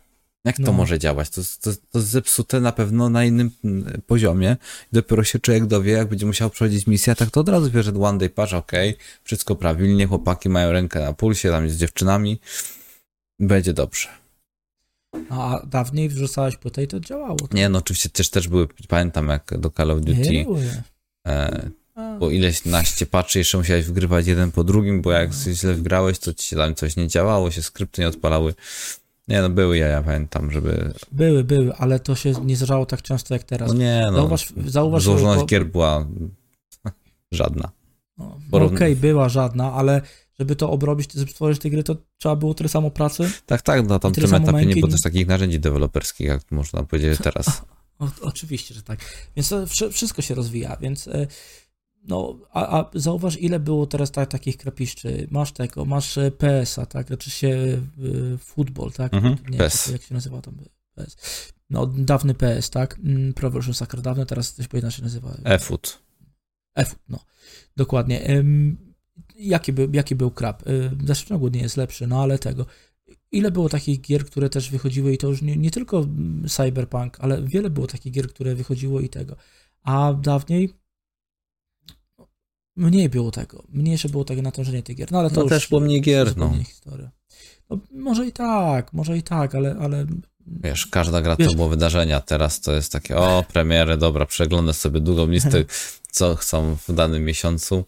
Jak 0.46 0.58
to 0.58 0.64
no. 0.64 0.72
może 0.72 1.00
działać? 1.00 1.30
To, 1.30 1.42
to, 1.62 1.72
to 1.92 2.02
zepsute 2.02 2.60
na 2.60 2.72
pewno 2.72 3.10
na 3.10 3.26
innym 3.26 3.52
mm, 3.64 4.02
poziomie. 4.08 4.58
Dopiero 4.92 5.24
się 5.24 5.40
człowiek 5.40 5.66
dowie, 5.66 5.92
jak 5.92 6.10
będzie 6.10 6.26
musiał 6.26 6.50
przechodzić 6.50 6.88
misję, 6.88 7.16
tak 7.16 7.30
to 7.30 7.40
od 7.40 7.50
razu 7.50 7.72
wie, 7.72 7.84
że 7.84 7.94
one 8.02 8.18
day 8.18 8.30
patch, 8.30 8.54
ok, 8.54 8.72
wszystko 9.24 9.56
prawilnie, 9.56 10.08
chłopaki 10.08 10.50
mają 10.50 10.72
rękę 10.72 11.00
na 11.00 11.14
pulsie, 11.14 11.50
tam 11.50 11.70
z 11.70 11.78
dziewczynami, 11.78 12.40
będzie 13.40 13.74
dobrze. 13.74 14.08
A 15.30 15.62
dawniej 15.66 16.10
wrzucałeś 16.10 16.58
płytę 16.58 16.84
i 16.84 16.88
to 16.88 17.00
działało. 17.00 17.40
Tak? 17.40 17.54
Nie, 17.54 17.70
no 17.70 17.80
oczywiście 17.80 18.10
też, 18.10 18.30
też 18.30 18.48
były, 18.48 18.68
pamiętam 18.88 19.28
jak 19.28 19.60
do 19.60 19.70
Call 19.70 19.92
of 19.92 20.02
Duty, 20.02 20.32
nie, 20.32 20.46
e, 21.28 21.70
bo 22.20 22.32
ileś 22.32 22.66
naście 22.66 23.06
patchy 23.06 23.40
jeszcze 23.40 23.58
musiałeś 23.58 23.86
wgrywać 23.86 24.28
jeden 24.28 24.52
po 24.52 24.64
drugim, 24.64 25.02
bo 25.02 25.12
jak 25.12 25.30
no. 25.30 25.54
źle 25.54 25.74
wgrałeś, 25.74 26.20
to 26.20 26.34
ci 26.34 26.56
tam 26.56 26.76
coś 26.76 26.96
nie 26.96 27.08
działało, 27.08 27.52
się 27.52 27.62
skrypty 27.62 28.02
nie 28.02 28.08
odpalały. 28.08 28.54
Nie, 29.32 29.42
no 29.42 29.50
były 29.50 29.78
ja, 29.78 29.88
ja 29.88 30.04
pamiętam, 30.04 30.52
żeby... 30.52 30.94
Były, 31.12 31.44
były, 31.44 31.76
ale 31.76 32.00
to 32.00 32.16
się 32.16 32.32
nie 32.32 32.56
zdarzało 32.56 32.86
tak 32.86 33.02
często 33.02 33.34
jak 33.34 33.44
teraz. 33.44 33.70
No 33.70 33.74
nie, 33.78 34.02
no. 34.06 34.14
Zauważ, 34.14 34.54
zauważ 34.66 35.04
Złożoność 35.04 35.40
bo... 35.40 35.46
gier 35.46 35.66
była 35.66 36.08
żadna. 37.32 37.72
No, 38.18 38.38
Okej, 38.52 38.68
okay, 38.68 38.96
była 38.96 39.30
żadna, 39.30 39.74
ale 39.74 40.02
żeby 40.40 40.56
to 40.56 40.72
obrobić, 40.72 41.14
żeby 41.14 41.32
stworzyć 41.32 41.62
te 41.62 41.70
gry, 41.70 41.84
to 41.84 41.96
trzeba 42.18 42.36
było 42.36 42.54
tyle 42.54 42.70
samo 42.70 42.92
pracy. 42.92 43.32
Tak, 43.46 43.62
tak, 43.62 43.88
na 43.88 44.00
tamtym 44.00 44.36
etapie 44.36 44.66
nie 44.66 44.76
było 44.76 44.88
też 44.88 45.02
takich 45.02 45.28
narzędzi 45.28 45.60
deweloperskich, 45.60 46.28
jak 46.28 46.52
można 46.52 46.84
powiedzieć 46.84 47.20
teraz. 47.24 47.62
O, 48.00 48.08
oczywiście, 48.22 48.74
że 48.74 48.84
tak. 48.84 49.00
Więc 49.36 49.50
to 49.50 49.66
wszystko 49.92 50.22
się 50.22 50.36
rozwija, 50.36 50.78
więc 50.82 51.08
e, 51.08 51.28
no, 52.08 52.40
a, 52.52 52.80
a 52.80 52.92
zauważ, 52.94 53.38
ile 53.42 53.60
było 53.60 53.88
teraz 53.88 54.12
tak, 54.12 54.30
takich 54.30 54.58
krapiszczy. 54.58 55.28
Masz 55.32 55.52
tego, 55.52 55.86
masz 55.86 56.18
e, 56.18 56.32
PS-a, 56.32 56.86
tak? 56.86 57.08
Znaczy 57.08 57.30
się 57.30 57.82
y, 58.00 58.38
futbol, 58.38 58.92
tak? 58.92 59.14
Mhm, 59.14 59.38
Nie 59.50 59.58
PES. 59.58 59.88
Jak 59.88 60.02
się 60.02 60.14
nazywa 60.14 60.42
tam 60.42 60.56
PS. 60.96 61.16
No, 61.70 61.88
dawny 61.88 62.34
PS, 62.34 62.70
tak? 62.70 63.00
Pro 63.36 63.48
Evolution 63.48 63.74
Soccer 63.74 64.02
dawny, 64.02 64.26
teraz 64.26 64.54
coś 64.54 64.68
po 64.68 64.92
się 64.92 65.04
nazywa. 65.04 65.38
eFoot. 65.44 66.00
eFoot, 66.76 67.00
no. 67.10 67.20
Dokładnie. 67.78 68.44
Jaki 69.36 69.74
był, 69.74 69.90
jaki 69.94 70.16
był 70.16 70.32
krap? 70.32 70.64
Zresztą 71.06 71.36
ogólnie 71.36 71.62
jest 71.62 71.78
lepszy, 71.78 72.08
no 72.08 72.22
ale 72.22 72.40
tego. 72.40 72.66
Ile 73.32 73.52
było 73.52 73.70
takich 73.70 74.02
gier, 74.02 74.26
które 74.26 74.50
też 74.50 74.70
wychodziły 74.70 75.14
i 75.14 75.18
to 75.18 75.28
już 75.28 75.42
nie, 75.42 75.58
nie 75.58 75.72
tylko 75.72 76.00
mm, 76.00 76.46
Cyberpunk, 76.50 77.18
ale 77.20 77.44
wiele 77.44 77.70
było 77.70 77.88
takich 77.88 78.14
gier, 78.14 78.30
które 78.30 78.56
wychodziło 78.56 79.00
i 79.00 79.10
tego. 79.10 79.36
A 79.84 80.14
dawniej 80.14 80.74
Mniej 82.76 83.10
było 83.10 83.32
tego. 83.32 83.64
Mniejsze 83.70 84.10
było 84.10 84.26
tego 84.26 84.42
natężenie 84.42 84.84
tych 84.84 84.96
gier. 84.96 85.12
No 85.12 85.20
ale 85.20 85.30
to 85.30 85.44
no 85.44 85.50
też 85.50 85.68
było 85.68 85.82
mniej 85.82 86.02
gier, 86.02 86.38
no. 86.38 86.54
Historia. 86.64 87.12
no. 87.70 87.78
Może 87.92 88.26
i 88.26 88.32
tak, 88.32 88.94
może 88.94 89.18
i 89.18 89.24
tak, 89.24 89.56
ale, 89.56 89.76
ale 89.80 90.06
Wiesz, 90.48 90.88
każda 90.88 91.22
gra 91.22 91.36
Wiesz, 91.36 91.48
to 91.48 91.56
było 91.56 91.70
wydarzenia, 91.70 92.22
teraz 92.22 92.62
to 92.62 92.74
jest 92.74 92.92
takie, 92.92 93.18
o, 93.18 93.46
premiery, 93.54 93.98
dobra, 93.98 94.26
przeglądam 94.26 94.74
sobie 94.74 95.02
długą 95.02 95.28
listę, 95.28 95.66
co 96.12 96.36
chcą 96.36 96.78
w 96.88 96.94
danym 96.94 97.26
miesiącu. 97.26 97.84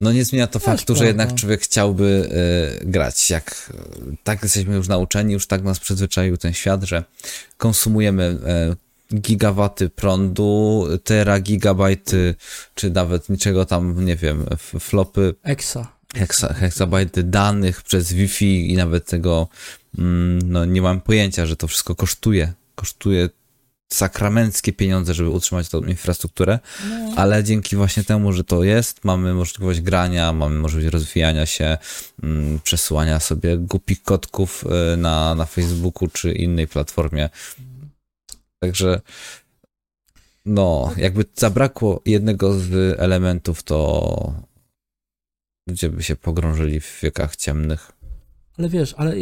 No 0.00 0.12
nie 0.12 0.24
zmienia 0.24 0.46
to 0.46 0.58
faktu, 0.58 0.86
prawda. 0.86 0.98
że 0.98 1.06
jednak 1.06 1.34
człowiek 1.34 1.60
chciałby 1.60 2.28
y, 2.82 2.86
grać. 2.86 3.30
Jak 3.30 3.72
tak 4.24 4.42
jesteśmy 4.42 4.74
już 4.74 4.88
nauczeni, 4.88 5.32
już 5.32 5.46
tak 5.46 5.62
nas 5.62 5.80
przyzwyczaił 5.80 6.36
ten 6.36 6.52
świat, 6.52 6.82
że 6.82 7.04
konsumujemy 7.56 8.38
y, 8.72 8.83
gigawaty 9.14 9.88
prądu, 9.88 10.86
tera 11.04 11.40
gigabajty, 11.40 12.34
czy 12.74 12.90
nawet 12.90 13.28
niczego 13.28 13.64
tam, 13.64 14.04
nie 14.04 14.16
wiem, 14.16 14.46
flopy. 14.80 15.34
Exa. 15.42 15.92
heksa, 16.14 16.54
heksabajty 16.54 17.22
danych 17.22 17.82
przez 17.82 18.12
Wi-Fi 18.12 18.72
i 18.72 18.76
nawet 18.76 19.06
tego, 19.06 19.48
mm, 19.98 20.52
no 20.52 20.64
nie 20.64 20.82
mam 20.82 21.00
pojęcia, 21.00 21.46
że 21.46 21.56
to 21.56 21.68
wszystko 21.68 21.94
kosztuje. 21.94 22.52
Kosztuje 22.74 23.28
sakramenckie 23.92 24.72
pieniądze, 24.72 25.14
żeby 25.14 25.30
utrzymać 25.30 25.68
tą 25.68 25.80
infrastrukturę, 25.80 26.58
no. 26.90 27.12
ale 27.16 27.44
dzięki 27.44 27.76
właśnie 27.76 28.04
temu, 28.04 28.32
że 28.32 28.44
to 28.44 28.64
jest, 28.64 29.04
mamy 29.04 29.34
możliwość 29.34 29.80
grania, 29.80 30.32
mamy 30.32 30.58
możliwość 30.58 30.92
rozwijania 30.92 31.46
się, 31.46 31.78
mm, 32.22 32.60
przesyłania 32.64 33.20
sobie 33.20 33.56
głupich 33.56 34.02
kotków 34.02 34.64
y, 34.94 34.96
na, 34.96 35.34
na 35.34 35.44
Facebooku 35.44 36.08
czy 36.08 36.32
innej 36.32 36.68
platformie. 36.68 37.30
Także 38.64 39.00
no, 40.44 40.92
jakby 40.96 41.24
zabrakło 41.34 42.02
jednego 42.06 42.60
z 42.60 43.00
elementów, 43.00 43.62
to 43.62 44.34
ludzie 45.68 45.88
by 45.88 46.02
się 46.02 46.16
pogrążyli 46.16 46.80
w 46.80 47.00
wiekach 47.02 47.36
ciemnych. 47.36 47.92
Ale 48.58 48.68
wiesz, 48.68 48.94
ale 48.96 49.14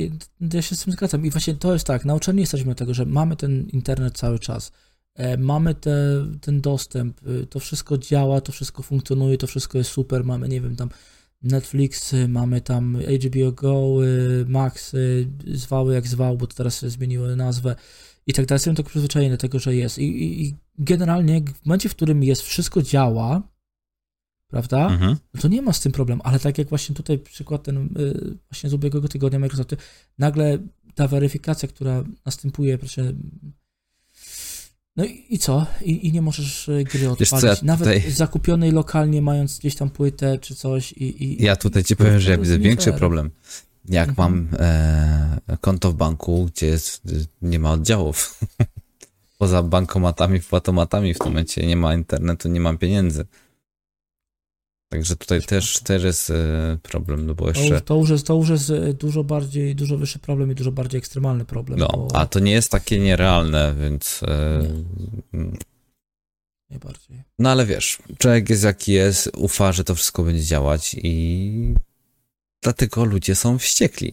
ja 0.54 0.62
się 0.62 0.76
z 0.76 0.84
tym 0.84 0.92
zgadzam. 0.92 1.26
I 1.26 1.30
właśnie 1.30 1.54
to 1.54 1.72
jest 1.72 1.86
tak, 1.86 2.04
nauczeni 2.04 2.40
jesteśmy 2.40 2.74
tego, 2.74 2.94
że 2.94 3.06
mamy 3.06 3.36
ten 3.36 3.68
internet 3.68 4.18
cały 4.18 4.38
czas. 4.38 4.72
E, 5.14 5.36
mamy 5.36 5.74
te, 5.74 6.26
ten 6.40 6.60
dostęp, 6.60 7.26
y, 7.26 7.46
to 7.46 7.60
wszystko 7.60 7.98
działa, 7.98 8.40
to 8.40 8.52
wszystko 8.52 8.82
funkcjonuje, 8.82 9.38
to 9.38 9.46
wszystko 9.46 9.78
jest 9.78 9.90
super. 9.90 10.24
Mamy, 10.24 10.48
nie 10.48 10.60
wiem, 10.60 10.76
tam 10.76 10.88
Netflix, 11.42 12.14
mamy 12.28 12.60
tam 12.60 12.98
HBO 13.26 13.52
Go, 13.52 14.04
y, 14.04 14.44
Max, 14.48 14.96
zwały 15.54 15.94
jak 15.94 16.06
zwał, 16.06 16.36
bo 16.36 16.46
to 16.46 16.54
teraz 16.54 16.84
zmieniły 16.84 17.36
nazwę 17.36 17.76
i 18.26 18.32
tak 18.32 18.46
dalej. 18.46 18.56
Jestem 18.56 18.74
tak 18.74 18.86
przyzwyczajony 18.86 19.30
do 19.30 19.38
tego, 19.38 19.58
że 19.58 19.74
jest. 19.74 19.98
I, 19.98 20.04
i, 20.04 20.46
I, 20.46 20.56
generalnie 20.78 21.42
w 21.62 21.66
momencie, 21.66 21.88
w 21.88 21.94
którym 21.94 22.22
jest, 22.22 22.42
wszystko 22.42 22.82
działa, 22.82 23.42
prawda? 24.48 24.86
Mhm. 24.86 25.16
No 25.34 25.40
to 25.40 25.48
nie 25.48 25.62
ma 25.62 25.72
z 25.72 25.80
tym 25.80 25.92
problemu, 25.92 26.22
ale 26.24 26.38
tak 26.38 26.58
jak 26.58 26.68
właśnie 26.68 26.94
tutaj 26.94 27.18
przykład 27.18 27.62
ten 27.62 27.76
y, 27.98 28.38
właśnie 28.50 28.70
z 28.70 28.74
ubiegłego 28.74 29.08
tygodnia 29.08 29.38
Microsoftu, 29.38 29.76
nagle 30.18 30.58
ta 30.94 31.08
weryfikacja, 31.08 31.68
która 31.68 32.04
następuje, 32.26 32.78
proszę, 32.78 33.12
no 34.96 35.04
i, 35.04 35.38
co? 35.38 35.66
I, 35.84 36.08
I, 36.08 36.12
nie 36.12 36.22
możesz 36.22 36.68
y, 36.68 36.84
gry 36.92 37.10
odpalić. 37.10 37.30
Co, 37.30 37.46
ja 37.46 37.56
Nawet 37.62 37.88
tutaj... 37.88 38.10
zakupionej 38.10 38.72
lokalnie, 38.72 39.22
mając 39.22 39.58
gdzieś 39.58 39.74
tam 39.74 39.90
płytę 39.90 40.38
czy 40.38 40.54
coś. 40.54 40.92
I, 40.92 41.24
i 41.24 41.44
ja 41.44 41.56
tutaj 41.56 41.84
ci 41.84 41.96
powiem, 41.96 42.20
że 42.20 42.30
ja 42.30 42.38
widzę 42.38 42.58
większy 42.58 42.92
problem. 42.92 43.30
Jak 43.88 44.08
mhm. 44.08 44.32
mam 44.32 44.48
e, 44.60 45.56
konto 45.60 45.92
w 45.92 45.94
banku, 45.94 46.48
gdzie 46.54 46.66
jest, 46.66 47.02
nie 47.42 47.58
ma 47.58 47.72
oddziałów. 47.72 48.40
Poza 49.38 49.62
bankomatami, 49.62 50.40
płatomatami 50.40 51.14
w 51.14 51.18
tym 51.18 51.26
momencie 51.26 51.66
nie 51.66 51.76
ma 51.76 51.94
internetu, 51.94 52.48
nie 52.48 52.60
mam 52.60 52.78
pieniędzy. 52.78 53.26
Także 54.88 55.16
tutaj 55.16 55.42
też, 55.42 55.80
też 55.80 56.04
jest 56.04 56.30
e, 56.30 56.78
problem, 56.82 57.26
no 57.26 57.34
bo 57.34 57.48
jeszcze... 57.48 57.80
To, 57.80 57.96
już 57.96 58.10
jest, 58.10 58.26
to 58.26 58.34
już 58.34 58.48
jest 58.48 58.70
e, 58.70 58.94
dużo 58.94 59.24
bardziej, 59.24 59.74
dużo 59.74 59.98
wyższy 59.98 60.18
problem 60.18 60.52
i 60.52 60.54
dużo 60.54 60.72
bardziej 60.72 60.98
ekstremalny 60.98 61.44
problem. 61.44 61.78
No, 61.78 61.88
bo... 61.88 62.08
a 62.16 62.26
to 62.26 62.40
nie 62.40 62.52
jest 62.52 62.70
takie 62.70 62.98
nierealne, 62.98 63.74
więc... 63.80 64.20
E, 64.22 64.62
nie. 65.32 65.58
Najbardziej. 66.70 67.22
No 67.38 67.50
ale 67.50 67.66
wiesz, 67.66 67.98
człowiek 68.18 68.50
jest 68.50 68.64
jaki 68.64 68.92
jest, 68.92 69.30
ufa, 69.36 69.72
że 69.72 69.84
to 69.84 69.94
wszystko 69.94 70.22
będzie 70.22 70.44
działać 70.44 70.96
i 71.02 71.74
dlatego 72.62 73.04
ludzie 73.04 73.34
są 73.34 73.58
wściekli. 73.58 74.12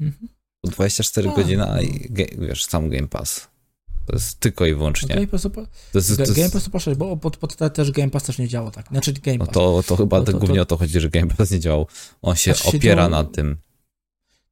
Mhm. 0.00 0.28
24 0.64 1.30
a, 1.30 1.34
godziny, 1.34 1.70
a 1.70 1.82
i, 1.82 2.10
wiesz, 2.38 2.64
sam 2.64 2.90
Game 2.90 3.08
Pass. 3.08 3.48
To 4.06 4.12
jest 4.12 4.40
tylko 4.40 4.66
i 4.66 4.74
wyłącznie. 4.74 5.14
Game 5.14 5.26
Pass, 5.26 5.42
to, 5.42 5.50
to 5.50 5.60
jest, 5.94 6.16
to 6.16 6.22
jest... 6.22 6.36
Game 6.36 6.50
Pass 6.50 6.84
to 6.84 6.96
bo 6.96 7.16
pod, 7.16 7.36
pod 7.36 7.56
te 7.56 7.70
też 7.70 7.90
Game 7.90 8.10
Pass 8.10 8.24
też 8.24 8.38
nie 8.38 8.48
działa 8.48 8.70
tak. 8.70 8.88
Znaczy 8.88 9.12
Game 9.12 9.38
Pass. 9.38 9.48
No 9.48 9.54
to, 9.54 9.82
to 9.82 9.96
chyba 9.96 10.20
to, 10.20 10.32
to, 10.32 10.38
głównie 10.38 10.62
o 10.62 10.64
to 10.64 10.76
chodzi, 10.76 11.00
że 11.00 11.10
Game 11.10 11.26
Pass 11.26 11.50
nie 11.50 11.60
działał. 11.60 11.86
On 12.22 12.36
się 12.36 12.54
znaczy 12.54 12.76
opiera 12.76 13.04
się 13.04 13.10
na 13.10 13.24
tym. 13.24 13.56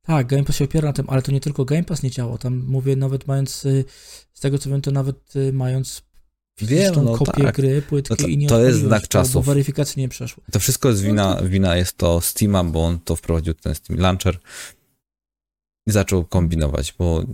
Tak, 0.02 0.26
Game 0.26 0.44
Pass 0.44 0.56
się 0.56 0.64
opiera 0.64 0.88
na 0.88 0.92
tym, 0.92 1.06
ale 1.08 1.22
to 1.22 1.32
nie 1.32 1.40
tylko 1.40 1.64
Game 1.64 1.84
Pass 1.84 2.02
nie 2.02 2.10
działał. 2.10 2.38
Tam 2.38 2.64
mówię 2.66 2.96
nawet 2.96 3.26
mając, 3.26 3.64
y, 3.64 3.84
z 4.32 4.40
tego 4.40 4.58
co 4.58 4.70
wiem, 4.70 4.80
to 4.80 4.90
nawet 4.90 5.36
y, 5.36 5.52
mając 6.60 6.96
Wiem, 6.96 7.04
no 7.04 7.18
kopię 7.18 7.44
tak. 7.44 7.54
gry, 7.54 7.82
płytki 7.82 8.10
no 8.10 8.16
to, 8.16 8.26
i 8.26 8.38
nie 8.38 8.48
To 8.48 8.64
jest 8.64 8.78
znak 8.78 9.08
czasów. 9.08 9.34
Bo 9.34 9.42
weryfikacji 9.42 10.02
nie 10.02 10.08
przeszło. 10.08 10.42
To 10.52 10.60
wszystko 10.60 10.88
jest 10.88 11.02
wina, 11.02 11.38
no 11.42 11.48
wina 11.48 11.76
jest 11.76 11.96
to 11.96 12.20
Steama, 12.20 12.64
bo 12.64 12.84
on 12.84 13.00
to 13.00 13.16
wprowadził 13.16 13.54
ten 13.54 13.74
Steam 13.74 14.00
Launcher 14.00 14.38
i 15.86 15.92
zaczął 15.92 16.24
kombinować, 16.24 16.94
bo 16.98 17.24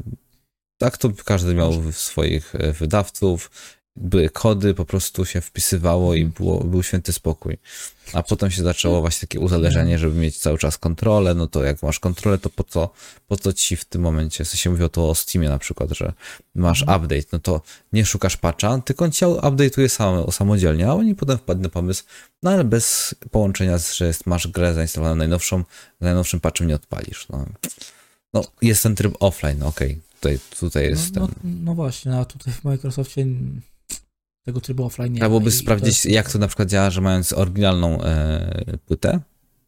tak 0.79 0.99
to 0.99 1.11
każdy 1.25 1.55
miał 1.55 1.93
swoich 1.93 2.55
e, 2.55 2.73
wydawców, 2.73 3.51
były 3.97 4.31
kody, 4.31 4.75
po 4.75 4.85
prostu 4.85 5.25
się 5.25 5.41
wpisywało 5.41 6.15
i 6.15 6.25
było, 6.25 6.65
był 6.65 6.83
święty 6.83 7.13
spokój. 7.13 7.59
A 8.13 8.23
potem 8.23 8.51
się 8.51 8.63
zaczęło 8.63 9.01
właśnie 9.01 9.29
takie 9.29 9.41
uzależenie, 9.41 9.99
żeby 9.99 10.21
mieć 10.21 10.39
cały 10.39 10.59
czas 10.59 10.79
kontrolę, 10.79 11.35
no 11.35 11.47
to 11.47 11.65
jak 11.65 11.83
masz 11.83 11.99
kontrolę, 11.99 12.39
to 12.39 12.51
po 12.51 12.65
co, 12.65 12.91
po 13.29 13.37
co 13.37 13.53
ci 13.53 13.77
w 13.77 13.85
tym 13.85 14.03
momencie, 14.03 14.45
w 14.45 14.49
się 14.49 14.71
mówiło 14.71 14.89
to 14.89 15.11
o 15.11 15.15
Steamie 15.15 15.49
na 15.49 15.59
przykład, 15.59 15.91
że 15.91 16.13
masz 16.55 16.83
mhm. 16.83 17.03
update, 17.03 17.27
no 17.33 17.39
to 17.39 17.63
nie 17.93 18.07
szukasz 18.07 18.37
patcha, 18.37 18.79
tylko 18.79 19.05
on 19.05 19.13
cię 19.13 19.27
update'uje 19.27 19.89
sam, 19.89 20.33
samodzielnie, 20.33 20.89
a 20.89 20.93
oni 20.93 21.15
potem 21.15 21.39
wpadli 21.39 21.63
na 21.63 21.69
pomysł, 21.69 22.05
no 22.43 22.51
ale 22.51 22.65
bez 22.65 23.15
połączenia, 23.31 23.79
że 23.79 24.07
jest, 24.07 24.27
masz 24.27 24.49
grę 24.49 24.75
zainstalowaną 24.75 25.17
najnowszą, 25.17 25.65
najnowszym 26.01 26.41
patchem 26.41 26.67
nie 26.67 26.75
odpalisz, 26.75 27.29
no. 27.29 27.47
No, 28.35 28.45
jest 28.63 28.83
ten 28.83 28.95
tryb 28.95 29.17
offline, 29.21 29.63
okej, 29.63 29.91
okay 29.91 30.11
tutaj, 30.21 30.39
tutaj 30.61 30.85
jest 30.85 31.15
no, 31.15 31.21
no, 31.21 31.51
no, 31.65 31.75
właśnie, 31.75 32.17
a 32.17 32.25
tutaj 32.25 32.55
w 32.55 32.65
Microsoftie 32.65 33.27
tego 34.45 34.61
trybu 34.61 34.85
offline 34.85 35.13
nie 35.13 35.19
Trzeba 35.19 35.29
byłoby 35.29 35.51
sprawdzić, 35.51 36.03
to 36.03 36.09
jest... 36.09 36.17
jak 36.17 36.33
to 36.33 36.39
na 36.39 36.47
przykład 36.47 36.69
działa, 36.69 36.91
że 36.91 37.01
mając 37.01 37.33
oryginalną 37.33 38.03
e, 38.03 38.79
płytę, 38.87 39.21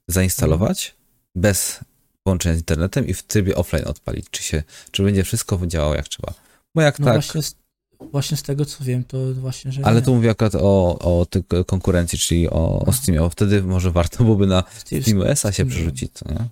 zainstalować 0.08 0.86
mhm. 0.86 1.02
bez 1.34 1.80
połączenia 2.22 2.54
z 2.54 2.58
internetem 2.58 3.06
i 3.06 3.14
w 3.14 3.22
trybie 3.22 3.56
offline 3.56 3.84
odpalić, 3.86 4.26
czy 4.30 4.42
się, 4.42 4.62
czy 4.90 5.02
będzie 5.02 5.24
wszystko 5.24 5.60
działało 5.66 5.94
jak 5.94 6.08
trzeba. 6.08 6.34
Bo 6.74 6.82
jak 6.82 6.98
no 6.98 7.04
tak... 7.04 7.14
Właśnie 7.14 7.42
z, 7.42 7.56
właśnie 8.12 8.36
z 8.36 8.42
tego, 8.42 8.64
co 8.64 8.84
wiem, 8.84 9.04
to 9.04 9.34
właśnie, 9.34 9.72
że 9.72 9.86
Ale 9.86 10.00
nie. 10.00 10.02
tu 10.02 10.14
mówię 10.14 10.30
akurat 10.30 10.54
o, 10.54 10.98
o 10.98 11.26
tej 11.26 11.42
konkurencji, 11.66 12.18
czyli 12.18 12.50
o, 12.50 12.84
o 12.86 12.92
Steamie, 12.92 13.20
bo 13.20 13.30
wtedy 13.30 13.62
może 13.62 13.90
warto 13.90 14.24
byłoby 14.24 14.46
na 14.46 14.64
SteamOS-a 15.02 15.52
się 15.52 15.66
przerzucić, 15.66 16.12
co 16.12 16.32
nie? 16.32 16.48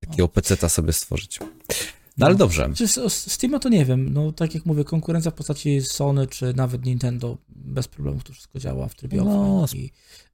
Takiego 0.00 0.28
PC-ta 0.28 0.68
sobie 0.68 0.92
stworzyć. 0.92 1.38
No 2.18 2.26
ale 2.26 2.34
dobrze. 2.34 2.70
Czy 2.74 2.88
Steam 3.10 3.60
to 3.60 3.68
nie 3.68 3.84
wiem. 3.84 4.12
No 4.12 4.32
tak 4.32 4.54
jak 4.54 4.66
mówię, 4.66 4.84
konkurencja 4.84 5.30
w 5.30 5.34
postaci 5.34 5.80
Sony 5.80 6.26
czy 6.26 6.54
nawet 6.54 6.84
Nintendo 6.84 7.38
bez 7.48 7.88
problemu 7.88 8.20
to 8.20 8.32
wszystko 8.32 8.58
działa 8.58 8.88
w 8.88 8.94
trybie 8.94 9.22
no. 9.22 9.62
offline. 9.62 9.84
I, 9.84 9.90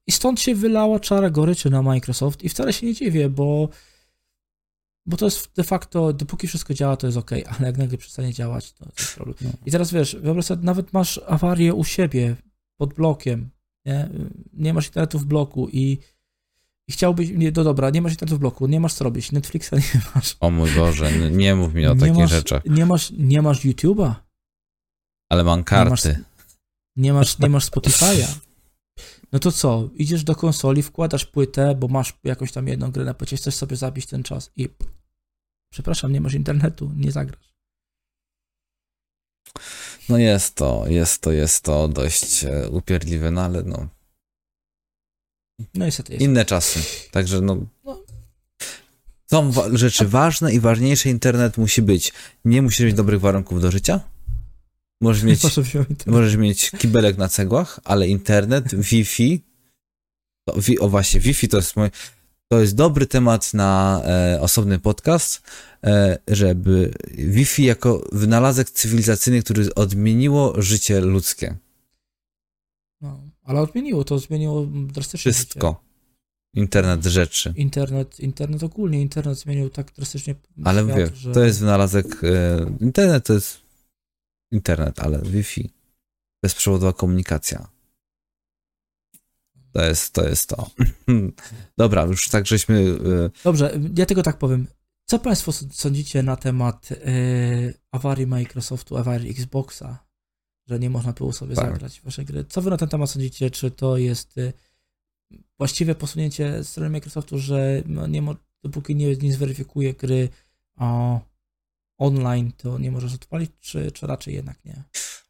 I 0.06 0.12
stąd 0.12 0.40
się 0.40 0.54
wylała 0.54 1.00
czara 1.00 1.30
goryczy 1.30 1.70
na 1.70 1.82
Microsoft 1.82 2.44
i 2.44 2.48
wcale 2.48 2.72
się 2.72 2.86
nie 2.86 2.94
dziwię, 2.94 3.28
bo 3.30 3.68
bo 5.06 5.16
to 5.16 5.24
jest 5.24 5.48
de 5.56 5.64
facto, 5.64 6.12
dopóki 6.12 6.46
wszystko 6.46 6.74
działa, 6.74 6.96
to 6.96 7.06
jest 7.06 7.18
ok, 7.18 7.30
ale 7.58 7.66
jak 7.66 7.78
nagle 7.78 7.98
przestanie 7.98 8.32
działać, 8.32 8.72
to 8.72 8.86
jest 8.98 9.14
problem. 9.14 9.36
No. 9.40 9.50
I 9.66 9.70
teraz 9.70 9.92
wiesz, 9.92 10.16
wyobraź 10.16 10.44
sobie, 10.44 10.64
nawet 10.64 10.92
masz 10.92 11.20
awarię 11.26 11.74
u 11.74 11.84
siebie, 11.84 12.36
pod 12.76 12.94
blokiem, 12.94 13.50
nie, 13.84 14.08
nie 14.52 14.74
masz 14.74 14.86
internetu 14.86 15.18
w 15.18 15.24
bloku 15.24 15.68
i 15.72 15.98
i 16.88 16.92
chciałbyś, 16.92 17.30
nie, 17.30 17.52
no 17.56 17.64
dobra, 17.64 17.90
nie 17.90 18.02
masz 18.02 18.12
internetu 18.12 18.36
w 18.36 18.40
bloku, 18.40 18.66
nie 18.66 18.80
masz 18.80 18.94
co 18.94 19.04
robić, 19.04 19.32
Netflixa 19.32 19.72
nie 19.72 20.00
masz. 20.14 20.36
O 20.40 20.50
mój 20.50 20.70
Boże, 20.70 21.12
nie 21.30 21.54
mów 21.54 21.74
mi 21.74 21.86
o 21.86 21.94
nie 21.94 22.00
takich 22.00 22.16
masz, 22.16 22.30
rzeczach. 22.30 22.62
Nie 22.64 22.86
masz, 22.86 23.10
nie 23.10 23.42
masz 23.42 23.64
YouTube'a. 23.64 24.14
Ale 25.30 25.44
mam 25.44 25.64
karty. 25.64 26.08
Nie 26.08 26.14
masz, 26.14 26.28
nie 26.96 27.12
masz, 27.12 27.38
nie 27.38 27.48
masz 27.48 27.70
Spotify'a. 27.70 28.38
No 29.32 29.38
to 29.38 29.52
co, 29.52 29.88
idziesz 29.94 30.24
do 30.24 30.34
konsoli, 30.34 30.82
wkładasz 30.82 31.24
płytę, 31.24 31.74
bo 31.74 31.88
masz 31.88 32.18
jakąś 32.24 32.52
tam 32.52 32.68
jedną 32.68 32.90
grę 32.90 33.04
na 33.04 33.14
płycie, 33.14 33.36
chcesz 33.36 33.54
sobie 33.54 33.76
zabić 33.76 34.06
ten 34.06 34.22
czas 34.22 34.50
i 34.56 34.68
przepraszam, 35.72 36.12
nie 36.12 36.20
masz 36.20 36.34
internetu, 36.34 36.92
nie 36.96 37.12
zagrasz. 37.12 37.56
No 40.08 40.18
jest 40.18 40.54
to, 40.54 40.84
jest 40.88 41.22
to, 41.22 41.32
jest 41.32 41.64
to 41.64 41.88
dość 41.88 42.44
e, 42.44 42.68
upierdliwe, 42.68 43.30
no 43.30 43.42
ale 43.42 43.62
no, 43.62 43.88
no 45.74 45.84
niestety 45.84 46.12
jest. 46.12 46.24
Inne 46.24 46.44
czasy. 46.44 46.80
Także 47.10 47.40
no. 47.40 47.66
no. 47.84 48.02
Są 49.30 49.52
wa 49.52 49.76
rzeczy 49.76 50.08
ważne 50.08 50.54
i 50.54 50.60
ważniejsze. 50.60 51.08
Internet 51.08 51.58
musi 51.58 51.82
być. 51.82 52.12
Nie 52.44 52.62
musisz 52.62 52.86
mieć 52.86 52.94
dobrych 52.94 53.20
warunków 53.20 53.62
do 53.62 53.70
życia. 53.70 54.00
Możesz 55.00 55.22
mieć, 55.22 55.40
możesz 56.06 56.36
mieć 56.36 56.70
kibelek 56.70 57.16
na 57.18 57.28
cegłach, 57.28 57.80
ale 57.84 58.08
internet, 58.08 58.74
Wi-Fi. 58.74 59.44
To, 60.44 60.60
wi 60.60 60.78
o 60.78 60.88
właśnie, 60.88 61.20
Wi-Fi 61.20 61.48
to 61.48 61.56
jest 61.56 61.76
mój. 61.76 61.90
To 62.48 62.60
jest 62.60 62.74
dobry 62.74 63.06
temat 63.06 63.54
na 63.54 64.02
e, 64.04 64.40
osobny 64.40 64.78
podcast, 64.78 65.42
e, 65.84 66.18
żeby 66.28 66.94
Wi-Fi 67.14 67.64
jako 67.64 68.08
wynalazek 68.12 68.70
cywilizacyjny, 68.70 69.42
który 69.42 69.74
odmieniło 69.74 70.62
życie 70.62 71.00
ludzkie. 71.00 71.56
No. 73.00 73.20
Ale 73.42 73.60
odmieniło, 73.60 74.04
to 74.04 74.18
zmieniło 74.18 74.66
drastycznie. 74.66 75.32
Wszystko. 75.32 75.68
Życie. 75.68 75.86
Internet 76.54 77.04
rzeczy. 77.04 77.52
Internet, 77.56 78.20
internet 78.20 78.62
ogólnie, 78.62 79.00
internet 79.00 79.38
zmienił 79.38 79.70
tak 79.70 79.92
drastycznie. 79.92 80.34
Ale 80.64 80.82
świat, 80.82 80.90
mówię, 80.90 81.10
że... 81.14 81.32
to 81.32 81.44
jest 81.44 81.60
wynalazek. 81.60 82.24
E, 82.24 82.66
internet 82.80 83.26
to 83.26 83.32
jest 83.32 83.60
internet, 84.50 85.00
ale 85.00 85.22
Wi-Fi. 85.22 85.70
Bezprzewodowa 86.42 86.92
komunikacja. 86.92 87.68
To 89.72 89.84
jest 89.84 90.12
to. 90.12 90.28
Jest 90.28 90.48
to. 90.48 90.70
Dobra, 91.78 92.02
już 92.04 92.28
tak 92.28 92.46
żeśmy... 92.46 92.80
y, 92.80 93.30
Dobrze, 93.44 93.78
ja 93.96 94.06
tylko 94.06 94.22
tak 94.22 94.38
powiem. 94.38 94.66
Co 95.04 95.18
Państwo 95.18 95.52
sądzicie 95.52 96.22
na 96.22 96.36
temat 96.36 96.88
e, 96.92 96.96
awarii 97.90 98.26
Microsoftu, 98.26 98.96
awarii 98.96 99.30
Xboxa, 99.30 100.05
że 100.66 100.78
nie 100.78 100.90
można 100.90 101.12
było 101.12 101.32
sobie 101.32 101.54
Tak. 101.54 101.66
zagrać 101.70 102.00
w 102.00 102.04
wasze 102.04 102.24
gry? 102.24 102.44
Co 102.44 102.62
Wy 102.62 102.70
na 102.70 102.76
ten 102.76 102.88
temat 102.88 103.10
sądzicie? 103.10 103.50
Czy 103.50 103.70
to 103.70 103.96
jest 103.96 104.38
e, 104.38 104.52
właściwe 105.58 105.94
posunięcie 105.94 106.64
z 106.64 106.68
strony 106.68 106.90
Microsoftu, 106.90 107.38
że 107.38 107.82
no, 107.86 108.06
nie 108.06 108.22
mo- 108.22 108.36
dopóki 108.64 108.94
nie, 108.96 109.16
nie 109.16 109.32
zweryfikuje 109.32 109.94
gry 109.94 110.28
o, 110.76 111.20
online, 111.98 112.52
to 112.56 112.78
nie 112.78 112.90
możesz 112.90 113.14
odpalić, 113.14 113.50
czy, 113.60 113.92
czy 113.92 114.06
raczej 114.06 114.34
jednak 114.34 114.64
nie? 114.64 114.82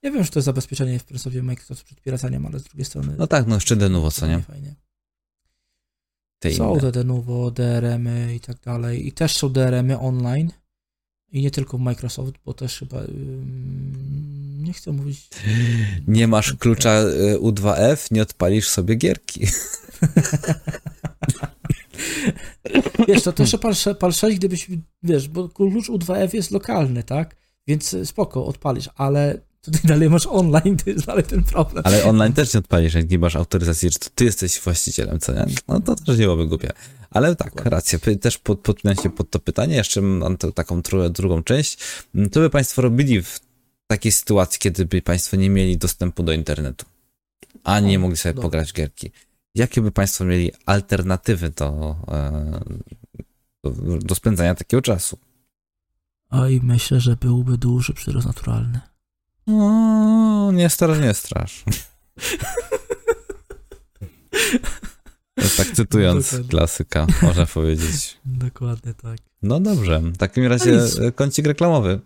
Ja 0.03 0.11
wiem, 0.11 0.24
że 0.24 0.30
to 0.30 0.39
jest 0.39 0.45
zabezpieczenie 0.45 0.99
w 0.99 1.18
sobie 1.18 1.43
Microsoft 1.43 1.82
przed 1.84 2.01
piracaniem, 2.01 2.47
ale 2.47 2.59
z 2.59 2.64
drugiej 2.64 2.84
strony... 2.84 3.16
No 3.18 3.26
tak, 3.26 3.47
no 3.47 3.55
jeszcze 3.55 3.76
de 3.76 3.89
novo, 3.89 4.11
co 4.11 4.26
nie? 4.26 4.43
Fajnie. 4.43 4.74
Te 6.39 6.51
Są 6.55 6.70
inne. 6.70 6.80
te 6.80 6.93
de 6.93 7.05
novo, 7.05 7.51
DRM-y 7.51 8.34
i 8.34 8.41
tak 8.41 8.61
dalej. 8.61 9.07
I 9.07 9.12
też 9.12 9.37
są 9.37 9.49
DRM-y 9.49 9.99
online. 9.99 10.53
I 11.28 11.43
nie 11.43 11.51
tylko 11.51 11.78
Microsoft, 11.78 12.32
bo 12.45 12.55
też 12.55 12.78
chyba. 12.78 13.03
Nie 14.67 14.73
chcę 14.73 14.93
mówić. 14.93 15.29
Nie 16.09 16.29
masz 16.29 16.53
klucza 16.53 17.03
y, 17.03 17.39
U2F, 17.39 17.97
nie 18.11 18.23
odpalisz 18.23 18.69
sobie 18.69 18.95
gierki. 18.95 19.47
Wiesz, 23.09 23.23
to, 23.23 23.33
to 23.33 23.43
jeszcze 23.43 23.59
pal, 23.59 23.75
sze- 23.75 23.95
pal 23.95 24.12
6, 24.12 24.37
gdybyś. 24.39 24.71
Wiesz, 25.03 25.29
bo 25.29 25.49
klucz 25.49 25.89
U2F 25.89 26.35
jest 26.35 26.51
lokalny, 26.51 27.03
tak? 27.03 27.37
Więc 27.67 27.95
y, 27.95 28.07
spoko, 28.07 28.47
odpalisz, 28.47 28.91
ale 28.97 29.41
tutaj 29.61 29.81
dalej 29.91 30.11
masz 30.11 30.27
online, 30.27 30.77
to 30.85 30.91
jest 30.91 31.07
dalej 31.07 31.25
ten 31.25 31.45
problem. 31.45 31.83
Ale 31.87 32.05
online 32.05 32.33
też 32.33 32.55
nie 32.55 32.61
odpalisz, 32.61 32.95
jak 32.95 33.11
nie 33.11 33.19
masz 33.19 33.37
autoryzacji, 33.37 33.91
że 33.91 33.99
to 33.99 34.09
ty 34.14 34.25
jesteś 34.25 34.61
właścicielem, 34.61 35.21
co 35.21 35.33
nie? 35.33 35.47
No 35.69 35.81
to 35.81 35.95
też 35.95 36.19
nie 36.19 36.25
byłoby 36.25 36.47
głupie. 36.47 36.73
Ale 37.11 37.37
tak, 37.37 37.49
Dokładnie. 37.49 37.71
racja, 37.71 37.99
też 38.21 38.39
pod, 38.39 38.61
podpinam 38.61 38.97
się 38.97 39.11
pod 39.11 39.31
to 39.31 39.39
pytanie, 39.39 39.77
jeszcze 39.77 40.01
mam 40.01 40.37
to, 40.37 40.53
taką 40.53 40.83
drugą 41.11 41.43
część. 41.43 41.79
Mm, 42.14 42.31
Co 42.31 42.41
by 42.41 42.51
państwo 42.51 42.83
robili 42.83 43.23
w 43.23 43.41
takiej 43.87 44.12
sytuacji, 44.12 44.59
kiedy 44.61 44.84
by 44.84 45.03
państwo 45.03 45.37
nie 45.37 45.51
mieli 45.51 45.78
dostępu 45.78 46.22
do 46.22 46.32
internetu, 46.32 46.87
a 47.64 47.80
nie 47.80 47.99
mogli 47.99 48.16
sobie 48.16 48.32
dobra. 48.34 48.43
pograć 48.49 48.72
gierki? 48.72 49.11
Jakie 49.55 49.80
by 49.80 49.91
państwo 49.93 50.24
mieli 50.24 50.51
alternatywy 50.66 51.51
do, 51.51 51.97
e, 52.09 52.61
do, 53.64 53.70
do 53.99 54.14
spędzania 54.14 54.55
takiego 54.55 54.82
czasu? 54.82 55.18
Oj, 56.30 56.61
myślę, 56.62 57.01
że 57.01 57.16
byłby 57.16 57.59
duży 57.59 57.95
przyrost 57.95 58.26
naturalny. 58.26 58.80
No, 59.47 60.53
nie 60.53 60.70
strasz, 60.70 60.99
nie 61.01 61.14
strasz. 61.14 61.64
To 65.34 65.43
tak 65.57 65.66
cytując 65.72 66.30
Dokładnie. 66.30 66.49
klasyka, 66.51 67.07
można 67.22 67.47
powiedzieć. 67.55 68.16
Dokładnie 68.24 68.95
tak. 68.95 69.18
No 69.43 69.61
dobrze, 69.61 70.01
w 70.01 70.16
takim 70.16 70.45
razie 70.47 70.72
nic. 70.76 70.99
e, 70.99 71.12
kącik 71.12 71.47
reklamowy, 71.47 72.01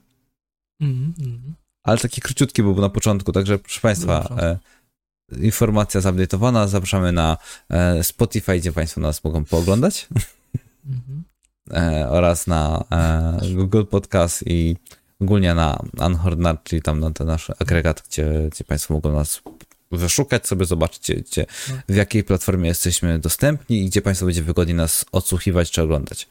Mm, 0.83 1.15
mm. 1.21 1.55
Ale 1.91 1.99
taki 1.99 2.21
króciutki 2.21 2.63
był 2.63 2.81
na 2.81 2.89
początku, 2.89 3.33
także 3.33 3.59
proszę 3.59 3.81
Państwa, 3.81 4.37
e, 4.39 4.59
informacja 5.41 6.01
zupdate'owana, 6.01 6.69
zapraszamy 6.69 7.13
na 7.13 7.37
e, 7.71 8.05
Spotify, 8.05 8.59
gdzie 8.59 8.73
Państwo 8.73 9.01
nas 9.01 9.25
mogą 9.25 9.45
pooglądać 9.45 10.09
Mhm. 10.87 11.25
e, 11.71 12.09
oraz 12.11 12.47
na 12.47 12.85
Google 13.55 13.85
Podcast 13.85 14.45
i 14.47 14.77
ogólnie 15.21 15.55
na 15.55 15.83
Anhornard, 15.99 16.65
czyli 16.65 16.83
tam 16.83 17.01
na 17.01 17.11
ten 17.11 17.27
nasz 17.27 17.51
agregat, 17.59 18.03
gdzie, 18.09 18.49
gdzie 18.53 18.65
Państwo 18.65 18.95
mogą 18.95 19.13
nas 19.13 19.43
wyszukać 19.93 20.47
sobie, 20.47 20.65
zobaczyć, 20.65 21.03
gdzie, 21.03 21.15
gdzie, 21.15 21.47
w 21.89 21.95
jakiej 21.95 22.25
platformie 22.25 22.69
jesteśmy 22.69 23.19
dostępni 23.19 23.83
i 23.83 23.87
gdzie 23.87 24.03
Państwo 24.03 24.27
będzie 24.27 24.43
wygodnie 24.43 24.75
nas 24.75 25.05
odsłuchiwać 25.13 25.71
czy 25.71 25.83
oglądać. 25.83 26.29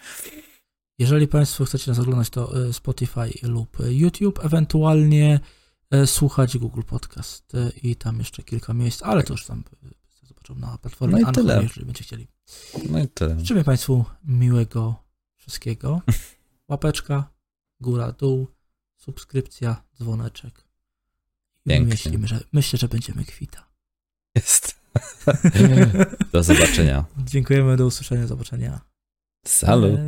Jeżeli 1.00 1.28
Państwo 1.28 1.66
chcecie 1.66 1.92
nas 1.92 2.00
oglądać, 2.00 2.30
to 2.30 2.66
e, 2.66 2.74
Spotify 2.74 3.30
lub 3.44 3.80
e, 3.80 3.94
YouTube, 3.94 4.46
ewentualnie 4.46 5.40
e, 5.92 6.08
słuchać 6.08 6.58
Google 6.58 6.82
Podcast 6.82 7.54
i 7.84 7.96
tam 7.96 8.20
jeszcze 8.20 8.44
kilka 8.44 8.74
miejsc, 8.74 9.04
ale 9.04 9.24
to 9.24 9.34
już 9.34 9.46
tam 9.46 9.64
zobaczą 10.24 10.56
na 10.56 10.78
platformie 10.78 11.22
No 11.22 11.28
Anchor, 11.28 11.64
jeżeli 11.64 11.86
będziecie 11.86 12.04
chcieli. 12.04 12.28
No 12.90 13.00
i 13.00 13.08
tyle. 13.08 13.40
Życzymy 13.40 13.64
Państwu 13.64 14.06
miłego 14.24 15.04
wszystkiego. 15.36 16.02
Łapeczka, 16.70 17.30
góra, 17.82 18.12
dół, 18.12 18.48
subskrypcja, 18.98 19.84
dzwoneczek. 19.98 20.64
I 21.66 21.82
myślimy, 21.82 22.28
że, 22.28 22.40
myślę, 22.54 22.80
że 22.80 22.88
będziemy 22.88 23.26
kwita. 23.26 23.70
Jest. 24.36 24.80
Do 26.32 26.44
zobaczenia. 26.44 27.06
Dziękujemy, 27.18 27.78
do 27.78 27.86
usłyszenia, 27.86 28.22
do 28.22 28.28
zobaczenia. 28.28 28.82
Salut. 29.46 30.00